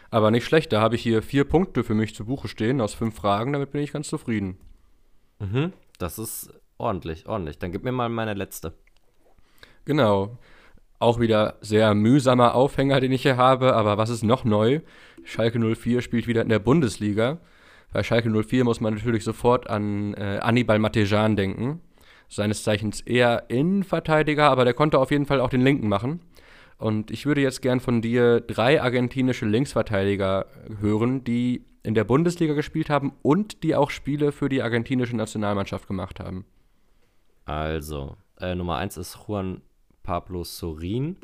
Aber 0.10 0.32
nicht 0.32 0.45
schlecht, 0.45 0.74
da 0.74 0.82
habe 0.82 0.95
ich 0.95 1.04
hier 1.04 1.22
vier 1.22 1.43
Punkte 1.43 1.84
für 1.84 1.93
mich 1.93 2.16
zu 2.16 2.26
Buche 2.26 2.48
stehen 2.48 2.82
aus 2.82 2.95
fünf 2.95 3.16
Fragen, 3.16 3.54
damit 3.54 3.72
bin 3.72 3.82
ich 3.82 3.91
ganz 3.91 4.08
zufrieden. 4.08 4.58
Mhm. 5.39 5.74
Das 6.00 6.18
ist 6.18 6.52
ordentlich, 6.78 7.28
ordentlich. 7.28 7.60
Dann 7.60 7.72
gib 7.72 7.84
mir 7.84 7.91
mal 7.91 8.10
meine 8.10 8.34
letzte. 8.34 8.74
Genau. 9.86 10.38
Auch 11.00 11.20
wieder 11.20 11.58
sehr 11.62 11.93
mühsamer 11.93 12.56
Aufhänger, 12.56 13.00
den 13.00 13.12
ich 13.12 13.22
hier 13.22 13.38
habe, 13.38 13.74
aber 13.76 13.98
was 13.98 14.10
ist 14.10 14.24
noch 14.24 14.43
neu? 14.43 14.82
Schalke 15.24 15.60
04 15.60 16.02
spielt 16.02 16.28
wieder 16.28 16.41
in 16.41 16.50
der 16.50 16.60
Bundesliga. 16.60 17.39
Bei 17.93 18.04
Schalke 18.04 18.30
04 18.30 18.64
muss 18.64 18.82
man 18.82 18.95
natürlich 18.95 19.24
sofort 19.24 19.70
an 19.70 20.14
äh, 20.16 20.39
Annibal 20.41 20.80
Matejan 20.80 21.36
denken. 21.36 21.82
Seines 22.30 22.64
Zeichens 22.64 23.02
eher 23.02 23.50
Innenverteidiger, 23.50 24.50
aber 24.50 24.66
der 24.66 24.74
konnte 24.74 25.00
auf 25.00 25.12
jeden 25.12 25.26
Fall 25.26 25.39
auch 25.39 25.50
den 25.50 25.62
Linken 25.62 25.88
machen. 25.88 26.20
Und 26.78 27.12
ich 27.12 27.26
würde 27.26 27.41
jetzt 27.41 27.62
gern 27.62 27.80
von 27.80 28.02
dir 28.02 28.41
drei 28.41 28.82
argentinische 28.82 29.45
Linksverteidiger 29.45 30.45
hören, 30.80 31.24
die 31.24 31.66
in 31.84 31.95
der 31.95 32.04
Bundesliga 32.04 32.54
gespielt 32.54 32.89
haben 32.89 33.14
und 33.22 33.64
die 33.64 33.76
auch 33.76 33.89
Spiele 33.89 34.32
für 34.32 34.50
die 34.50 34.62
argentinische 34.62 35.16
Nationalmannschaft 35.16 35.88
gemacht 35.88 36.20
haben. 36.20 36.45
Also, 37.45 38.18
äh, 38.39 38.56
Nummer 38.56 38.76
eins 38.76 38.98
ist 38.98 39.18
Juan 39.28 39.62
Pablo 40.08 40.45
Sorin. 40.45 41.18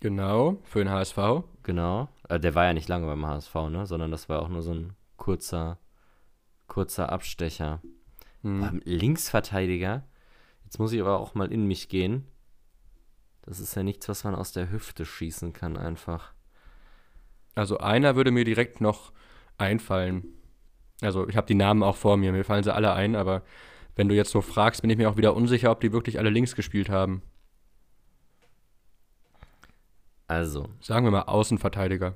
Genau, 0.00 0.56
für 0.64 0.78
den 0.78 0.88
HSV. 0.88 1.44
Genau. 1.62 2.08
Äh, 2.26 2.40
der 2.40 2.54
war 2.54 2.64
ja 2.64 2.72
nicht 2.72 2.88
lange 2.88 3.04
beim 3.04 3.26
HSV, 3.26 3.54
ne? 3.68 3.84
Sondern 3.84 4.10
das 4.10 4.30
war 4.30 4.40
auch 4.40 4.48
nur 4.48 4.62
so 4.62 4.72
ein 4.72 4.94
kurzer, 5.18 5.78
kurzer 6.68 7.12
Abstecher. 7.12 7.82
Hm. 8.40 8.60
Beim 8.62 8.80
Linksverteidiger, 8.86 10.04
jetzt 10.64 10.78
muss 10.78 10.94
ich 10.94 11.02
aber 11.02 11.20
auch 11.20 11.34
mal 11.34 11.52
in 11.52 11.66
mich 11.66 11.90
gehen. 11.90 12.24
Das 13.42 13.60
ist 13.60 13.74
ja 13.74 13.82
nichts, 13.82 14.08
was 14.08 14.24
man 14.24 14.34
aus 14.34 14.52
der 14.52 14.70
Hüfte 14.70 15.04
schießen 15.04 15.52
kann, 15.52 15.76
einfach. 15.76 16.32
Also 17.54 17.76
einer 17.76 18.16
würde 18.16 18.30
mir 18.30 18.44
direkt 18.44 18.80
noch 18.80 19.12
einfallen. 19.58 20.24
Also 21.02 21.28
ich 21.28 21.36
habe 21.36 21.46
die 21.46 21.54
Namen 21.54 21.82
auch 21.82 21.96
vor 21.96 22.16
mir, 22.16 22.32
mir 22.32 22.44
fallen 22.44 22.64
sie 22.64 22.74
alle 22.74 22.94
ein, 22.94 23.16
aber 23.16 23.42
wenn 23.96 24.08
du 24.08 24.14
jetzt 24.14 24.30
so 24.30 24.40
fragst, 24.40 24.80
bin 24.80 24.88
ich 24.88 24.96
mir 24.96 25.10
auch 25.10 25.18
wieder 25.18 25.36
unsicher, 25.36 25.70
ob 25.70 25.80
die 25.82 25.92
wirklich 25.92 26.18
alle 26.18 26.30
links 26.30 26.56
gespielt 26.56 26.88
haben. 26.88 27.20
Also, 30.28 30.68
Sagen 30.80 31.04
wir 31.06 31.10
mal 31.10 31.22
Außenverteidiger. 31.22 32.14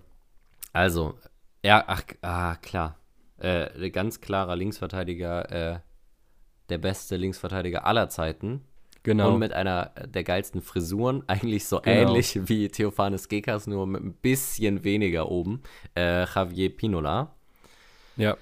also, 0.72 1.14
ja, 1.64 1.82
ach, 1.86 2.02
ah, 2.22 2.56
klar. 2.56 2.96
Äh, 3.38 3.90
ganz 3.90 4.20
klarer 4.20 4.54
Linksverteidiger, 4.56 5.50
äh, 5.50 5.78
der 6.68 6.78
beste 6.78 7.16
Linksverteidiger 7.16 7.84
aller 7.86 8.08
Zeiten. 8.08 8.62
Genau. 9.02 9.32
Und 9.32 9.40
mit 9.40 9.52
einer 9.52 9.86
der 10.06 10.22
geilsten 10.24 10.60
Frisuren, 10.62 11.24
eigentlich 11.28 11.66
so 11.66 11.80
Genau. 11.80 12.10
ähnlich 12.10 12.38
wie 12.48 12.68
Theophanes 12.68 13.28
Gekas, 13.28 13.66
nur 13.66 13.86
mit 13.86 14.02
ein 14.02 14.12
bisschen 14.12 14.84
weniger 14.84 15.28
oben. 15.30 15.62
Äh, 15.96 16.24
Javier 16.26 16.70
Pinola. 16.76 17.34
ja. 18.16 18.36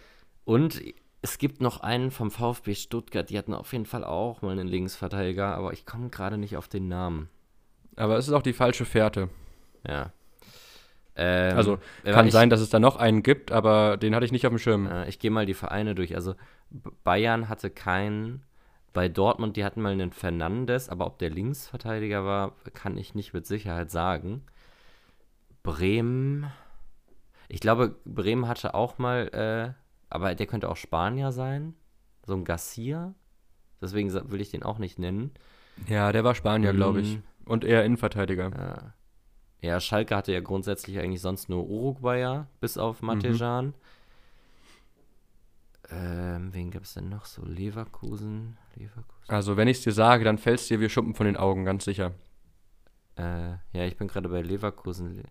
Und 0.45 0.83
es 1.23 1.39
gibt 1.39 1.61
noch 1.61 1.81
einen 1.81 2.11
vom 2.11 2.31
VfB 2.31 2.75
Stuttgart, 2.75 3.29
die 3.31 3.39
hatten 3.39 3.55
auf 3.55 3.73
jeden 3.73 3.87
Fall 3.87 4.05
auch 4.05 4.43
mal 4.43 4.53
einen 4.53 4.67
Linksverteidiger, 4.67 5.55
aber 5.55 5.73
ich 5.73 5.87
komme 5.87 6.09
gerade 6.09 6.39
nicht 6.39 6.57
auf 6.57 6.67
den 6.67 6.89
Namen. 6.89 7.29
Aber 7.95 8.17
es 8.17 8.27
ist 8.27 8.33
auch 8.35 8.43
die 8.43 8.55
falsche 8.55 8.85
Fährte. 8.85 9.29
Ja. 9.87 10.13
Ähm, 11.17 11.57
Also 11.57 11.79
kann 12.05 12.27
ich, 12.27 12.33
sein, 12.33 12.51
dass 12.51 12.61
es 12.61 12.71
da 12.71 12.79
noch 12.79 12.97
einen 12.97 13.23
gibt, 13.23 13.53
aber 13.53 13.97
den 13.97 14.15
hatte 14.15 14.25
ich 14.25 14.33
nicht 14.33 14.47
auf 14.47 14.53
dem 14.53 14.59
Schirm. 14.59 14.87
Äh, 14.87 15.09
ich 15.09 15.19
gehe 15.19 15.31
mal 15.31 15.47
die 15.47 15.55
Vereine 15.55 15.95
durch. 15.95 16.15
Also 16.15 16.35
Bayern 17.05 17.49
hatte 17.49 17.71
keinen. 17.71 18.43
Bei 18.93 19.09
Dortmund, 19.09 19.57
die 19.57 19.65
hatten 19.65 19.83
mal 19.83 19.93
einen 19.93 20.11
Fernandes, 20.11 20.89
aber 20.89 21.07
ob 21.07 21.19
der 21.21 21.31
Linksverteidiger 21.31 22.25
war, 22.25 22.57
kann 22.75 22.97
ich 22.97 23.15
nicht 23.15 23.33
mit 23.33 23.47
Sicherheit 23.47 23.89
sagen. 23.91 24.43
Bremen. 25.63 26.51
Ich 27.49 27.61
glaube, 27.61 27.95
Bremen 28.05 28.49
hatte 28.49 28.75
auch 28.75 28.99
mal, 28.99 29.29
äh, 29.29 29.73
aber 30.09 30.35
der 30.35 30.47
könnte 30.47 30.69
auch 30.69 30.77
Spanier 30.77 31.31
sein. 31.31 31.75
So 32.27 32.35
ein 32.35 32.45
Garcia. 32.45 33.15
Deswegen 33.81 34.13
will 34.31 34.41
ich 34.41 34.51
den 34.51 34.65
auch 34.65 34.79
nicht 34.79 34.99
nennen. 34.99 35.31
Ja, 35.89 36.11
der 36.11 36.25
war 36.25 36.35
Spanier, 36.35 36.73
glaube 36.73 37.01
ich. 37.01 37.17
Mhm. 37.17 37.23
Und 37.45 37.65
eher 37.65 37.85
Innenverteidiger. 37.85 38.51
Ja. 38.51 38.95
Ja, 39.63 39.81
Schalke 39.81 40.17
hatte 40.17 40.33
ja 40.33 40.41
grundsätzlich 40.41 40.99
eigentlich 40.99 41.21
sonst 41.21 41.49
nur 41.49 41.69
Uruguayer, 41.69 42.47
bis 42.61 42.79
auf 42.79 43.03
Matejan. 43.03 43.75
Ähm, 45.91 46.55
wen 46.55 46.71
gab 46.71 46.85
es 46.85 46.95
denn 46.95 47.09
noch 47.09 47.25
so? 47.25 47.43
Leverkusen? 47.45 48.57
Leverkusen? 48.77 49.25
Also 49.29 49.57
wenn 49.57 49.69
ich 49.69 49.79
es 49.79 49.83
dir 49.85 49.93
sage, 49.93 50.25
dann 50.25 50.39
fällt 50.39 50.61
es 50.61 50.69
dir 50.69 50.81
wie 50.81 50.89
Schuppen 50.89 51.15
von 51.15 51.27
den 51.27 51.37
Augen, 51.37 51.65
ganz 51.65 51.85
sicher. 51.85 52.13
Äh, 53.17 53.51
ja, 53.73 53.85
ich 53.87 53.97
bin 53.97 54.09
gerade 54.09 54.29
bei 54.29 54.41
Leverkusen. 54.41 55.17
Le 55.17 55.25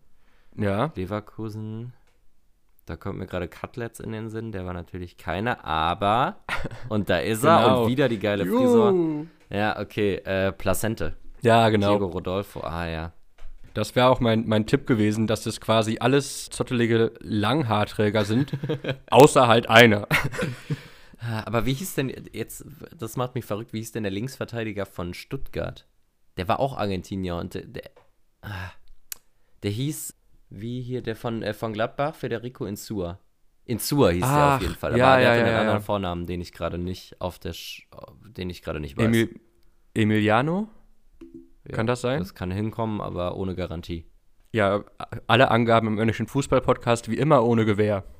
Ja. 0.64 0.92
Leverkusen. 0.96 1.94
Da 2.86 2.98
kommt 2.98 3.20
mir 3.20 3.28
gerade 3.28 3.48
Cutlets 3.48 4.00
in 4.00 4.12
den 4.12 4.30
Sinn. 4.30 4.52
Der 4.52 4.66
war 4.66 4.74
natürlich 4.74 5.16
keiner, 5.18 5.64
aber. 5.64 6.38
Und 6.90 7.10
da 7.10 7.20
ist 7.20 7.44
er. 7.44 7.64
Genau. 7.64 7.84
Und 7.84 7.90
wieder 7.90 8.10
die 8.10 8.20
geile 8.20 8.46
Frisur. 8.46 9.28
Ja, 9.50 9.80
okay. 9.80 10.16
Äh, 10.16 10.52
Placente. 10.52 11.16
Ja, 11.42 11.70
genau. 11.70 11.92
Diego 11.92 12.08
Rodolfo. 12.08 12.62
Ah, 12.62 12.88
ja. 12.88 13.14
Das 13.74 13.96
wäre 13.96 14.10
auch 14.10 14.20
mein, 14.20 14.48
mein 14.48 14.66
Tipp 14.66 14.88
gewesen, 14.88 15.28
dass 15.28 15.44
das 15.44 15.62
quasi 15.62 15.98
alles 16.00 16.50
zottelige 16.50 17.14
Langhaarträger 17.20 18.26
sind, 18.26 18.54
außer 19.10 19.48
halt 19.48 19.70
einer. 19.70 20.08
Ah, 21.20 21.44
Aber 21.46 21.66
wie 21.66 21.74
hieß 21.74 21.96
denn 21.96 22.14
jetzt, 22.32 22.66
das 22.98 23.18
macht 23.18 23.36
mich 23.36 23.46
verrückt, 23.46 23.74
wie 23.74 23.80
hieß 23.80 23.92
denn 23.92 24.04
der 24.04 24.12
Linksverteidiger 24.12 24.86
von 24.86 25.14
Stuttgart? 25.14 25.86
Der 26.38 26.48
war 26.48 26.60
auch 26.60 26.78
Argentinier 26.78 27.36
und 27.36 27.54
der, 27.54 27.66
der, 27.66 27.92
ah, 28.42 28.72
der 29.64 29.72
hieß, 29.72 30.16
wie 30.50 30.82
hier 30.82 31.02
der 31.02 31.16
von, 31.16 31.44
äh, 31.44 31.54
von 31.54 31.74
Gladbach, 31.74 32.16
Federico 32.16 32.66
Insua. 32.66 33.20
Insua 33.66 34.10
hieß 34.10 34.22
der 34.22 34.30
Ach, 34.30 34.56
auf 34.56 34.62
jeden 34.62 34.76
Fall, 34.76 34.92
aber 34.92 35.00
ja, 35.00 35.18
der 35.18 35.24
ja, 35.24 35.30
hatte 35.32 35.40
ja, 35.42 35.46
einen 35.48 35.60
anderen 35.60 35.82
Vornamen, 35.82 36.26
den 36.26 36.42
ich 36.42 36.54
gerade 36.54 36.78
nicht 36.78 37.20
auf 37.22 37.38
der, 37.38 37.54
Sch 37.54 37.88
den 38.24 38.50
ich 38.50 38.64
gerade 38.64 38.80
nicht 38.80 38.98
weiß. 38.98 39.06
Emil, 39.06 39.40
Emiliano? 39.94 40.70
Ja, 41.68 41.76
kann 41.76 41.88
das 41.88 42.02
sein? 42.02 42.20
Das 42.20 42.36
kann 42.36 42.52
hinkommen, 42.52 43.02
aber 43.02 43.36
ohne 43.36 43.56
Garantie. 43.56 44.06
Ja, 44.52 44.84
alle 45.28 45.52
Angaben 45.52 45.88
im 45.88 46.00
Örnischen 46.00 46.28
Fußball-Podcast 46.28 47.10
wie 47.10 47.18
immer 47.18 47.44
ohne 47.44 47.66
Gewehr. 47.66 48.04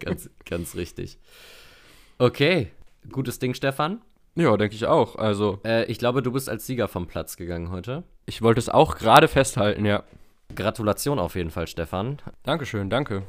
Ganz, 0.00 0.30
ganz 0.44 0.74
richtig. 0.74 1.18
Okay, 2.18 2.70
gutes 3.10 3.38
Ding, 3.38 3.54
Stefan. 3.54 4.02
Ja, 4.34 4.56
denke 4.56 4.74
ich 4.74 4.86
auch. 4.86 5.16
Also, 5.16 5.60
Äh, 5.64 5.84
ich 5.86 5.98
glaube, 5.98 6.22
du 6.22 6.32
bist 6.32 6.48
als 6.48 6.66
Sieger 6.66 6.88
vom 6.88 7.06
Platz 7.06 7.36
gegangen 7.36 7.70
heute. 7.70 8.04
ich 8.26 8.42
wollte 8.42 8.60
es 8.60 8.68
auch 8.68 8.96
gerade 8.98 9.28
festhalten, 9.28 9.84
ja. 9.84 10.02
Gratulation 10.54 11.18
auf 11.18 11.34
jeden 11.36 11.50
Fall, 11.50 11.66
Stefan. 11.66 12.18
Dankeschön, 12.42 12.90
danke. 12.90 13.22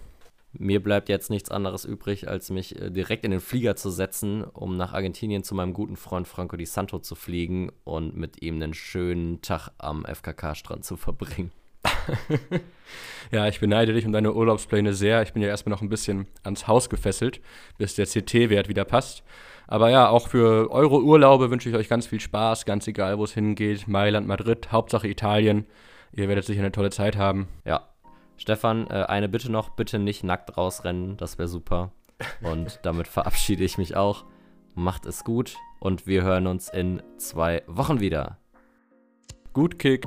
Mir 0.58 0.82
bleibt 0.82 1.10
jetzt 1.10 1.30
nichts 1.30 1.51
anderes 1.51 1.86
übrig, 1.86 2.28
als 2.28 2.49
mich 2.49 2.80
äh, 2.80 2.89
direkt 2.89 3.26
in 3.26 3.32
den 3.32 3.39
Flieger 3.39 3.76
zu 3.76 3.89
setzen, 3.89 4.43
um 4.43 4.78
nach 4.78 4.93
Argentinien 4.93 5.43
zu 5.43 5.56
meinem 5.56 5.74
guten 5.74 5.97
Freund 5.97 6.28
Franco 6.28 6.56
Di 6.56 6.66
Santo 6.66 6.99
zu 6.99 7.16
fliegen 7.16 7.72
und 7.84 8.16
mit 8.16 8.41
ihm 8.41 8.56
einen 8.56 8.74
schönen 8.74 9.41
Tag 9.41 9.70
am 9.78 10.06
FKK-Strand 10.06 10.86
zu 10.86 10.97
verbringen. 10.97 11.51
Ja, 13.32 13.47
ich 13.47 13.60
beneide 13.60 13.93
dich 13.93 14.06
um 14.06 14.12
deine 14.12 14.34
Urlaubspläne 14.34 14.93
sehr. 14.93 15.24
Ich 15.24 15.34
bin 15.34 15.41
ja 15.41 15.47
erstmal 15.47 15.72
noch 15.72 15.82
ein 15.82 15.89
bisschen 15.89 16.28
ans 16.43 16.68
Haus 16.68 16.89
gefesselt, 16.89 17.41
bis 17.78 17.95
der 17.95 18.06
CT-Wert 18.06 18.70
wieder 18.70 18.86
passt. 18.86 19.24
Aber 19.68 19.89
ja, 19.89 20.10
auch 20.10 20.28
für 20.28 20.72
eure 20.72 21.01
Urlaube 21.01 21.49
wünsche 21.49 21.70
ich 21.70 21.76
euch 21.76 21.89
ganz 21.89 22.06
viel 22.06 22.20
Spaß, 22.20 22.66
ganz 22.66 22.88
egal, 22.88 23.18
wo 23.18 23.24
es 23.24 23.34
hingeht. 23.34 23.88
Mailand, 23.88 24.28
Madrid, 24.28 24.72
Hauptsache 24.72 25.08
Italien. 25.08 25.66
Ihr 26.12 26.28
werdet 26.28 26.45
sicher 26.45 26.62
eine 26.62 26.72
tolle 26.72 26.91
Zeit 26.91 27.18
haben. 27.18 27.47
Ja, 27.66 27.89
Stefan, 28.38 28.88
äh, 28.88 29.05
eine 29.07 29.29
Bitte 29.29 29.51
noch, 29.51 29.69
bitte 29.69 29.99
nicht 29.99 30.23
nackt 30.23 30.57
rausrennen, 30.57 31.17
das 31.17 31.38
wäre 31.38 31.47
super. 31.47 31.91
Und 32.41 32.79
damit 32.83 33.07
verabschiede 33.07 33.63
ich 33.63 33.77
mich 33.77 33.95
auch. 33.95 34.25
Macht 34.73 35.05
es 35.05 35.23
gut 35.23 35.55
und 35.79 36.05
wir 36.05 36.23
hören 36.23 36.47
uns 36.47 36.69
in 36.69 37.01
zwei 37.17 37.63
Wochen 37.67 37.99
wieder. 38.01 38.38
Gut 39.53 39.79
Kick. 39.79 40.05